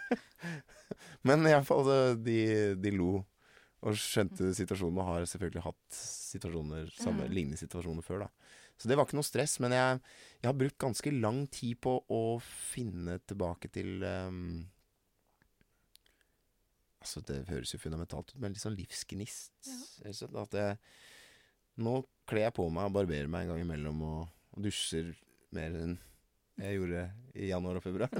[1.27, 1.87] men iallfall,
[2.23, 2.39] de,
[2.79, 3.25] de lo
[3.83, 8.25] og skjønte situasjonen, og har selvfølgelig hatt situasjoner, samme, lignende situasjoner før.
[8.25, 8.53] da.
[8.79, 9.99] Så det var ikke noe stress, men jeg,
[10.41, 14.45] jeg har brukt ganske lang tid på å finne tilbake til um,
[17.03, 19.51] Altså, det høres jo fundamentalt ut, men litt sånn livsgnist.
[19.67, 20.13] Ja.
[20.39, 20.77] At jeg
[21.83, 21.97] Nå
[22.29, 24.19] kler jeg på meg og barberer meg en gang imellom og,
[24.53, 25.09] og dusjer
[25.51, 25.97] mer enn
[26.61, 27.03] jeg gjorde
[27.35, 28.11] i januar og februar.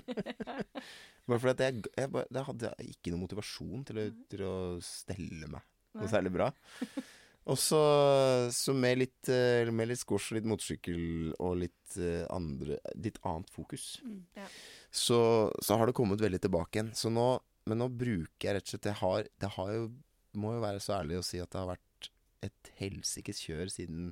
[1.28, 4.46] bare fordi at jeg, jeg, bare- da hadde jeg ikke noe motivasjon til å, til
[4.48, 4.54] å
[4.84, 5.62] stelle meg
[5.94, 6.48] noe særlig bra.
[7.52, 7.80] Og så,
[8.74, 13.52] med litt, eh, med litt squash og litt motorsykkel og litt eh, andre Litt annet
[13.52, 14.24] fokus, Mm.
[14.90, 15.20] så,
[15.62, 16.94] så har det kommet veldig tilbake igjen.
[16.96, 17.28] Så nå,
[17.68, 19.84] men nå bruker jeg rett og slett Jeg har, det har jo
[20.40, 22.10] Må jo være så ærlig å si at det har vært
[22.44, 24.08] et helsikes kjør siden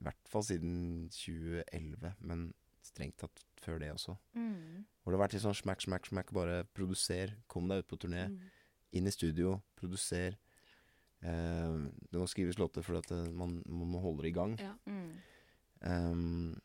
[0.00, 0.74] I hvert fall siden
[1.14, 2.48] 2011, men
[2.88, 4.16] strengt tatt før det også.
[4.38, 4.84] Mm.
[5.02, 6.32] Hvor det har vært litt sånn smack, smack, smack.
[6.36, 8.28] Bare produser, kom deg ut på turné.
[8.32, 8.52] Mm.
[8.98, 10.38] Inn i studio, produser.
[11.20, 11.74] Eh,
[12.08, 14.56] det må skrives låter fordi at eh, man, man må holde det i gang.
[14.62, 14.74] Ja.
[14.86, 15.10] Mm.
[15.78, 16.56] Um,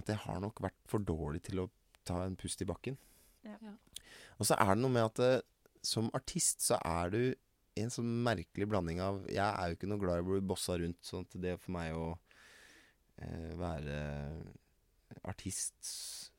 [0.00, 1.70] at jeg har nok vært for dårlig til å
[2.06, 2.98] ta en pust i bakken.
[3.46, 3.56] Ja.
[3.62, 3.74] Ja.
[4.36, 5.44] Og så er det noe med at eh,
[5.86, 7.20] som artist så er du
[7.76, 10.44] i en sånn merkelig blanding av Jeg er jo ikke noe glad i å bli
[10.48, 12.06] bossa rundt, sånn at det for meg å
[13.20, 13.98] eh, være
[15.28, 15.90] artist,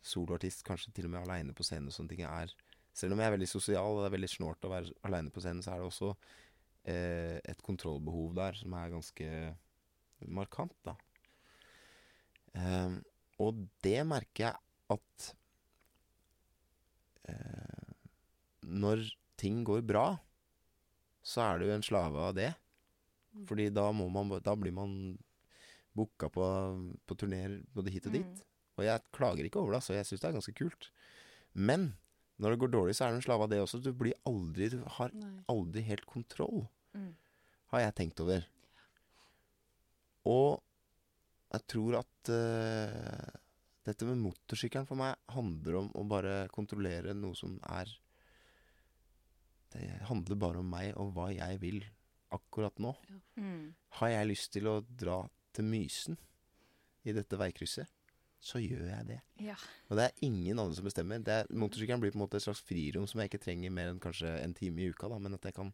[0.06, 2.56] soloartist, kanskje til og med aleine på scenen og sånne ting, er
[2.98, 5.42] Selv om jeg er veldig sosial og det er veldig snålt å være aleine på
[5.44, 6.08] scenen, så er det også
[6.90, 9.28] eh, et kontrollbehov der som er ganske
[10.34, 10.96] markant, da.
[12.58, 12.98] Ehm,
[13.44, 14.56] og det merker jeg
[14.96, 15.28] at
[17.30, 17.94] eh,
[18.66, 19.04] Når
[19.38, 20.08] ting går bra,
[21.22, 22.50] så er du en slave av det.
[23.48, 24.96] Fordi da, man, da blir man
[25.98, 26.46] booka på,
[27.06, 28.26] på turneer både hit og dit.
[28.26, 28.47] Mm.
[28.78, 30.90] Og jeg klager ikke over det, så jeg syns det er ganske kult.
[31.58, 31.88] Men
[32.38, 33.80] når det går dårlig, så er du en slave av det også.
[33.82, 35.44] Du blir aldri Du har Nei.
[35.50, 37.16] aldri helt kontroll, Mm.
[37.74, 38.46] har jeg tenkt over.
[40.26, 40.62] Og
[41.54, 43.38] jeg tror at uh,
[43.88, 47.88] dette med motorsykkelen for meg handler om å bare kontrollere noe som er
[49.72, 51.82] Det handler bare om meg og hva jeg vil
[52.34, 52.94] akkurat nå.
[53.40, 53.74] Mm.
[54.00, 55.22] Har jeg lyst til å dra
[55.56, 56.18] til Mysen
[57.08, 57.88] i dette veikrysset,
[58.40, 59.20] så gjør jeg det.
[59.44, 59.56] Ja.
[59.90, 61.22] Og det er ingen andre som bestemmer.
[61.26, 63.92] Det er, motorsykkelen blir på en måte et slags frirom som jeg ikke trenger mer
[63.92, 65.10] enn kanskje en time i uka.
[65.12, 65.72] Da, men at jeg kan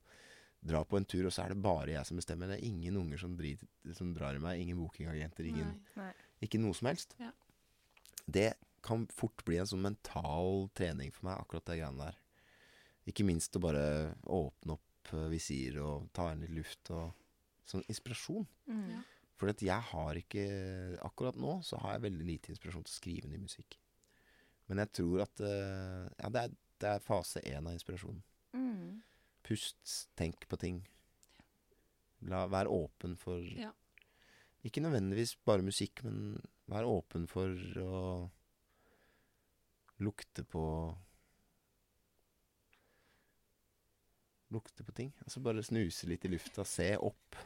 [0.64, 2.50] dra på en tur, og så er det bare jeg som bestemmer.
[2.50, 3.68] Det er ingen unger som, driter,
[3.98, 4.62] som drar i meg.
[4.64, 5.50] Ingen bookingagenter.
[5.52, 6.08] Ingen, Nei.
[6.08, 6.30] Nei.
[6.48, 7.18] ikke noe som helst.
[7.20, 7.34] Ja.
[8.24, 8.54] Det
[8.84, 12.20] kan fort bli en sånn mental trening for meg, akkurat det greiene der.
[13.12, 13.84] Ikke minst å bare
[14.24, 17.12] åpne opp eh, visir og ta inn litt luft og
[17.68, 18.48] sånn inspirasjon.
[18.72, 18.86] Mm.
[18.96, 19.02] Ja.
[19.44, 20.44] For jeg har ikke
[21.04, 23.76] Akkurat nå så har jeg veldig lite inspirasjon til å skrive ny musikk.
[24.72, 28.24] Men jeg tror at eh, Ja, det er, det er fase én av inspirasjonen.
[28.56, 29.02] Mm.
[29.44, 30.80] Pust, tenk på ting.
[32.32, 33.74] La, vær åpen for Ja.
[34.64, 36.38] Ikke nødvendigvis bare musikk, men
[36.72, 37.52] vær åpen for
[37.84, 38.04] å
[40.00, 40.64] lukte på
[44.54, 45.10] Lukte på ting.
[45.26, 47.40] Altså bare snuse litt i lufta, se opp.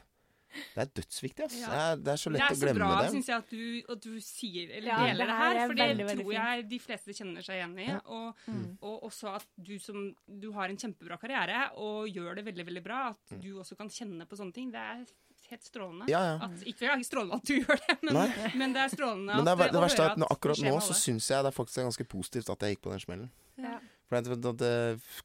[0.48, 1.56] Det er dødsviktig, ass.
[1.60, 1.68] Ja.
[1.68, 3.10] Det, er, det er så Det lett er å så glemme bra, det.
[3.12, 5.74] syns jeg, at du, at du sier, eller Ja, deler det det her er For
[5.78, 7.86] det veldig, tror jeg de fleste kjenner seg igjen i.
[7.92, 8.00] Ja.
[8.06, 8.66] Og, Mm.
[8.80, 12.82] og også at du som Du har en kjempebra karriere og gjør det veldig, veldig
[12.84, 13.00] bra.
[13.10, 13.40] At Mm.
[13.42, 14.70] du også kan kjenne på sånne ting.
[14.72, 15.04] Det er
[15.50, 16.08] helt strålende.
[16.08, 16.38] Ja, ja.
[16.44, 19.52] At, ikke ja, strålende at du gjør det, men, men det er strålende Men det,
[19.52, 21.78] er, at, det å verste er at nå, akkurat nå så syns jeg det faktisk
[21.78, 23.30] er ganske positivt at jeg gikk på den smellen.
[23.56, 23.78] Ja.
[24.08, 24.74] For at, at det,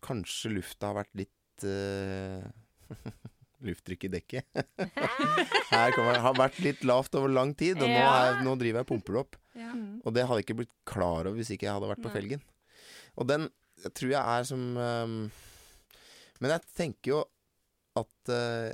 [0.04, 2.44] kanskje lufta har vært litt uh,
[3.64, 4.46] Lufttrykk i dekket.
[5.74, 8.90] Her kommer, har vært litt lavt over lang tid, og nå, er, nå driver jeg
[8.92, 9.38] pumper det opp.
[9.58, 9.72] Ja.
[10.04, 12.44] Og det hadde jeg ikke blitt klar over hvis ikke jeg hadde vært på felgen.
[13.18, 13.50] Og den
[13.84, 15.14] jeg tror jeg er som um,
[16.40, 17.18] Men jeg tenker jo
[18.00, 18.70] at uh,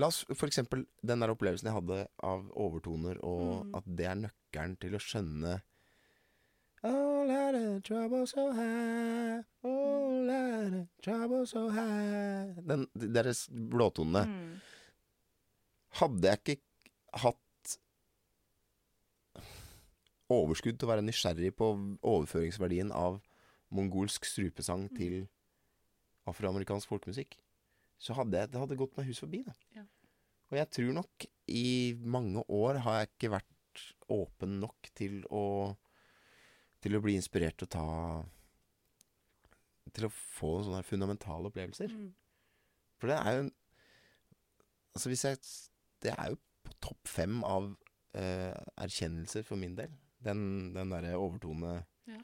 [0.00, 3.74] La oss eksempel den der opplevelsen jeg hadde av overtoner, og Mm.
[3.76, 5.58] at det er nøkkelen til å skjønne
[6.82, 13.42] All out of trouble so high, all out of trouble so high Den, De deres
[13.52, 14.22] blåtonene.
[14.24, 14.54] Mm.
[16.00, 16.62] Hadde jeg ikke
[17.20, 17.76] hatt
[20.30, 21.68] overskudd til å være nysgjerrig på
[22.06, 23.20] overføringsverdien av
[23.74, 24.96] mongolsk strupesang Mm.
[24.96, 25.28] til
[26.26, 27.36] afroamerikansk folkemusikk,
[27.98, 29.44] så hadde jeg, det hadde gått meg hus forbi.
[29.74, 29.82] Ja.
[30.50, 35.76] Og jeg tror nok i mange år har jeg ikke vært åpen nok til å
[36.80, 37.86] til å bli inspirert til å ta
[39.90, 41.90] Til å få sånne fundamentale opplevelser.
[41.90, 42.12] Mm.
[43.00, 43.54] For det er jo en
[44.90, 45.40] Altså hvis jeg
[46.02, 47.70] Det er jo på topp fem av
[48.18, 49.92] eh, erkjennelser for min del.
[50.20, 52.20] Den, den derre overtone Ja.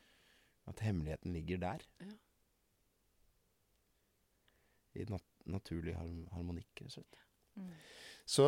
[0.69, 1.85] At hemmeligheten ligger der.
[2.01, 2.12] Ja.
[4.97, 7.19] I nat naturlig harm harmonikk, rett og slett.
[7.57, 7.73] Mm.
[8.27, 8.47] Så,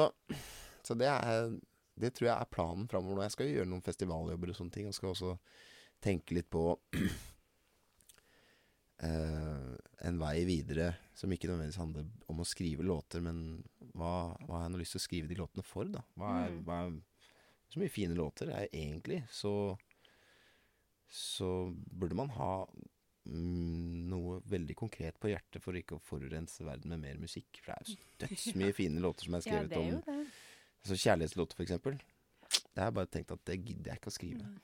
[0.82, 1.58] så det er
[1.98, 3.22] Det tror jeg er planen framover nå.
[3.26, 4.86] Jeg skal jo gjøre noen festivaljobber og sånne ting.
[4.86, 5.32] Og skal også
[6.04, 6.62] tenke litt på
[9.02, 9.74] uh,
[10.08, 13.62] en vei videre som ikke nødvendigvis handler om å skrive låter, men
[13.94, 16.04] hva, hva har jeg nå lyst til å skrive de låtene for, da?
[16.18, 16.64] Hva er, Mm.
[16.66, 16.98] hva er
[17.68, 19.76] Så mye fine låter er egentlig, så
[21.10, 22.66] Så burde man ha
[23.24, 27.60] mm, noe veldig konkret på hjertet for ikke å forurense verden med mer musikk.
[27.64, 27.96] For det er jo
[28.26, 30.26] dødsmye fine låter som er Ja, skrevet det er om det.
[30.82, 31.96] Altså kjærlighetslåter, for eksempel.
[32.48, 34.42] Det har jeg bare tenkt at det gidder jeg ikke å skrive.
[34.44, 34.60] Nei.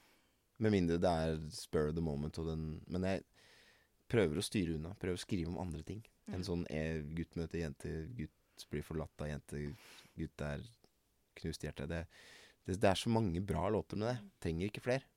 [0.62, 3.24] Med mindre det er spur of the moment og den Men jeg
[4.10, 4.94] prøver å styre unna.
[5.00, 6.02] Prøver å skrive om andre ting.
[6.28, 6.36] Mm.
[6.38, 9.62] En sånn eh, gutt møter jente, gutt blir forlatt av jente,
[10.18, 10.62] gutt er
[11.40, 11.88] knust hjerte.
[11.90, 12.04] Det,
[12.68, 14.16] det, det er så mange bra låter med det.
[14.44, 15.08] Trenger ikke flere.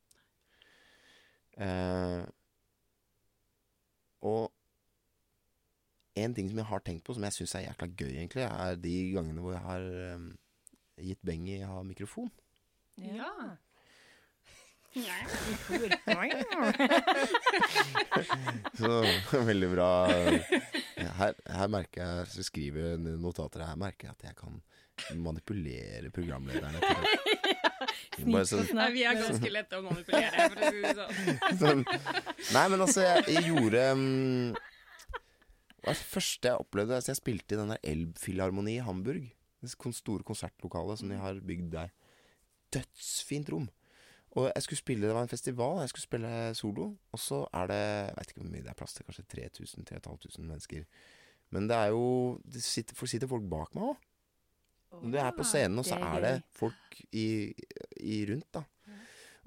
[1.57, 2.25] Uh,
[4.25, 4.51] og
[6.17, 8.81] en ting som jeg har tenkt på, som jeg syns er jækla gøy, egentlig, er
[8.81, 9.87] de gangene hvor jeg har
[10.17, 10.27] um,
[10.97, 12.31] gitt å ha mikrofon.
[12.97, 13.31] Ja.
[18.79, 19.89] Så veldig bra.
[21.17, 24.53] Her, her merker jeg, så skriver jeg notater her, merker jeg at jeg kan
[25.21, 26.79] manipulere programlederne.
[28.49, 31.11] sånn, Nei, vi er ganske lette å manipulere, for å si det sånn.
[31.61, 31.83] sånn
[32.55, 34.55] Nei, men altså, jeg, jeg gjorde um,
[35.85, 39.29] Det første jeg opplevde altså Jeg spilte i den der Elbphilharmoni i Hamburg.
[39.61, 41.93] Det store konsertlokalet som de har bygd der.
[42.73, 43.69] Dødsfint rom.
[44.35, 46.89] Og jeg skulle spille, det var en festival, jeg skulle spille solo.
[47.15, 50.43] Og så er det Jeg vet ikke hvor mye det er plass til, kanskje 3000-3500
[50.43, 50.83] mennesker.
[51.55, 54.03] Men det er jo Det sitter, for sitter folk bak meg òg.
[54.97, 57.53] Når du er på scenen, og så er det folk i,
[57.99, 58.63] i rundt, da.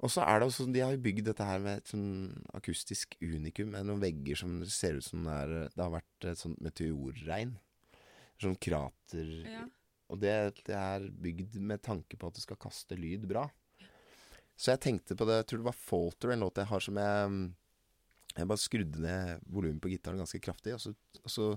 [0.01, 3.71] Og så er det også De har bygd dette her med et sånn akustisk unikum,
[3.73, 7.55] med noen vegger som ser ut som det er Det har vært et sånt meteorregn.
[8.41, 9.67] Sånn krater Ja.
[10.11, 10.31] Og det,
[10.67, 13.45] det er bygd med tanke på at det skal kaste lyd bra.
[14.61, 16.99] Så jeg tenkte på det Jeg tror det var Falter, en låt jeg har som
[17.01, 17.31] jeg
[18.37, 20.93] Jeg bare skrudde ned volumet på gitaren ganske kraftig, og så,
[21.23, 21.47] og så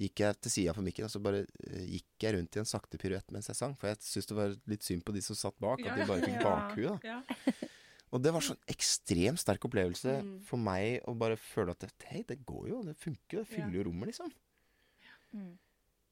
[0.00, 2.68] gikk jeg til sida for mikken, og så bare eh, gikk jeg rundt i en
[2.68, 3.74] sakte piruett mens jeg sang.
[3.76, 6.24] For jeg syntes det var litt synd på de som satt bak, at de bare
[6.24, 6.94] fikk bakhue.
[7.02, 7.10] da.
[7.10, 7.52] Ja.
[8.12, 10.32] Og det var sånn ekstremt sterk opplevelse Mm.
[10.48, 13.48] for meg å bare føle at det- hei, det går jo, det funker jo, det
[13.52, 14.32] fyller jo rommet, liksom.
[15.34, 15.52] Mm.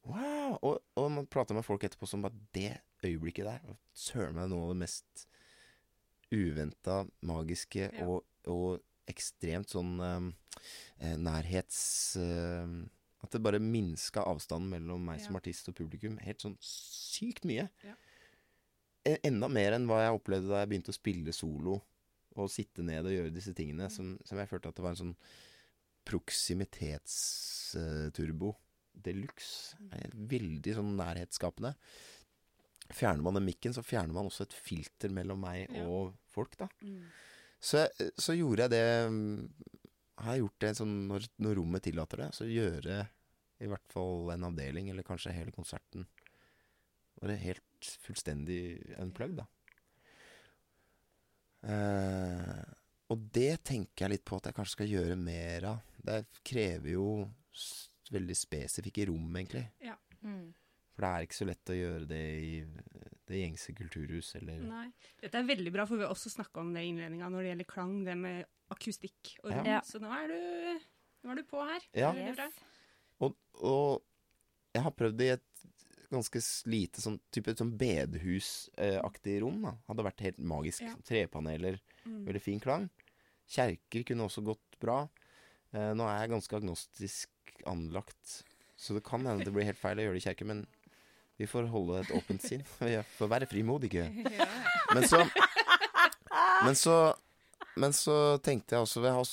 [0.09, 0.59] Wow!
[0.63, 4.65] Og, og man prater med folk etterpå som bare Det øyeblikket der søren meg noe
[4.69, 5.27] av det mest
[6.33, 8.07] uventa, magiske Ja.
[8.07, 8.81] og, og
[9.11, 10.31] ekstremt sånn um,
[11.01, 12.17] eh, nærhets...
[12.21, 12.69] Eh,
[13.21, 17.67] at det bare minska avstanden mellom meg som artist og publikum helt sånn sykt mye.
[17.85, 17.93] Ja.
[19.05, 21.75] E- Enda mer enn hva jeg opplevde da jeg begynte å spille solo
[22.41, 25.03] og sitte ned og gjøre disse tingene, som, som jeg følte at det var en
[25.03, 25.13] sånn
[26.09, 28.55] proksimitetsturbo
[29.05, 29.77] de luxe.
[30.15, 31.75] Veldig sånn nærhetsskapende.
[32.91, 35.85] Fjerner man den mikken, så fjerner man også et filter mellom meg Ja.
[35.87, 36.67] og folk, da.
[36.83, 37.05] Mm.
[37.61, 37.85] Så,
[38.17, 39.49] så gjorde jeg det mm,
[40.25, 42.31] Har jeg gjort det sånn når, når rommet tillater det.
[42.37, 43.05] Så gjøre
[43.61, 46.07] i hvert fall en avdeling, eller kanskje hele konserten,
[47.21, 49.47] bare helt fullstendig unplugged, da.
[51.61, 52.63] Uh,
[53.13, 55.83] og det tenker jeg litt på at jeg kanskje skal gjøre mer av.
[56.01, 57.07] Det krever jo
[58.11, 59.67] veldig spesifikke rom, egentlig.
[59.85, 59.97] Ja.
[60.25, 60.49] Mm.
[60.95, 62.55] For det er ikke så lett å gjøre det i
[63.31, 64.87] det gjengse kulturhus, eller Nei.
[65.23, 67.53] Dette er veldig bra, for vi har også snakka om det i innledninga når det
[67.53, 68.41] gjelder klang, det med
[68.75, 69.69] akustikk og rom.
[69.71, 69.81] Ja.
[69.87, 70.89] Så nå er, du,
[71.23, 71.87] nå er du på her.
[71.95, 72.11] Ja.
[73.23, 74.03] Og, og
[74.75, 75.47] jeg har prøvd det i et
[76.11, 79.61] ganske lite sånn type sånn bedehusaktig rom.
[79.63, 80.83] da Hadde vært helt magisk.
[80.87, 80.97] Ja.
[81.07, 82.25] Trepaneler, Mm.
[82.25, 82.87] veldig fin klang.
[83.47, 85.03] Kjerker kunne også gått bra.
[85.75, 87.29] Eh, nå er jeg ganske agnostisk
[87.69, 88.43] anlagt,
[88.81, 90.63] så det kan hende det blir helt feil å gjøre det i kjerke, men
[91.41, 92.63] vi får holde et åpent sinn.
[92.85, 94.05] Vi får være frimodige.
[94.93, 95.23] Men så
[96.65, 96.97] Men så,
[97.81, 99.31] men så tenkte jeg også Jeg har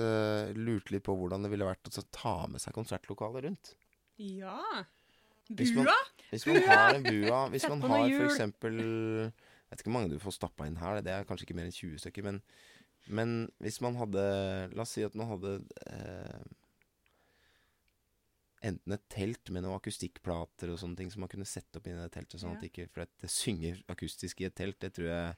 [0.00, 3.74] eh, lurt litt på hvordan det ville vært å ta med seg konsertlokalet rundt.
[4.16, 4.56] Ja.
[5.52, 5.98] Hvis man- Bua?
[6.30, 8.16] Hvis man har en bua Hvis man har f.eks.
[8.16, 9.32] for eksempel Jeg
[9.68, 11.74] vet ikke hvor mange du får stappa inn her, det er kanskje ikke mer enn
[11.76, 12.38] 20 stykker, men,
[13.12, 14.24] men hvis man hadde
[14.72, 15.58] La oss si at man hadde
[15.90, 16.40] eh,
[18.64, 21.94] enten et telt med noen akustikkplater og sånne ting som man kunne sette opp i
[21.96, 22.64] det teltet, sånn at Ja.
[22.64, 25.34] det ikke For at det synger akustisk i et telt, det tror jeg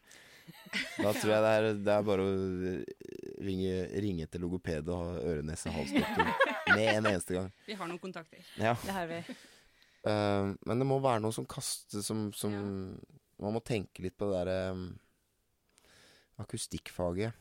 [1.02, 2.34] Da tror jeg det er, det er bare å
[3.42, 3.72] ringe,
[4.04, 6.28] ringe til logoped og ha øre-nese-hals-doktor
[6.76, 7.48] med en eneste gang.
[7.66, 8.44] Vi har noen kontakter.
[8.54, 8.76] Ja.
[8.78, 9.18] Det har vi.
[10.06, 12.54] Uh, men det må være noe som kaster som, som
[13.42, 14.86] Man må tenke litt på det derre um,
[16.38, 17.34] akustikkfaget.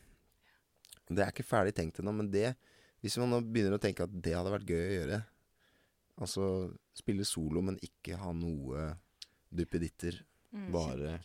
[1.06, 2.56] Det er ikke ferdig tenkt ennå, men det
[3.04, 5.22] Hvis man nå begynner å tenke at det hadde vært gøy å gjøre
[6.16, 8.88] Altså spille solo, men ikke ha noe
[9.52, 10.16] duppeditter.
[10.56, 10.70] Mm.
[10.72, 11.16] Bare,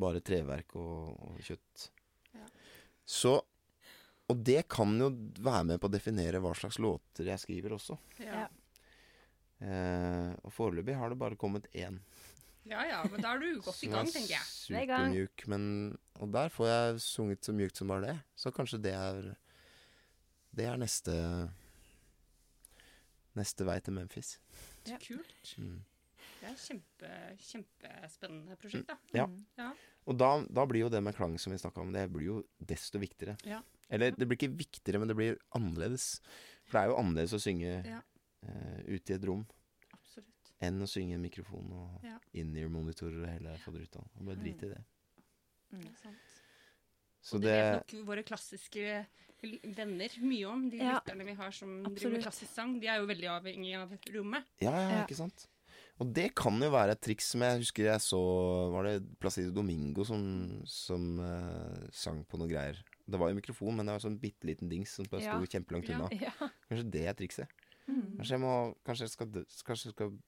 [0.00, 1.90] bare treverk og, og kjøtt.
[2.32, 2.46] Ja.
[3.04, 3.34] Så
[4.30, 5.08] Og det kan jo
[5.42, 7.96] være med på å definere hva slags låter jeg skriver også.
[8.22, 8.46] Ja.
[9.60, 11.98] Eh, og foreløpig har det bare kommet én.
[12.64, 14.46] ja ja, men da er du godt i gang, er tenker jeg.
[14.46, 14.54] Er.
[14.86, 15.64] Supermjuk, men
[16.20, 18.16] Og der får jeg sunget så mjukt som bare det.
[18.36, 19.34] Så kanskje det er
[20.56, 21.12] Det er neste
[23.38, 24.38] Neste vei til Memphis.
[24.88, 24.98] Ja.
[24.98, 25.54] Kult.
[25.58, 25.84] Mm.
[26.40, 27.10] Det er kjempe,
[27.44, 28.96] kjempespennende prosjekt, da.
[29.14, 29.26] Ja.
[29.28, 29.44] Mm.
[29.58, 29.70] Ja.
[30.08, 32.38] Og da, da blir jo det med klang som vi snakka om, det blir jo
[32.58, 33.36] desto viktigere.
[33.46, 33.60] Ja.
[33.92, 36.20] Eller det blir ikke viktigere, men det blir annerledes.
[36.64, 38.00] For det er jo annerledes å synge Ja.
[38.46, 39.44] uh, ute i et rom
[39.92, 40.52] Absolutt.
[40.62, 42.16] enn å synge i en mikrofon og Ja.
[42.32, 44.00] in-ear-monitorer og hele faderutta.
[44.16, 44.42] Og bare Mm.
[44.44, 44.84] drite i det.
[45.72, 45.80] Mm.
[45.82, 46.29] Det er sant.
[47.22, 49.06] Så og det, det vet nok våre klassiske
[49.76, 50.66] venner mye om.
[50.70, 50.98] De Ja.
[51.00, 52.78] lytterne vi har som driver med klassisk sang.
[52.80, 54.44] De er jo veldig avhengig av rommet.
[54.60, 55.06] Ja, ja, Ja.
[55.06, 55.46] ikke sant?
[56.00, 58.18] Og det kan jo være et triks som jeg husker jeg så
[58.72, 62.82] Var det Placido Domingo som, som uh, sang på noe greier?
[63.06, 65.36] Det var jo mikrofon, men det var sånn bitte liten dings som bare Ja.
[65.36, 65.96] sto kjempelangt Ja.
[65.98, 66.08] unna.
[66.12, 66.32] Ja.
[66.70, 67.48] Kanskje det er trikset?
[67.86, 68.16] Mm.
[68.16, 69.26] Kanskje jeg, må, kanskje jeg, skal,
[69.66, 70.18] kanskje jeg skal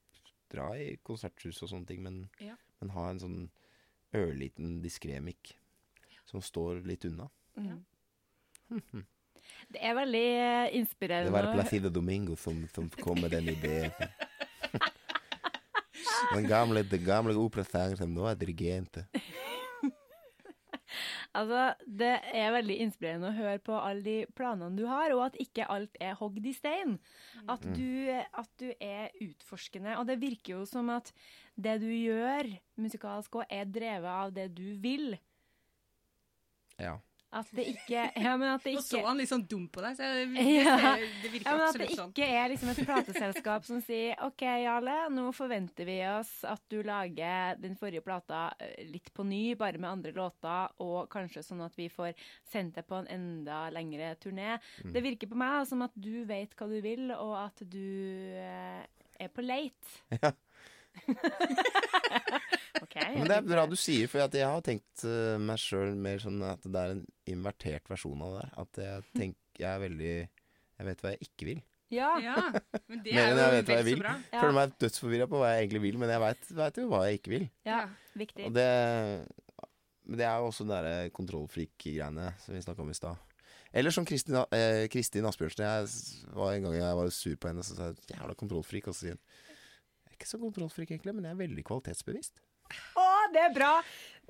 [0.51, 2.56] dra i konserthus og sånne ting, men, Ja.
[2.81, 3.51] men ha en sånn
[4.14, 5.55] ørliten diskré mic
[6.28, 7.28] som står litt unna.
[7.57, 7.77] Ja.
[9.73, 10.27] Det er veldig
[10.78, 11.31] inspirerende.
[11.31, 13.90] Det var Placido Domingo som, som kom med den ideen.
[16.32, 19.03] Den gamle, den gamle operasangeren som nå er dirigent.
[21.32, 25.39] Altså, det er veldig inspirerende å høre på alle de planene du har, og at
[25.40, 26.99] ikke alt er hogd i stein.
[27.49, 27.73] At Mm.
[27.78, 28.11] du,
[28.43, 29.94] at du er utforskende.
[29.97, 31.09] Og det virker jo som at
[31.57, 35.16] det du gjør musikalsk òg, er drevet av det du vil.
[36.82, 36.98] Ja.
[37.32, 39.80] At det ikke Ja, men at det Og så ikke han litt sånn dum på
[39.80, 40.74] deg, så det, Ja.
[41.00, 42.12] det, det virker ja, men at det ikke sånn.
[42.26, 47.56] er liksom et plateselskap som sier OK, Jarle, nå forventer vi oss at du lager
[47.62, 51.76] den forrige plata eh, litt på ny, bare med andre låter, og kanskje sånn at
[51.80, 52.12] vi får
[52.52, 54.59] sendt deg på en enda lengre turné.
[54.84, 54.92] Mm.
[54.92, 57.80] Det virker på meg som at du vet hva du vil, og at du
[58.36, 58.84] eh,
[59.22, 60.00] er på leit.
[60.20, 60.34] Ja.
[62.82, 62.97] OK.
[63.16, 66.40] Men det er bra du sier, for jeg har tenkt eh, meg sjøl mer sånn
[66.47, 68.55] at det er en invertert versjon av det der.
[68.64, 71.60] At jeg tenker jeg er veldig Jeg vet hva jeg ikke vil.
[71.93, 72.09] Ja.
[72.24, 72.36] Ja,
[72.89, 73.98] men det er jo jeg vet hva jeg så vil.
[74.01, 74.14] bra.
[74.32, 74.40] Ja.
[74.40, 77.35] Føler meg dødsforvirra på hva jeg egentlig vil, men jeg veit jo hva jeg ikke
[77.35, 77.51] vil.
[77.69, 77.82] ja.
[78.16, 78.44] Viktig.
[78.48, 78.69] Og det
[80.05, 83.20] Men det er jo også den derre kontrollfrik-greiene som vi snakka om i stad.
[83.73, 85.62] Eller som Kristin, eh, Kristin Asbjørnsen.
[85.64, 88.89] Jeg var En gang jeg var sur på henne, så sa jeg jævla kontrollfrik.
[88.89, 89.23] Og så sier hun
[90.23, 92.40] ikke så kontrollfrik, egentlig, men jeg er veldig kvalitetsbevisst.
[92.97, 93.73] Å, det er bra!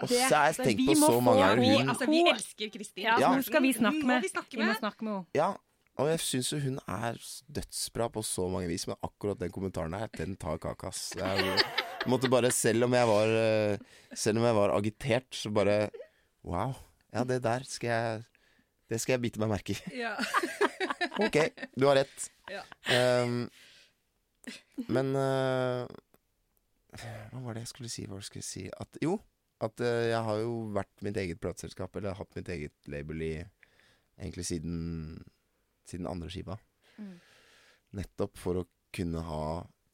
[0.03, 2.71] Og Det- så har jeg tenkt vi på så mange ganger hun altså, vi elsker
[2.75, 3.05] Kristin.
[3.05, 3.29] Ja, Ja.
[3.37, 4.23] Hun skal vi snakke med.
[4.25, 5.27] vi snakke Vi må snakke med henne.
[5.37, 5.51] Ja,
[6.01, 7.21] og jeg syns jo hun er
[7.53, 11.13] dødsbra på så mange vis, men akkurat den kommentaren her, den tar kaka, ass.
[11.15, 13.77] Jeg måtte bare, selv om jeg var eh,
[14.17, 15.91] Selv om jeg var agitert, så bare
[16.43, 16.75] Wow.
[17.13, 18.25] Ja, det der skal jeg
[18.91, 19.99] Det skal jeg bite meg merke i.
[20.01, 20.17] Ja.
[21.21, 21.37] Ok,
[21.79, 22.31] du har rett.
[22.51, 22.63] Ja.
[22.93, 23.49] Ehm,
[24.95, 25.87] men uh,
[27.33, 28.07] Hva var det jeg skulle si?
[28.11, 28.65] Hva skulle jeg si?
[28.83, 29.17] At, jo,
[29.63, 33.35] at uh, jeg har jo vært mitt eget plateselskap, eller hatt mitt eget label i
[34.19, 35.23] egentlig siden,
[35.89, 36.59] siden andre skiva.
[36.99, 37.15] Mm.
[37.99, 39.45] Nettopp for å kunne ha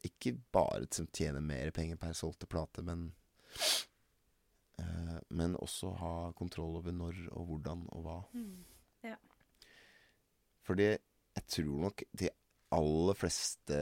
[0.07, 3.11] ikke bare som tjener mer penger per solgte plate, men
[4.79, 8.19] uh, Men også ha kontroll over når og hvordan og hva.
[8.35, 8.65] Mm.
[9.07, 9.16] Ja.
[10.66, 12.31] Fordi jeg tror nok de
[12.75, 13.79] aller fleste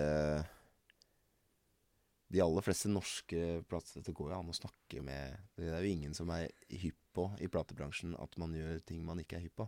[2.32, 3.40] De aller fleste norske
[3.70, 6.48] plater Det går jo an å snakke med Det er jo ingen som er
[6.82, 9.66] hypp på i platebransjen at man gjør ting man ikke er hypp på.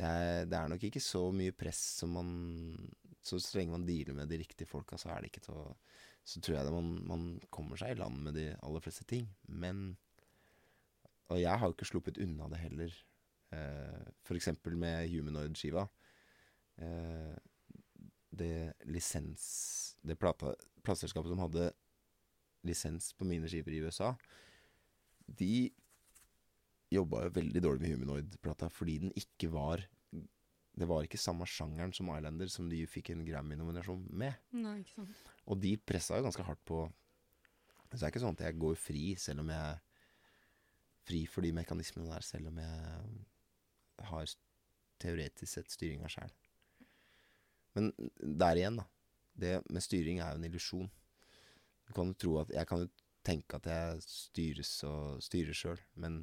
[0.00, 2.30] det er, det er nok ikke så mye press som man
[3.22, 5.66] Så så lenge man dealer med de riktige folka, så er det ikke til å
[6.24, 9.28] Så tror jeg det man, man kommer seg i land med de aller fleste ting.
[9.48, 9.96] Men
[11.30, 12.94] Og jeg har jo ikke sluppet unna det heller.
[13.50, 15.84] Uh, for eksempel med Humanoid-skiva.
[16.80, 17.36] Eh,
[18.30, 19.44] det lisens...
[20.00, 21.66] Det plata, plateselskapet som hadde
[22.64, 24.14] lisens på mine skiver i USA,
[25.28, 25.68] de
[26.90, 29.84] jobba jo veldig dårlig med Humanoid-plata fordi den ikke var
[30.80, 34.38] Det var ikke samme sjangeren som Islander, som de fikk en Grammy-nominasjon med.
[34.56, 35.22] Nei, ikke sant.
[35.50, 36.84] Og de pressa jo ganske hardt på
[37.90, 39.80] Så det er ikke sånn at jeg går fri, selv om jeg
[41.00, 44.32] Fri for de mekanismene der, selv om jeg har
[45.00, 46.32] teoretisk sett styringa sjæl.
[47.76, 48.86] Men der igjen, da.
[49.40, 50.90] Det med styring er jo en illusjon.
[51.88, 52.88] Du kan jo tro at Jeg kan jo
[53.24, 56.22] tenke at jeg styres og styrer sjøl, men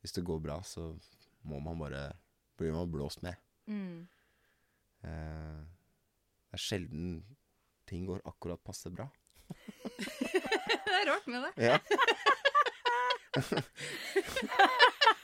[0.00, 0.92] hvis det går bra, så
[1.42, 2.12] må man bare
[2.58, 3.34] blir man blåst med.
[3.66, 4.06] Mm.
[5.04, 5.60] Eh,
[6.50, 7.24] det er sjelden
[7.88, 9.08] ting går akkurat passe bra.
[10.84, 11.52] Det er rart med det.
[11.64, 11.78] Ja.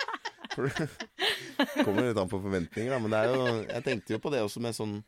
[0.61, 2.99] For det kommer litt an på forventninger, da.
[3.01, 4.99] Men det er jo Jeg tenkte jo på det også med sånn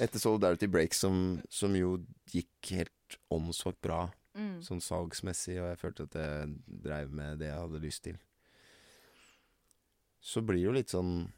[0.00, 1.98] Etter Solidarity Break, som, som jo
[2.32, 4.60] gikk helt åndssvakt bra Mm.
[4.62, 6.52] sånn salgsmessig, og jeg følte at jeg
[6.84, 8.18] dreiv med det jeg hadde lyst til.
[10.22, 11.32] Så blir det jo litt sånn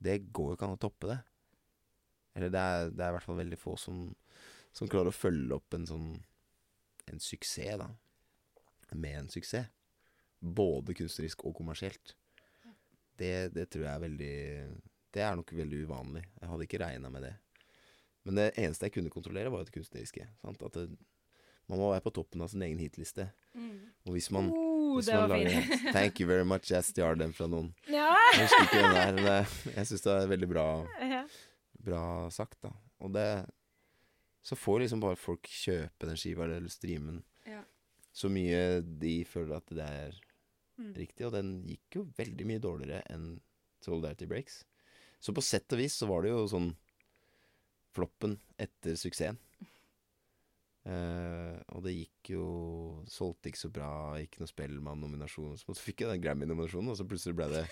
[0.00, 1.18] Det går jo ikke an å toppe det.
[2.34, 3.98] Eller det er, det er i hvert fall veldig få som,
[4.74, 6.08] som klarer å følge opp en sånn
[7.12, 7.90] En suksess, da.
[8.96, 9.68] Med en suksess.
[10.40, 12.14] Både kunstnerisk og kommersielt.
[13.18, 14.32] Det, det tror jeg er veldig
[15.14, 16.24] Det er nok veldig uvanlig.
[16.40, 17.34] Jeg hadde ikke regna med det.
[18.24, 20.26] Men det eneste jeg kunne kontrollere, var jo det kunstneriske.
[20.42, 20.62] Sant?
[20.66, 20.88] At det,
[21.68, 23.28] man må være på toppen av sin egen hitliste.
[24.06, 25.86] Og hvis man, Oh, hvis man lager fint.
[25.94, 27.70] Thank you very much, jeg stjal den fra noen.
[27.90, 28.10] Ja.
[28.34, 29.12] Jeg husker ikke den der.
[29.12, 30.66] men det- Jeg syns det er veldig bra,
[31.84, 32.70] bra sagt, da.
[33.00, 33.46] Og det
[34.44, 37.62] Så får liksom bare folk kjøpe den skiva eller streame den Ja.
[38.12, 40.12] så mye de føler at det er
[40.78, 40.92] Mm.
[40.98, 41.26] riktig.
[41.28, 43.40] Og den gikk jo veldig mye dårligere enn
[43.84, 44.62] Solidarity Breaks.
[45.20, 46.72] Så på sett og vis så var det jo sånn
[47.94, 49.38] floppen etter suksessen.
[50.84, 52.46] Uh, og det gikk jo
[53.08, 53.86] Solgte ikke så bra,
[54.20, 55.54] ikke noe Spellemann-nominasjon.
[55.56, 57.62] Så fikk jeg den Grammy-nominasjonen, og så plutselig ble det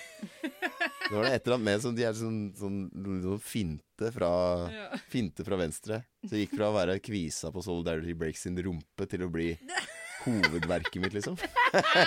[1.10, 2.78] Det var det et eller annet med som de er sånn, sånn,
[3.26, 4.30] sånn finte, fra,
[4.72, 4.86] Ja.
[5.12, 5.98] finte fra venstre.
[6.22, 9.50] Så det gikk fra å være kvisa på Solidarity Breaks sin rumpe til å bli
[10.24, 11.36] hovedverket mitt, liksom.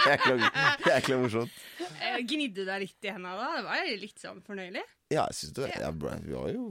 [0.90, 1.56] Jækla morsomt.
[2.02, 3.48] Eh, Gnidde deg litt i hendene da?
[3.58, 4.84] Det var litt sånn fornøyelig?
[5.14, 6.68] Ja, jeg synes det, jeg vi var jo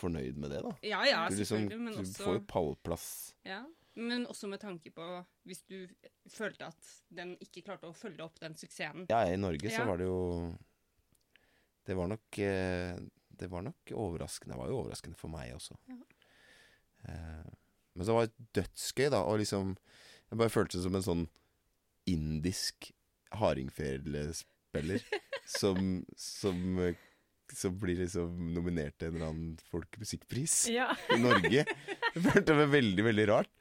[0.00, 0.72] fornøyd med det, da.
[0.86, 2.12] Ja ja, Du, liksom, selvfølgelig, også...
[2.18, 3.08] du får jo pallplass.
[3.46, 3.60] Ja,
[3.96, 5.04] men også med tanke på
[5.48, 5.86] hvis du
[6.32, 9.06] følte at den ikke klarte å følge opp den suksessen.
[9.12, 9.86] Ja, i Norge så Ja.
[9.88, 10.18] var det jo
[11.86, 12.96] Det var nok eh,
[13.30, 14.54] Det var nok overraskende.
[14.54, 15.76] Det var jo overraskende for meg også.
[15.88, 15.96] Ja.
[17.08, 17.54] Eh,
[17.96, 19.22] men så var det dødsgøy, da.
[19.24, 19.76] Og liksom
[20.30, 21.24] Jeg bare følte som en sånn
[22.10, 22.90] indisk
[23.36, 25.02] hardingfelespiller
[25.48, 26.78] som, som
[27.54, 30.88] som blir liksom nominert til en eller annen folkemusikkpris Ja.
[31.14, 31.62] i Norge.
[31.62, 33.52] Jeg følte det var veldig, veldig rart.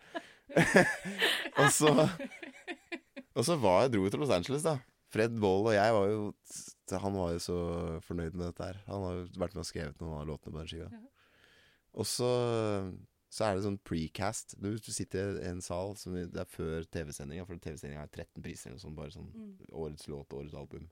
[1.62, 1.92] og så
[3.36, 4.78] Og så var jeg dro til Los Angeles, da.
[5.14, 6.24] Fred Wold og jeg var jo
[7.06, 7.58] Han var jo så
[8.08, 8.82] fornøyd med dette her.
[8.90, 10.90] Han har jo vært med og skrevet noen av låtene på den skiva.
[11.96, 12.32] Og så
[13.36, 14.56] så er det sånn precast.
[14.64, 18.44] Du, du sitter i en sal som det er før TV-sendinga, for TV-sendinga er 13
[18.46, 18.96] priser eller noe sånt.
[18.96, 20.86] Bare sånn årets låt, årets album.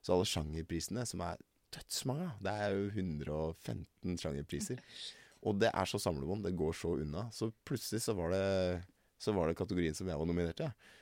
[0.00, 1.42] Så alle sjangerprisene, som er
[1.76, 4.80] dødsmange, det er jo 115 sjangerpriser.
[5.48, 7.26] Og det er så samlebånd, det går så unna.
[7.34, 8.46] Så plutselig så var det,
[9.20, 10.70] så var det kategorien som jeg var nominert til.
[10.70, 10.98] Ja.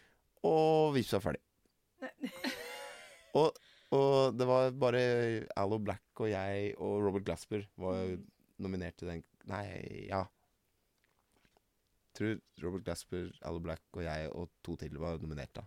[0.50, 1.42] Og vips var ferdig.
[3.38, 3.62] og,
[3.94, 5.02] og det var bare
[5.60, 8.22] Allo Black og jeg og Robert Glasper var jo
[8.64, 9.66] nominert til den Nei,
[10.08, 10.24] ja.
[12.16, 15.66] Tror Robert Glasper, Allo Black og jeg og to til var nominert, da.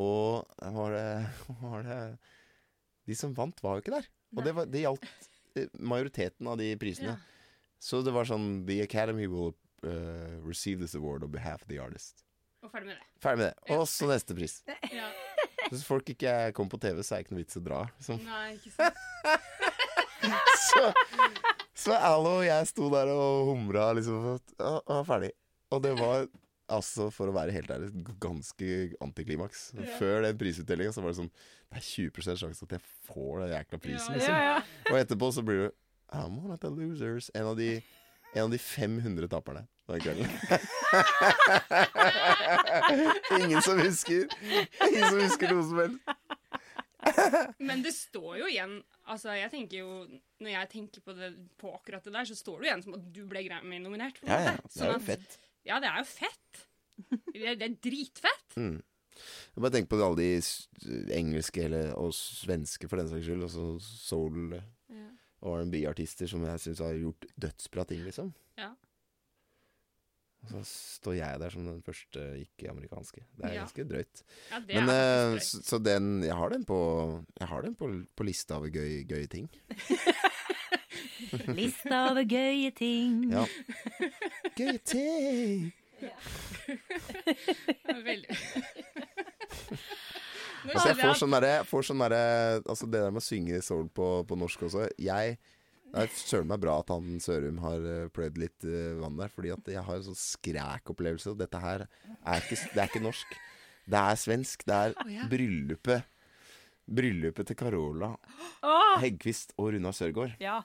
[0.00, 1.08] Og var det,
[1.60, 1.98] var det
[3.08, 4.08] De som vant, var jo ikke der.
[4.36, 5.08] Og det, var, det gjaldt
[5.58, 7.18] eh, majoriteten av de prisene.
[7.82, 9.52] Så det var sånn The Academy will
[9.84, 12.24] uh, receive this award on behalf of the artist.
[12.62, 13.08] Og ferdig med det.
[13.20, 13.74] Ferdig med det.
[13.74, 14.60] Og så neste pris.
[14.94, 15.10] Ja.
[15.66, 17.80] Hvis folk ikke kom på TV, så er det ikke noe vits å dra.
[17.98, 18.22] Liksom.
[18.28, 19.02] Nei, ikke sant.
[20.62, 20.92] Så,
[21.76, 25.32] så Allo og jeg sto der og humra liksom og og var ferdig.
[25.72, 26.26] Og det var
[26.72, 27.90] altså, for å være helt ærlig,
[28.22, 28.68] ganske
[29.04, 29.72] antiklimaks.
[29.98, 33.54] Før den prisutdelinga så var det sånn Det er 20 sjanse at jeg får den
[33.56, 34.36] jækla prisen, liksom.
[34.36, 34.88] Ja, ja.
[34.92, 35.68] Og etterpå så blir du
[36.12, 37.30] I'm one of the losers.
[37.34, 37.82] En av de,
[38.34, 40.28] en av de 500 taperne den kvelden.
[43.40, 44.28] Ingen som husker.
[44.88, 45.98] Ingen som husker noe som helst.
[47.68, 48.76] Men det står jo igjen
[49.10, 49.88] Altså, jeg tenker jo
[50.44, 52.94] Når jeg tenker på, det, på akkurat det der, så står det jo igjen som
[52.98, 54.20] at du ble Grammy-nominert.
[54.28, 54.54] Ja, ja.
[54.62, 55.36] Det Sånn er jo at- fett.
[55.66, 56.62] Ja, det er jo fett.
[57.32, 58.56] Det, det er dritfett.
[58.62, 58.78] Mm.
[59.54, 63.44] Jeg bare tenk på alle de engelske eller, og svenske, for den saks skyld.
[63.46, 64.56] Altså soul-
[65.42, 68.30] og R&B-artister som jeg syns har gjort dødsbra ting, liksom.
[68.58, 68.70] Ja.
[70.42, 73.20] Og så står jeg der som den første ikke-amerikanske.
[73.38, 73.60] Det er Ja.
[73.62, 74.22] ganske drøyt.
[74.50, 75.42] Ja, det Men er drøyt.
[75.46, 76.78] så, så den Jeg har den på
[77.38, 79.48] Jeg har den på, på lista over gøy, gøye ting.
[81.56, 83.30] Lista over gøye ting.
[83.32, 83.46] Ja.
[84.58, 85.72] Gøye ting!
[87.88, 88.36] Er Veldig.
[90.62, 91.16] Altså, jeg får
[91.86, 95.38] sånn derre- Altså, det der med å synge soul på, på norsk også Jeg
[95.92, 99.32] Det er søren meg bra at han Sørum har eh, pløyd litt eh, vann der,
[99.32, 101.34] fordi at jeg har en sånn skrækopplevelse.
[101.34, 103.34] Og dette her er ikke, det er ikke norsk.
[103.92, 104.64] Det er svensk.
[104.68, 105.28] Det er ja.
[105.30, 106.08] bryllupet
[106.92, 108.08] Bryllupet til Carola
[108.66, 108.96] Åh!
[109.04, 110.34] Heggkvist og Runa Sørgaard.
[110.42, 110.58] Ja.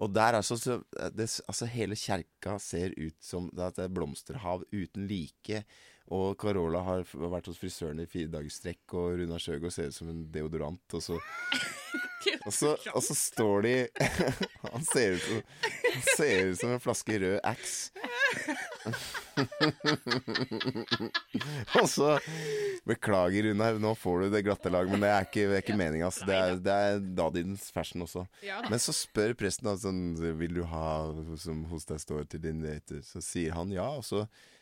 [0.00, 0.78] Og der altså, så,
[1.16, 5.64] det, altså Hele kjerka ser ut som det er et blomsterhav uten like.
[6.10, 9.94] Og Carola har vært hos frisøren i fire dager strekk, og Runa Sjøgaard ser ut
[9.94, 10.82] som en deodorant.
[10.98, 11.18] Og så,
[12.48, 13.74] og så, og så står de
[14.72, 15.42] Han ser ut som,
[15.90, 17.90] han ser ut som en flaske rød Axe.
[21.80, 22.18] og så
[22.86, 25.78] Beklager, Runa, nå får du det glatte lag, men det er ikke, det er ikke
[25.78, 26.06] meninga.
[26.10, 26.24] Altså.
[26.26, 26.90] Det er, det er
[27.22, 28.22] dadidens fashion også.
[28.66, 30.02] Men så spør presten sånn,
[30.40, 30.86] vil du ha
[31.38, 32.94] som hos deg står til din date?
[33.06, 34.20] Så sier han ja, og så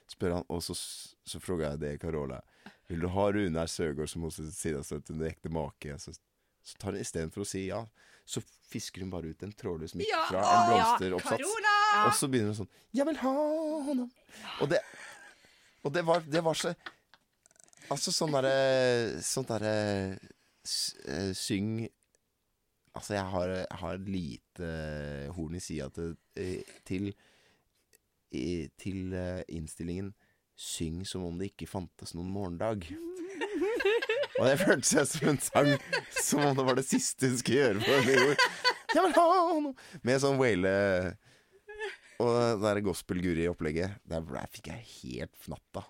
[0.09, 2.41] spør han, og så, så spør jeg det Carola.
[2.89, 5.99] Vil du ha Runar Søgaard som hos sida til din ekte make?
[6.01, 6.15] Så,
[6.65, 7.83] så tar hun istedenfor å si ja,
[8.29, 11.45] så fisker hun bare ut en trådløs mikk Ja, fra en blomsteroppsats.
[11.65, 13.35] Ja, Og så begynner hun sånn Jeg vil ha
[13.87, 14.11] honom.
[14.61, 14.81] Og det,
[15.81, 16.75] og det, var, det var så
[17.89, 19.73] Altså sånn derre Sånn derre
[20.13, 21.87] eh, Syng
[22.99, 24.69] Altså, jeg har, jeg har lite
[25.37, 27.13] horn i sida til, eh, til
[28.33, 30.15] i- Til eh, innstillingen
[30.59, 32.89] 'Syng som om det ikke fantes noen morgendag'.
[34.39, 35.69] Og det føltes seg som en sang
[36.23, 38.43] som om det var det siste hun skulle gjøre på denne jord.
[38.95, 39.25] Jeg vil ha
[39.61, 40.73] noe Med sånn whale
[42.19, 45.85] Og det der gospel-guri-opplegget, der, der fikk jeg helt fnatta.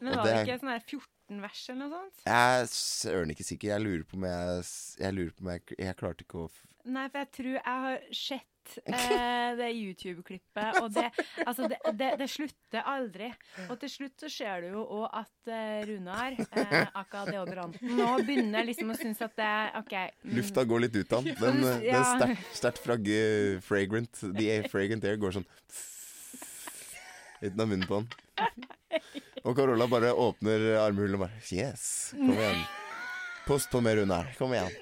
[0.00, 2.20] Men var det det- ikke sånn her 14 vers eller noe sånt?
[2.26, 3.68] Jeg er søren ikke sikker.
[3.74, 4.64] Jeg lurer på om jeg
[5.02, 6.50] Jeg lurer på om jeg, jeg klarte ikke å
[6.88, 8.46] Nei, for jeg tror jeg har sett
[8.92, 11.06] eh, det YouTube-klippet, og det,
[11.46, 13.30] altså det, det, det slutter aldri.
[13.70, 18.10] Og til slutt så ser du jo òg at eh, Runar, eh, aka deodoranten, nå
[18.28, 21.38] begynner liksom å synes at det OK mm, Lufta går litt ut av den.
[21.40, 22.02] Den, den Ja.
[22.12, 25.48] sterkt, sterkt fragrant The air- fragrant air går sånn
[27.40, 28.08] Uten av munnen på den.
[29.46, 32.64] Og Carola bare åpner armhulen og bare Yes, kom igjen.
[33.46, 34.32] Post på mer Runar.
[34.36, 34.74] Kom igjen.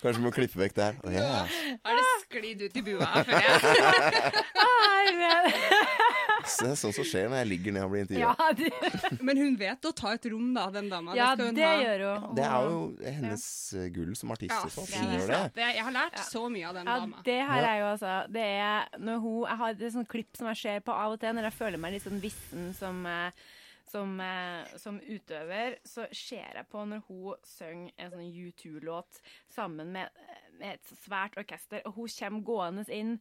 [0.00, 0.94] Kanskje vi må klippe vekk det her.
[1.04, 1.44] Oh, yeah.
[1.84, 3.50] Har det sklidd ut i bua før jeg
[6.50, 9.10] Så det er sånn som skjer når jeg ligger ned og blir Ja, intervjua.
[9.28, 11.12] Men hun vet å ta et rom, da, den dama.
[11.18, 11.74] ja, det, det ha.
[11.84, 12.16] gjør hun.
[12.38, 13.44] Det er jo hennes
[13.76, 13.84] ja.
[13.94, 14.60] gull som artist Ja.
[14.64, 14.70] Hun
[15.18, 15.42] gjør det.
[15.60, 15.68] det.
[15.76, 16.24] Jeg har lært Ja.
[16.30, 17.16] så mye av den Ja, dama.
[17.28, 20.46] det her er jo altså Det er når hun Jeg har et sånt klipp som
[20.50, 23.30] jeg ser på av og til når jeg føler meg litt sånn vissen som eh,
[23.90, 29.18] som, eh, som utøver, så ser jeg på når hun synger en sånn U2-låt
[29.50, 30.08] sammen med,
[30.60, 33.14] med et svært orkester, og hun kommer gående inn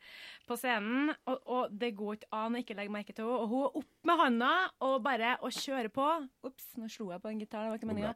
[0.50, 3.54] på scenen, og, og det går ikke an å ikke legge merke til henne, og
[3.54, 4.50] hun er opp med handa
[4.86, 6.08] og bare og kjører på.
[6.48, 8.14] Ops, nå slo jeg på en gitar, det var ikke meninga.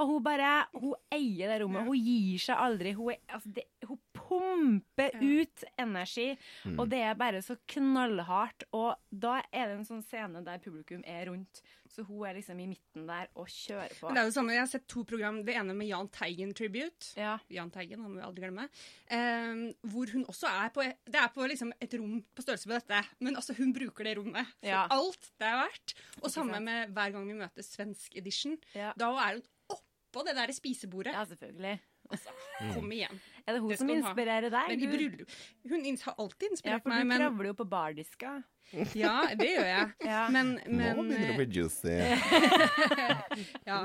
[0.00, 1.86] Og hun bare Hun eier det rommet.
[1.86, 2.92] Hun gir seg aldri.
[2.98, 6.28] Hun, er, altså det, hun pumper ut energi,
[6.64, 6.78] Mm.
[6.80, 8.64] og det er bare så knallhardt.
[8.72, 11.60] Og da er det en sånn scene der publikum er rundt,
[11.94, 14.08] så hun er liksom i midten der og kjører på.
[14.08, 15.38] Men det er jo samme, Jeg har sett to program.
[15.46, 17.12] Det ene med Jahn Teigen Tribute.
[17.16, 17.36] Ja.
[17.54, 18.66] Jahn Teigen, han må vi aldri glemme.
[19.08, 19.62] Eh,
[19.92, 23.02] hvor hun også er på Det er på liksom et rom på størrelse med dette,
[23.20, 24.86] men altså hun bruker det rommet for Ja.
[24.90, 25.94] alt det er verdt.
[26.22, 28.58] Og samme med hver gang vi møter svensk edition.
[28.74, 28.92] Ja.
[28.98, 29.42] Da er hun
[29.78, 31.12] oppå det der spisebordet.
[31.14, 31.80] ja, selvfølgelig.
[32.74, 33.20] Kom igjen.
[33.46, 34.68] Er det hun Det som inspirerer deg?
[34.72, 35.32] Men i bryllup
[35.68, 37.66] Hun ins- har alltid inspirert meg, ja, for for meg, du men kravler jo på
[37.68, 38.34] bardiska.
[39.04, 39.90] Ja, det gjør jeg.
[40.14, 40.22] Ja.
[40.32, 41.98] Men, Nå begynner det å bli juicy.
[43.68, 43.82] Ja,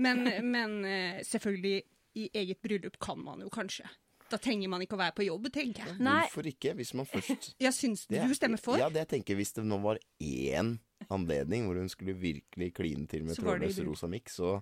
[0.00, 1.82] men, men eh, selvfølgelig,
[2.14, 3.86] i eget bryllup kan man jo kanskje.
[4.30, 5.96] Da trenger man ikke å være på jobb, tenker jeg.
[6.02, 6.22] Nei.
[6.24, 8.78] Hvorfor ikke, hvis man først Jeg syns Det du stemmer for.
[8.80, 10.78] Ja, det jeg tenker Hvis det nå var én
[11.12, 14.54] anledning hvor hun skulle virkelig kline til med trådløs rosa miks, så,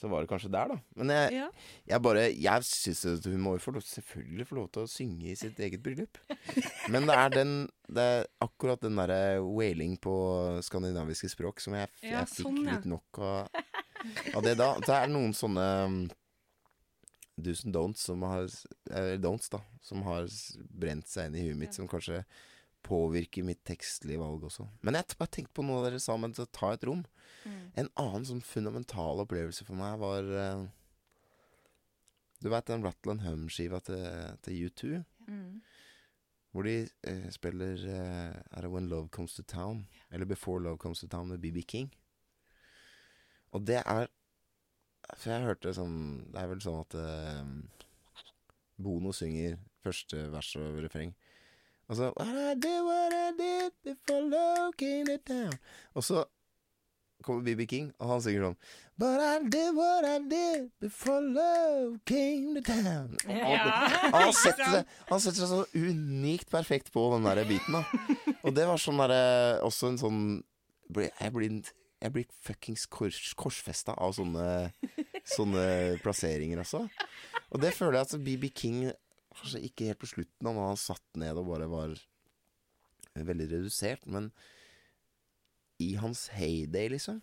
[0.00, 0.76] så var det kanskje der, da.
[0.98, 1.48] Men jeg, Ja.
[1.86, 5.60] jeg bare Jeg syns hun må jo selvfølgelig få lov til å synge i sitt
[5.62, 6.18] eget bryllup.
[6.90, 7.52] Men det er den
[7.86, 10.14] Det er akkurat den derre wailing på
[10.64, 12.74] skandinaviske språk som jeg, jeg fikk sånn, ja.
[12.74, 13.48] litt nok av.
[14.34, 14.72] av det da.
[14.82, 15.98] Så er noen sånne um,
[17.38, 18.48] do's and don'ts som har
[18.90, 19.60] Eller don'ts, da.
[19.84, 20.26] Som har
[20.70, 22.24] brent seg inn i huet mitt, som kanskje
[22.84, 24.66] påvirker mitt tekstlige valg også.
[24.84, 27.04] Men jeg har bare tenkt på noe dere sa Men å ta et rom.
[27.76, 30.64] En annen sånn fundamental opplevelse for meg var eh,
[32.40, 34.04] Du veit den Rattle and Hum-skiva til,
[34.44, 35.02] til U2?
[35.28, 35.60] Mm.
[36.54, 39.86] Hvor de uh, spiller uh, Er det When Love Comes to Town?
[40.10, 41.90] Eller Before Love Comes to Town med BB King.
[43.52, 44.08] Og det er
[45.16, 45.98] For jeg hørte sånn
[46.30, 46.96] Det er vel sånn at
[48.80, 51.12] Bono synger første vers og refreng.
[51.88, 55.52] Og så What I did, what I did before love came to town.
[55.94, 56.24] Og så
[57.24, 58.58] kommer BB King, og han synger sånn
[59.00, 63.16] But I did what I did before love came to town.
[63.26, 63.64] Ja.
[64.12, 68.34] han, setter han setter seg så unikt perfekt på den der biten, da.
[68.44, 70.20] Og det var sånn derre Også en sånn
[70.94, 71.72] Jeg blir,
[72.04, 74.46] jeg blir fuckings kors, korsfesta av sånne,
[75.34, 75.64] sånne
[76.04, 76.84] plasseringer, altså.
[77.50, 78.78] Og det føler jeg at BB King
[79.34, 81.94] Kanskje ikke helt på slutten, han satt ned og bare var
[83.14, 84.30] veldig redusert, men
[85.82, 87.20] i hans heyday, liksom.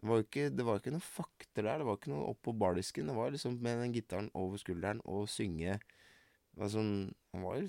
[0.00, 1.80] Det var jo ikke, det var ikke noen fakter der.
[1.80, 3.08] Det var ikke noe opp på bardisken.
[3.10, 5.78] Det var liksom med den gitaren over skulderen og synge
[6.60, 7.68] sånn, Han var jo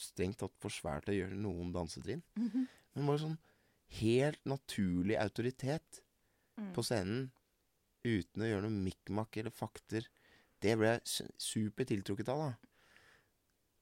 [0.00, 2.22] strengt tatt for svær til å gjøre noen dansetrinn.
[2.94, 3.38] Men bare sånn
[4.00, 6.00] helt naturlig autoritet
[6.74, 7.30] på scenen
[8.04, 10.06] uten å gjøre noe mikk-makk eller fakter.
[10.62, 12.70] Det ble jeg super tiltrukket av, da.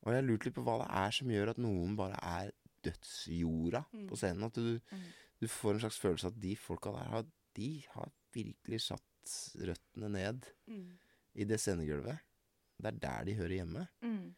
[0.03, 2.51] Og jeg har lurt litt på hva det er som gjør at noen bare er
[2.83, 4.49] dødsjorda på scenen.
[4.49, 4.81] At du,
[5.43, 7.27] du får en slags følelse av at de folka der har,
[7.59, 10.49] de har virkelig satt røttene ned
[11.39, 12.19] i det scenegulvet.
[12.83, 13.85] Det er der de hører hjemme.
[14.03, 14.33] Mm.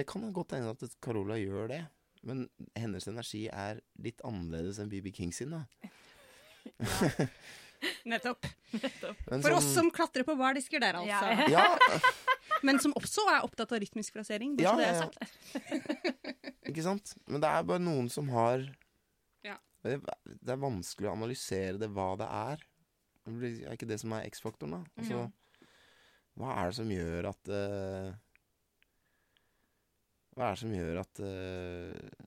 [0.00, 1.82] Det kan godt hende at Carola gjør det,
[2.26, 5.52] men hennes energi er litt annerledes enn BB King sin.
[5.52, 5.66] da.
[8.08, 8.46] Nettopp.
[8.72, 9.18] Nettopp.
[9.28, 11.50] For sånn- oss som klatrer på bardisker der, altså.
[11.52, 11.66] Ja.
[11.68, 12.00] Ja,
[12.66, 14.56] Men som også er opptatt av rytmisk frasering.
[14.62, 16.02] Ja, det jeg ja, ja.
[16.70, 17.14] ikke sant?
[17.30, 18.66] Men det er bare noen som har
[19.46, 19.56] Ja.
[19.86, 22.64] det, det er vanskelig å analysere det, hva det er.
[23.26, 24.80] Det er ikke det som er X-faktoren, da?
[25.00, 25.24] Altså,
[26.36, 28.10] hva er det som gjør at uh,
[30.36, 32.24] Hva er det som gjør at uh,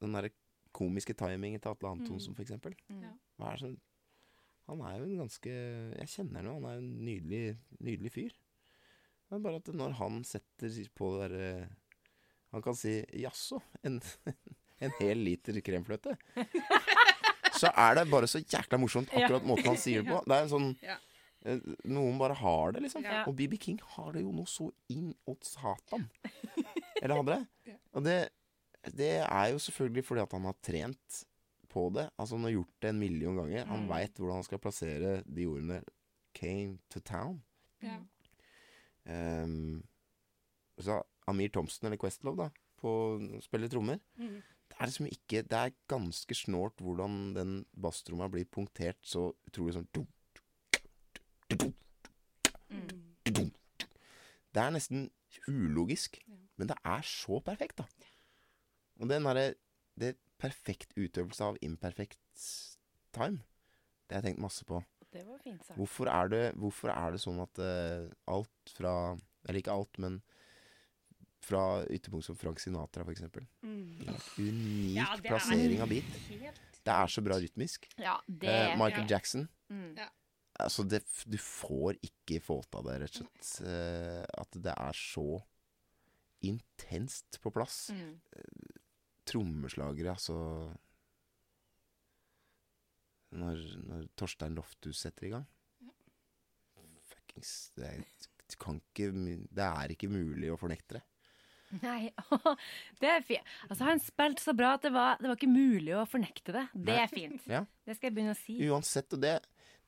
[0.00, 0.32] Den derre
[0.76, 2.76] komiske timingen til Atle Antonsen, for eksempel.
[2.92, 3.12] Ja.
[3.40, 3.76] Hva er det som
[4.70, 7.42] Han er jo en ganske Jeg kjenner ham, han er en nydelig,
[7.80, 8.38] nydelig fyr.
[9.26, 11.68] Det er bare at når han setter på det derre
[12.52, 14.00] Han kan si 'jaså, en,
[14.80, 16.14] en hel liter kremfløte'.
[17.58, 20.20] Så er det bare så jækla morsomt, akkurat måten han sier det på.
[20.28, 20.68] Det er en sånn
[21.42, 23.02] eh, Noen bare har det, liksom.
[23.26, 26.08] Og BB King har det jo noe så inn åt satan.
[27.02, 27.76] Eller hadde det.
[27.96, 28.16] Og det,
[28.96, 31.22] det er jo selvfølgelig fordi at han har trent
[31.72, 32.06] på det.
[32.16, 33.64] Altså Han har gjort det en million ganger.
[33.66, 33.88] Han Mm.
[33.90, 35.82] veit hvordan han skal plassere de ordene
[36.34, 37.40] 'came to town'.
[37.82, 37.98] Ja.
[39.06, 39.82] Ehm,
[40.78, 41.00] så
[41.30, 42.50] Amir Thompson, eller Questlove, da,
[42.80, 44.00] på å spille trommer.
[44.20, 44.42] Mm.
[44.66, 49.76] Det er liksom ikke Det er ganske snålt hvordan den basstromma blir punktert så utrolig
[49.78, 49.88] sånn
[52.66, 53.52] Mm.
[54.52, 55.10] Det er nesten
[55.48, 56.18] ulogisk,
[56.56, 57.84] men det er så perfekt, da.
[59.00, 59.54] Og den derre
[59.96, 62.18] Det er perfekt utøvelse av imperfekt
[63.12, 63.40] time.
[64.06, 64.82] Det har jeg tenkt masse på.
[65.16, 65.78] Det var fint sagt.
[65.80, 68.06] Hvorfor er det, hvorfor er det sånn at uh,
[68.36, 68.94] alt fra
[69.46, 70.20] Eller ikke alt, men
[71.46, 73.44] fra ytterpunkt som Frank Sinatra, eksempel.
[73.62, 74.08] Mm.
[74.40, 76.16] Unik Ja, er plassering av beat.
[76.86, 77.86] Det er så bra rytmisk.
[78.02, 79.16] Ja, det Eh, Michael ja.
[79.16, 79.98] Jackson Mm.
[80.62, 83.48] Altså, det, du får ikke få til det, rett og slett.
[83.66, 85.40] Uh, at det er så
[86.46, 87.90] intenst på plass.
[87.90, 88.14] Mm.
[89.26, 90.36] Trommeslagere, altså
[93.34, 95.46] når, når Torstein Lofthus setter i gang.
[97.10, 99.10] Fuckings det er, ikke,
[99.56, 101.04] det er ikke mulig å fornekte det.
[101.82, 102.12] Nei,
[103.02, 103.48] det er fint.
[103.66, 106.64] Altså, han spilte så bra at det var, det var ikke mulig å fornekte det.
[106.76, 107.00] Det Nei.
[107.02, 107.48] er fint.
[107.50, 107.64] Ja.
[107.84, 108.54] Det skal jeg begynne å si.
[108.70, 109.34] Uansett, og det,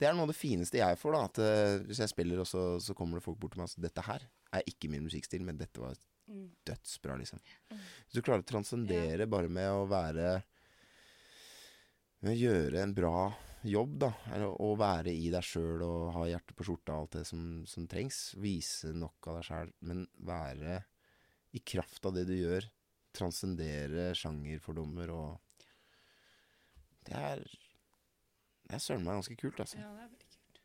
[0.02, 1.22] det er noe av det fineste jeg får, da.
[1.30, 3.74] At eh, hvis jeg spiller, og så, så kommer det folk bort til meg og
[3.76, 4.26] sier dette her
[4.58, 5.98] er ikke min musikkstil, men dette var
[6.28, 6.50] Mm.
[6.68, 7.38] dødsbra, liksom.
[7.72, 10.42] Hvis du klarer å transcendere bare med å være
[12.26, 13.30] gjøre en bra
[13.66, 14.10] jobb, da.
[14.48, 17.86] Å være i deg sjøl og ha hjertet på skjorta og alt det som, som
[17.90, 18.34] trengs.
[18.40, 20.80] Vise nok av deg sjæl, men være
[21.56, 22.66] i kraft av det du gjør.
[23.18, 25.62] Transcendere sjangerfordommer og
[27.08, 29.78] Det er Det er søren meg ganske kult, altså.
[29.80, 30.60] Ja, det er veldig kult.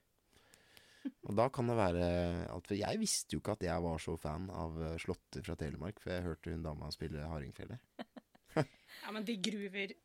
[1.30, 2.08] Og da kan det være
[2.52, 5.56] alt For jeg visste jo ikke at jeg var så fan av eh, Slåtte fra
[5.60, 7.80] Telemark, for jeg hørte hun dama spille hardingfele.
[8.54, 9.96] Ja, men de gruver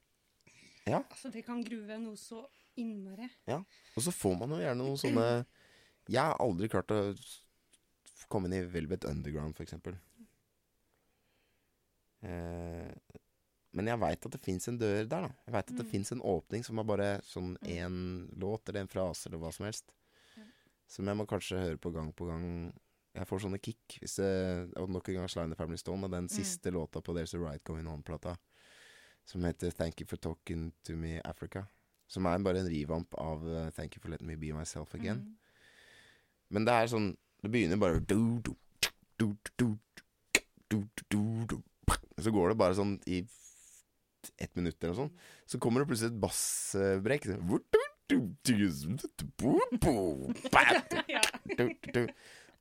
[0.88, 1.02] Ja.
[1.10, 2.42] Altså, det kan grue noe så
[2.78, 3.28] innmari.
[3.48, 5.46] Og så får man jo gjerne noen sånne
[6.08, 7.00] Jeg har aldri klart å
[8.28, 9.96] komme inn i Velvet Underground, eksempel.
[12.22, 12.92] Eh,
[13.76, 15.30] men jeg veit at det fins en dør der, da.
[15.46, 15.90] Jeg veit at det Mm.
[15.92, 19.66] fins en åpning som er bare sånn én låt eller en frase eller hva som
[19.66, 19.92] helst.
[20.88, 22.72] Som jeg må kanskje høre på gang på gang.
[23.14, 23.98] Jeg får sånne kick.
[24.00, 27.12] Hvis det, og nok en gang Slime the Family Stone og den siste låta på
[27.12, 28.36] There's a Right Going On-plata,
[29.28, 31.66] som heter Thank You For Talking To Me Africa.
[32.08, 35.20] Som er bare en rivamp av uh, Thank You For Letting Me Be Myself Again.
[36.48, 37.10] Men det er sånn
[37.44, 38.00] Det begynner bare.
[42.18, 43.20] Så går det bare sånn i
[44.40, 45.20] ett minutt eller noe sånt.
[45.46, 47.28] Så kommer det plutselig et bassbrekk.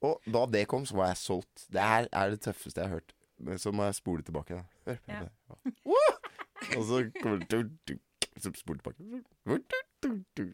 [0.06, 1.65] Og da det kom, så var jeg solgt.
[1.73, 3.15] Det her er det tøffeste jeg har hørt.
[3.61, 4.60] Så må jeg spole tilbake.
[4.60, 4.64] Da.
[4.91, 6.16] Hør på det.
[6.76, 7.99] Og så kommer det
[8.38, 10.53] Så spole tilbake.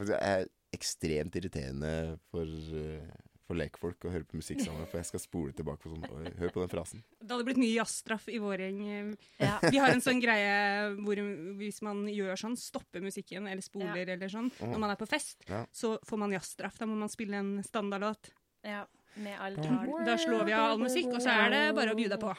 [0.00, 0.46] Jeg er
[0.76, 3.08] ekstremt irriterende for, eh,
[3.48, 6.52] for lekfolk å høre på musikk sammen, for jeg skal spole tilbake på sånn Hør
[6.54, 7.02] på den frasen.
[7.18, 9.16] Det hadde blitt mye jazzstraff i vår gjeng.
[9.40, 9.58] Ja.
[9.66, 11.18] Vi har en sånn greie hvor
[11.58, 15.42] hvis man gjør sånn, stopper musikken eller spoler eller sånn, når man er på fest,
[15.48, 15.64] Ja.
[15.74, 16.78] så får man jazzstraff.
[16.78, 18.30] Da må man spille en standardlåt.
[18.62, 19.90] Ja, med all tall.
[20.06, 22.30] Da slår vi av all musikk, og så er det bare å bjuda på.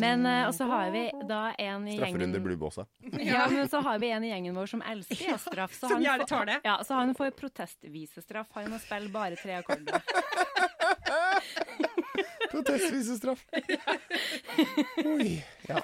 [0.00, 2.86] Men uh, og så har vi da en i Strafferunde gjengen bluebossa.
[3.30, 5.74] Ja, men så har vi en i gjengen vår som elsker jazzstraff.
[5.76, 6.58] så Som han gjerne får- tar det.
[6.64, 8.48] Ja, så han får protestvisestraff.
[8.56, 10.00] Han må spille bare tre akkorder.
[12.50, 13.44] Protestvisestraff.
[15.04, 15.44] Oi.
[15.68, 15.80] Ja.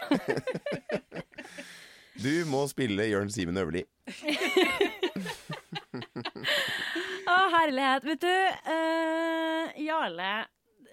[2.22, 3.84] Du må spille Jørn Simen Øverli.
[7.32, 8.04] Å, herlighet.
[8.08, 8.34] Vet du,
[8.68, 10.32] uh, Jarle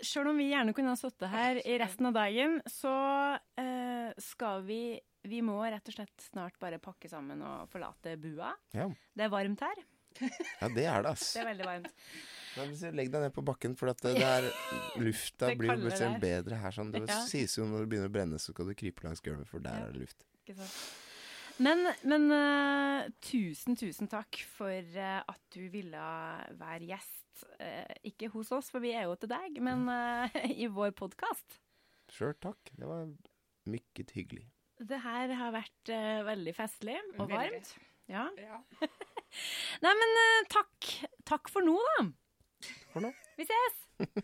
[0.06, 2.92] Sjøl om vi gjerne kunne ha sittet her i resten av dagen, så
[3.36, 8.54] uh, skal vi Vi må rett og slett snart bare pakke sammen og forlate bua.
[8.72, 8.86] Ja.
[9.12, 9.82] Det er varmt her.
[10.24, 11.26] ja, det er det, ass.
[11.36, 11.92] Det er veldig varmt.
[12.56, 14.48] Men Legg deg ned på bakken, for at det det er,
[15.06, 16.74] lufta Det blir jo bedre her.
[16.76, 16.96] Sånn.
[16.96, 17.20] Det Ja.
[17.28, 19.76] sies jo når det begynner å brenne, så skal du krype langs gulvet, for der
[19.84, 19.86] Ja.
[19.90, 20.24] er det luft.
[20.42, 20.80] Ikke sant?
[21.60, 26.04] Men, men uh, tusen, tusen takk for uh, at du ville
[26.60, 27.44] være gjest.
[27.60, 29.84] Uh, ikke hos oss, for vi er jo til deg, men
[30.56, 31.60] i vår podkast.
[32.16, 32.72] Sjøl takk.
[32.80, 33.10] Det var
[33.70, 34.48] mykket hyggelig.
[34.80, 35.92] Det her har vært
[36.24, 37.36] veldig festlig og Veldig.
[37.36, 37.74] varmt.
[38.10, 38.24] Ja.
[39.84, 40.16] Nei, men
[40.50, 40.88] takk.
[41.28, 42.08] Takk for nå, da.
[42.94, 43.12] For nå.
[43.36, 43.84] Vi ses.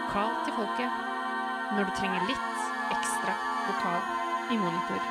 [0.00, 0.90] Lokalt til folket.
[1.76, 2.55] Når du trenger litt
[3.26, 3.34] ekstra
[3.66, 4.00] vokal
[4.50, 5.00] i monitor.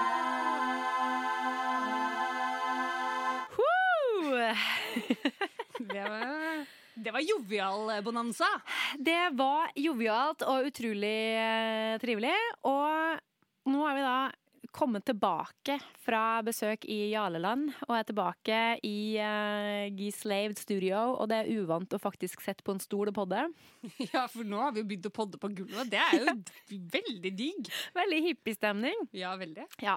[5.76, 8.48] Det var, det var jovial eh, bonanza.
[8.98, 12.36] Det var jovialt og utrolig eh, trivelig.
[12.64, 13.20] Og
[13.72, 14.16] nå er vi da
[14.76, 21.14] kommet tilbake fra besøk i Jarleland, og er tilbake i uh, Gislaved studio.
[21.16, 23.48] Og det er uvant å faktisk sette på en stol og podde.
[24.12, 25.90] Ja, for nå har vi jo begynt å podde på gulvet.
[25.92, 26.34] Det er jo
[26.92, 27.70] veldig digg.
[27.96, 29.06] Veldig hippiestemning.
[29.16, 29.68] Ja, veldig.
[29.84, 29.96] Ja.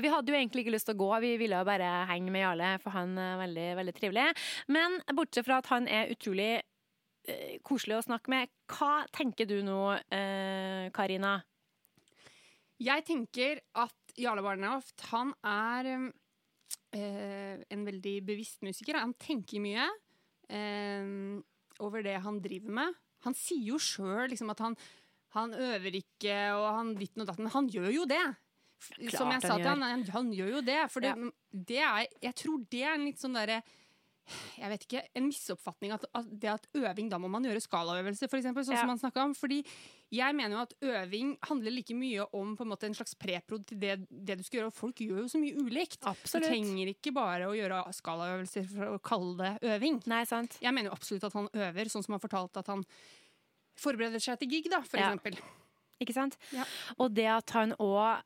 [0.00, 2.44] Vi hadde jo egentlig ikke lyst til å gå, vi ville jo bare henge med
[2.44, 4.28] Jarle, for han er veldig, veldig trivelig.
[4.74, 9.58] Men bortsett fra at han er utrolig uh, koselig å snakke med, hva tenker du
[9.66, 9.80] nå,
[10.12, 10.92] Karina?
[10.94, 11.34] Karina?
[12.82, 15.88] Jeg tenker at Jarle Barnehoft, han er
[16.94, 18.98] eh, en veldig bevisst musiker.
[19.00, 19.88] Han tenker mye
[20.48, 21.08] eh,
[21.82, 23.00] over det han driver med.
[23.26, 24.76] Han sier jo sjøl liksom, at han,
[25.34, 28.24] han øver ikke, og han ditt og datt, men han gjør jo det.
[28.84, 30.82] Klart Som jeg sa til han, han gjør jo det.
[30.92, 31.30] For det, Ja.
[31.70, 33.62] det er, jeg tror det er en litt sånn derre
[34.58, 38.28] jeg vet ikke, en misoppfatning at, at det at øving, da må man gjøre skalaøvelser,
[38.28, 38.80] eksempel, sånn Ja.
[38.80, 39.34] som han snakka om.
[39.34, 39.64] Fordi
[40.14, 43.66] jeg mener jo at øving handler like mye om på en måte en slags preprod
[43.66, 44.66] til det, det du skal gjøre.
[44.72, 46.00] Og folk gjør jo så mye ulikt.
[46.06, 46.44] Absolutt.
[46.44, 50.00] Du trenger ikke bare å gjøre skalaøvelser for å kalle det øving.
[50.06, 50.56] Nei, sant?
[50.60, 52.84] Jeg mener jo absolutt at han øver, sånn som han fortalte at han
[53.76, 55.10] forbereder seg til gig, da, for Ja.
[55.12, 55.36] eksempel.
[56.02, 56.34] Ikke sant?
[56.52, 56.64] Ja.
[56.98, 58.24] Og det at han òg,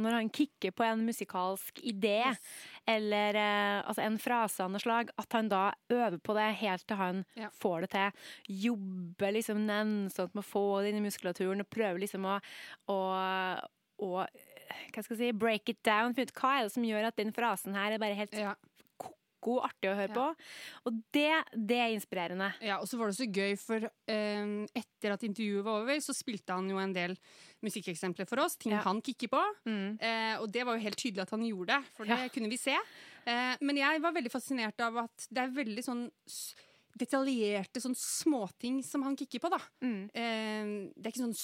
[0.00, 2.34] når han kicker på en musikalsk idé,
[2.90, 6.86] eller uh, altså en frase av noe slag, at han da øver på det helt
[6.90, 7.50] til han Ja.
[7.54, 8.24] får det til.
[8.66, 12.40] Jobber liksom nennsomt med å få det inn i muskulaturen, og prøver liksom å,
[12.90, 12.98] å,
[14.00, 14.10] å
[14.90, 16.14] hva skal jeg si, break it down.
[16.14, 18.54] Hva er det som gjør at den frasen her er bare helt Ja.
[19.42, 20.26] Ko artig å høre på.
[20.88, 22.50] Og det, det er inspirerende.
[22.64, 26.16] Ja, og så var det så gøy, for eh, etter at intervjuet var over, så
[26.16, 27.16] spilte han jo en del
[27.64, 29.42] musikkeksempler for oss, ting han kikker på.
[29.68, 29.98] Mm.
[30.00, 32.60] Eh, og det var jo helt tydelig at han gjorde det, for det kunne vi
[32.60, 32.76] se.
[33.28, 36.08] Eh, men jeg var veldig fascinert av at det er veldig sånn
[37.00, 39.60] detaljerte sånn småting som han kikker på, da.
[39.84, 40.00] Mm.
[40.12, 41.36] Eh, det er ikke sånn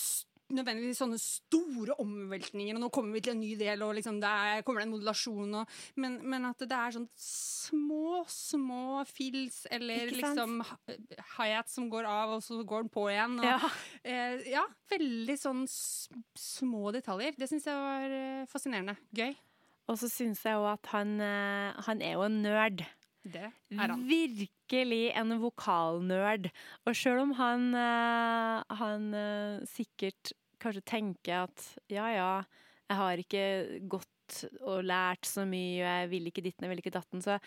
[0.54, 4.62] nødvendigvis sånne store omveltninger, og nå kommer vi til en ny del, og liksom der
[4.66, 10.12] kommer det en modulasjon, og, men, men at det er sånn små, små fills, eller
[10.14, 10.98] liksom hi-
[11.38, 13.38] hi-hat som går av, og så går den på igjen.
[13.40, 13.72] Og, Ja.
[14.04, 15.64] eh, ja, veldig sånn
[16.38, 17.34] små detaljer.
[17.36, 18.96] Det syns jeg var eh, fascinerende.
[19.16, 19.34] Gøy.
[19.88, 22.86] Og så syns jeg òg at han, eh, han er jo en nerd.
[23.32, 24.04] Det er han.
[24.08, 26.50] Virkelig en vokalnerd.
[26.86, 30.32] Og sjøl om han, eh, han eh, sikkert
[30.62, 32.30] kanskje tenker at ja, ja,
[32.88, 33.46] jeg har ikke
[33.92, 37.38] gått og lært så mye, og jeg vil ikke ditten, jeg vil ikke datten, så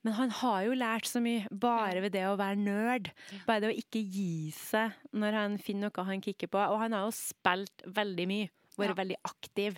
[0.00, 3.10] men han har jo lært så mye bare ved det å være nerd.
[3.44, 6.56] Bare det å ikke gi seg når han finner noe han kikker på.
[6.72, 8.48] Og han har jo spilt veldig mye.
[8.80, 8.96] Vært Ja.
[9.02, 9.76] veldig aktiv.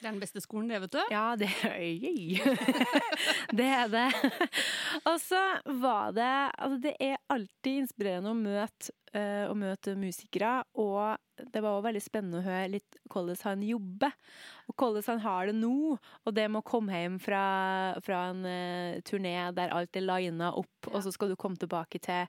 [0.00, 1.00] Det er den beste skolen, det, vet du.
[1.12, 1.50] Ja, det.
[3.58, 4.06] Det er det.
[5.04, 5.40] Og så
[5.82, 11.20] var det Altså, det er alltid inspirerende å møte, eh, å møte musikere, og
[11.52, 14.16] det var også veldig spennende å høre litt hvordan han jobber,
[14.70, 15.98] og hvordan han har det nå.
[16.24, 17.44] Og det med å komme hjem fra,
[18.04, 22.00] fra en uh, turné der alt er lina opp, og så skal du komme tilbake
[22.00, 22.24] til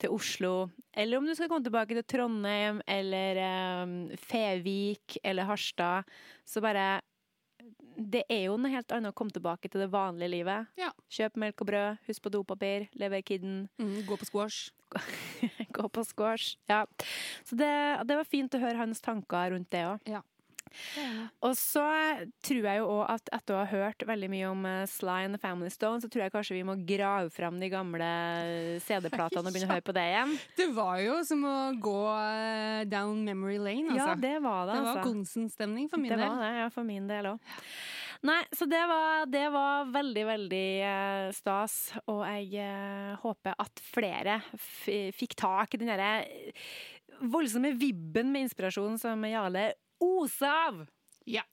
[0.00, 3.38] til Oslo, eller om du skal komme tilbake til Trondheim eller
[3.84, 6.08] um, Fevik eller Harstad,
[6.48, 7.00] så bare
[8.00, 10.70] Det er jo noe helt annet å komme tilbake til det vanlige livet.
[10.80, 10.88] Ja.
[11.12, 14.70] Kjøp melk og brød, husk på dopapir, lever kidden, Mm, gå på squash.
[15.76, 16.56] gå på squash.
[16.70, 16.86] Ja.
[17.44, 17.68] Så det,
[18.08, 20.08] det var fint å høre hans tanker rundt det òg.
[21.44, 21.82] Og så
[22.46, 25.36] tror jeg jo òg at etter å ha hørt veldig mye om eh, Sly and
[25.36, 28.10] the Family Stone, så tror jeg kanskje vi må grave fram de gamle
[28.86, 30.36] CD-platene og begynne å høre på det igjen.
[30.60, 34.20] Det var jo som å gå eh, down memory lane, Ja, altså.
[34.22, 35.08] det var det, det var altså.
[35.08, 36.28] Gonsen-stemning for min det del.
[36.28, 37.50] var det, ja, for min del òg.
[38.28, 43.80] Nei, så det var, det var veldig, veldig eh, stas, og jeg eh, håper at
[43.80, 44.40] flere
[45.16, 46.10] fikk tak i den derre
[47.20, 49.70] voldsomme vibben med inspirasjon som Jarle
[50.00, 50.80] oser av.
[51.28, 51.44] Ja.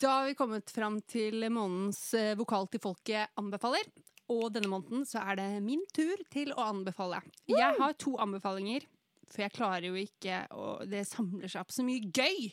[0.00, 3.88] Da har vi kommet fram til månedens eh, Vokal til folket anbefaler.
[4.28, 7.22] Og denne måneden så er det min tur til å anbefale.
[7.48, 8.84] Jeg har to anbefalinger,
[9.28, 12.52] for jeg klarer jo ikke og Det samler seg opp så mye gøy.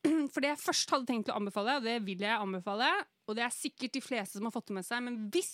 [0.32, 2.88] For det jeg først hadde tenkt å anbefale, og det vil jeg anbefale,
[3.28, 5.50] og det er sikkert de fleste som har fått det med seg, men hvis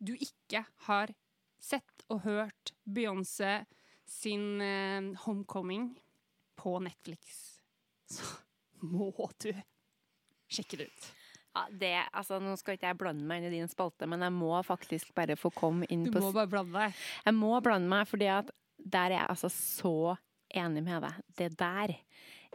[0.00, 1.12] du ikke har
[1.60, 3.66] sett og hørt Beyoncé
[4.08, 5.90] sin eh, Homecoming
[6.58, 7.36] på Netflix,
[8.10, 8.24] så
[8.84, 9.10] må
[9.42, 9.50] du
[10.50, 11.06] sjekke det ut.
[11.54, 14.34] Ja, det, altså, nå skal ikke jeg blande meg inn i din spalte, men jeg
[14.34, 17.02] må faktisk bare få komme inn Du på må bare blande deg.
[17.28, 19.96] Jeg må blande meg, fordi at der er jeg altså så
[20.54, 21.20] enig med deg.
[21.38, 21.94] Det der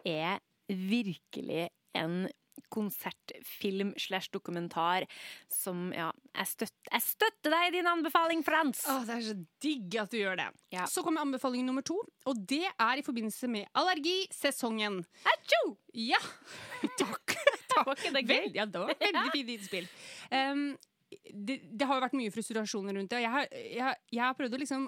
[0.04, 2.28] er virkelig en
[2.74, 5.06] konsertfilm slash dokumentar
[5.52, 8.84] som Ja, jeg støtter, jeg støtter deg i din anbefaling, Frans!
[8.90, 10.50] Åh, det er så digg at du gjør det.
[10.76, 10.86] Ja.
[10.90, 11.98] Så kommer anbefaling nummer to,
[12.30, 15.02] og det er i forbindelse med allergisesongen.
[15.34, 15.64] Atjo!
[15.98, 16.22] Ja!
[17.02, 17.38] Takk.
[17.80, 18.46] Var ikke det gøy?
[18.58, 19.86] Ja, det var veldig fint innspill.
[20.34, 20.64] Um,
[21.10, 23.22] det, det har jo vært mye frustrasjoner rundt det.
[23.24, 24.88] Jeg har, jeg, jeg har prøvd å liksom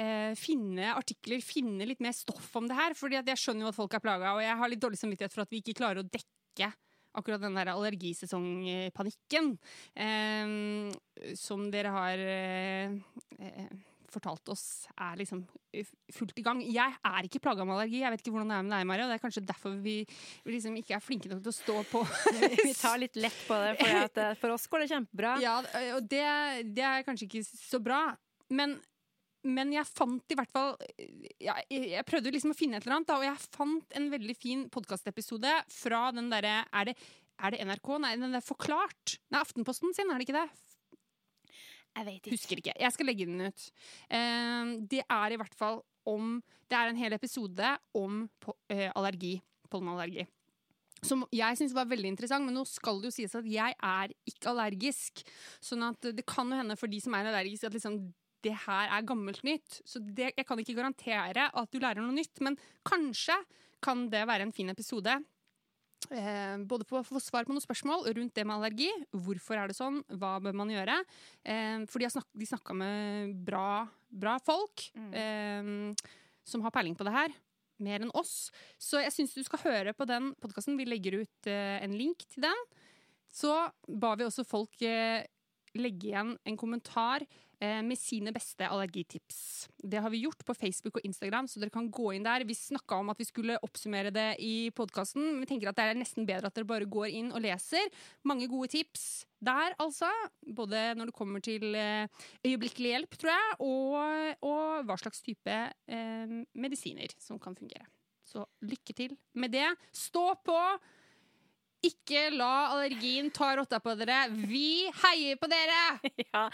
[0.00, 2.96] eh, finne artikler, finne litt mer stoff om det her.
[2.98, 5.46] fordi jeg skjønner jo at folk er plaga, og jeg har litt dårlig samvittighet for
[5.46, 6.72] at vi ikke klarer å dekke
[7.16, 9.52] akkurat den der allergisesongpanikken
[9.96, 12.96] eh, som dere har eh,
[13.40, 13.76] eh,
[14.16, 15.42] fortalt oss er liksom
[16.14, 16.62] fullt i gang.
[16.62, 18.00] Jeg er ikke plaga med allergi.
[18.00, 19.08] Jeg vet ikke hvordan det er med deg, Maria.
[19.10, 19.96] Det er kanskje derfor vi,
[20.46, 22.04] vi liksom ikke er flinke nok til å stå på.
[22.66, 25.34] Vi tar litt lett på det, for, at, for oss går det kjempebra.
[25.44, 25.58] Ja,
[25.98, 26.26] og det,
[26.76, 28.00] det er kanskje ikke så bra.
[28.56, 28.78] Men,
[29.46, 30.74] men jeg fant i hvert fall
[31.42, 34.36] ja, Jeg prøvde liksom å finne et eller annet, da, og jeg fant en veldig
[34.38, 36.96] fin podkastepisode fra den derre er, det-
[37.38, 37.90] er det NRK?
[38.02, 39.18] Nei, den der Forklart.
[39.30, 40.46] Nei, Aftenposten sin, er det ikke det?
[41.96, 42.32] Jeg vet ikke.
[42.34, 42.74] Husker ikke.
[42.80, 43.66] Jeg skal legge den ut.
[44.12, 48.88] Eh, det er i hvert fall om Det er en hel episode om på, uh,
[48.98, 49.36] allergi.
[49.70, 50.24] Pollenallergi.
[51.06, 54.14] Som jeg syns var veldig interessant, men nå skal det jo sies at jeg er
[54.26, 55.22] ikke allergisk.
[55.62, 58.00] Sånn at det kan jo hende for de som er allergiske, at liksom
[58.44, 59.80] det her er gammelt nytt.
[59.88, 63.36] Så det, jeg kan ikke garantere at du lærer noe nytt, men kanskje
[63.84, 65.16] kan det være en fin episode.
[66.12, 68.90] Eh, både på å få svar på noen spørsmål rundt det med allergi.
[69.14, 70.02] Hvorfor er det sånn?
[70.20, 71.00] Hva bør man gjøre?
[71.42, 75.72] Eh, for de har snak de snakka med bra, bra folk eh,
[76.46, 77.36] som har peiling på det her.
[77.82, 78.50] Mer enn oss.
[78.80, 80.78] Så jeg syns du skal høre på den podkasten.
[80.78, 82.66] Vi legger ut eh, en link til den.
[83.32, 83.52] Så
[83.88, 85.26] ba vi også folk eh,
[85.76, 87.26] legge igjen en kommentar
[87.58, 89.68] med sine beste allergitips.
[89.80, 92.44] Det har vi gjort på Facebook og Instagram, så dere kan gå inn der.
[92.44, 95.38] Vi snakka om at vi skulle oppsummere det i podkasten.
[95.40, 97.88] Vi tenker at det er nesten bedre at dere bare går inn og leser.
[98.28, 100.10] Mange gode tips der, altså.
[100.56, 102.08] Både når det kommer til eh,
[102.44, 105.56] øyeblikkelig hjelp, tror jeg, og, og hva slags type
[105.88, 107.88] eh, medisiner som kan fungere.
[108.26, 109.68] Så lykke til med det.
[109.94, 110.60] Stå på!
[111.84, 114.26] Ikke la allergien ta rotta på dere.
[114.32, 115.82] Vi heier på dere!
[116.26, 116.46] Ja,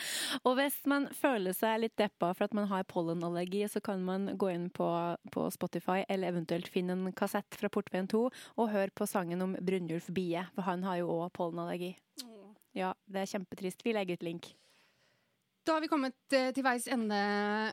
[0.47, 4.33] og hvis man føler seg litt deppa for at man har pollenallergi, så kan man
[4.39, 4.89] gå inn på,
[5.33, 9.55] på Spotify eller eventuelt finne en kassett fra Portveien 2 og høre på sangen om
[9.59, 11.95] Brynjulf Bie, for han har jo òg pollenallergi.
[12.77, 13.85] Ja, det er kjempetrist.
[13.85, 14.53] Vi legger ut link.
[15.63, 17.19] Da har vi kommet eh, til veis ende,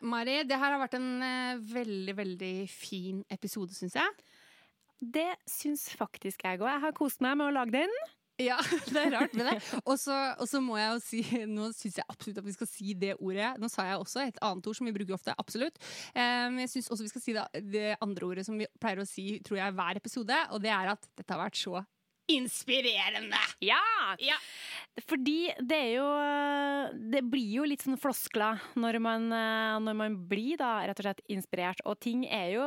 [0.06, 0.44] Mari.
[0.46, 4.20] Det her har vært en eh, veldig, veldig fin episode, syns jeg.
[5.00, 6.70] Det syns faktisk jeg òg.
[6.70, 7.94] Jeg har kost meg med å lage den.
[8.40, 8.56] Ja,
[8.94, 9.58] det er rart med det.
[9.84, 11.22] Og så må jeg jo si
[11.58, 13.52] Nå syns jeg absolutt at vi skal si det ordet.
[13.60, 15.36] Nå sa jeg også et annet ord som vi bruker ofte.
[15.40, 15.80] Absolutt.
[16.16, 19.08] Men jeg syns også vi skal si det, det andre ordet som vi pleier å
[19.08, 21.84] si tror jeg hver episode, og det er at dette har vært så
[22.32, 23.40] inspirerende.
[23.66, 23.82] Ja!
[24.22, 24.38] Ja.
[25.08, 26.08] Fordi det er jo
[27.14, 31.08] Det blir jo litt sånn floskler når man, eh, når man blir da rett og
[31.08, 31.84] slett inspirert.
[31.86, 32.66] Og ting er jo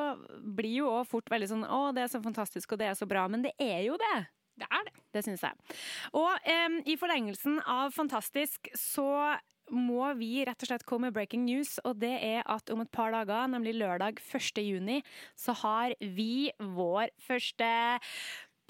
[0.57, 3.09] blir jo òg fort veldig sånn Å, det er så fantastisk, og det er så
[3.09, 3.27] bra.
[3.29, 4.19] Men det er jo det.
[4.63, 4.95] Det er det.
[5.17, 5.79] Det syns jeg.
[6.19, 9.39] Og um, i forlengelsen av fantastisk så
[9.73, 12.91] må vi rett og slett komme med breaking news, og det er at om et
[12.93, 14.61] par dager, nemlig lørdag 1.
[14.61, 14.99] juni,
[15.39, 17.71] så har vi vår første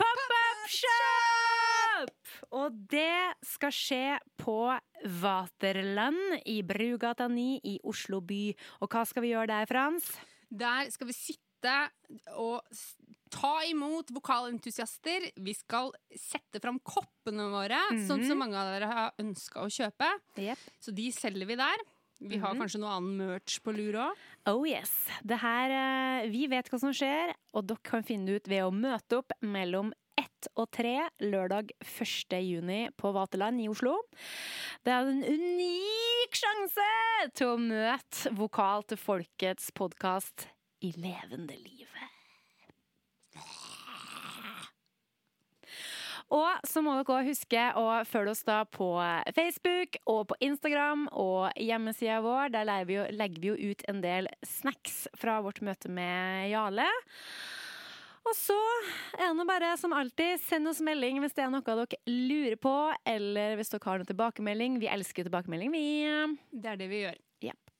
[0.00, 2.10] pop-up shop!
[2.52, 4.06] Og det skal skje
[4.40, 4.56] på
[5.22, 8.42] Vaterland i Brugata 9 i Oslo by.
[8.84, 10.10] Og hva skal vi gjøre der, Frans?
[10.52, 11.76] Der skal vi sitte
[12.36, 12.60] og
[13.32, 15.30] ta imot vokalentusiaster.
[15.40, 20.10] Vi skal sette fram koppene våre, sånn som mange av dere har ønska å kjøpe.
[20.82, 21.86] Så de selger vi der.
[22.28, 24.20] Vi har kanskje noe annen merch på lur òg.
[24.50, 24.92] Oh yes.
[25.26, 28.64] Det her, eh, vi vet hva som skjer, og dere kan finne det ut ved
[28.66, 32.38] å møte opp mellom ett og tre lørdag 1.
[32.42, 33.96] juni på Vaterland i Oslo.
[34.84, 36.88] Det er en unik sjanse
[37.38, 40.48] til å møte Vokal til folkets podkast
[40.82, 42.01] i levende livet.
[46.32, 48.88] Og så må dere også huske å følge oss da på
[49.36, 52.54] Facebook og på Instagram og hjemmesida vår.
[52.54, 56.48] Der legger vi, jo, legger vi jo ut en del snacks fra vårt møte med
[56.54, 56.88] Jale.
[58.22, 58.56] Og så
[59.18, 62.74] er det bare som alltid, send oss melding hvis det er noe dere lurer på,
[63.04, 64.78] eller hvis dere har noe tilbakemelding.
[64.80, 65.86] Vi elsker tilbakemelding, vi.
[66.54, 67.18] Det er det vi gjør.
[67.50, 67.74] Yep.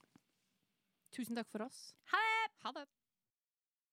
[1.17, 1.93] Tusen takk for oss.
[2.13, 2.51] Ha det!
[2.67, 2.91] Ha det.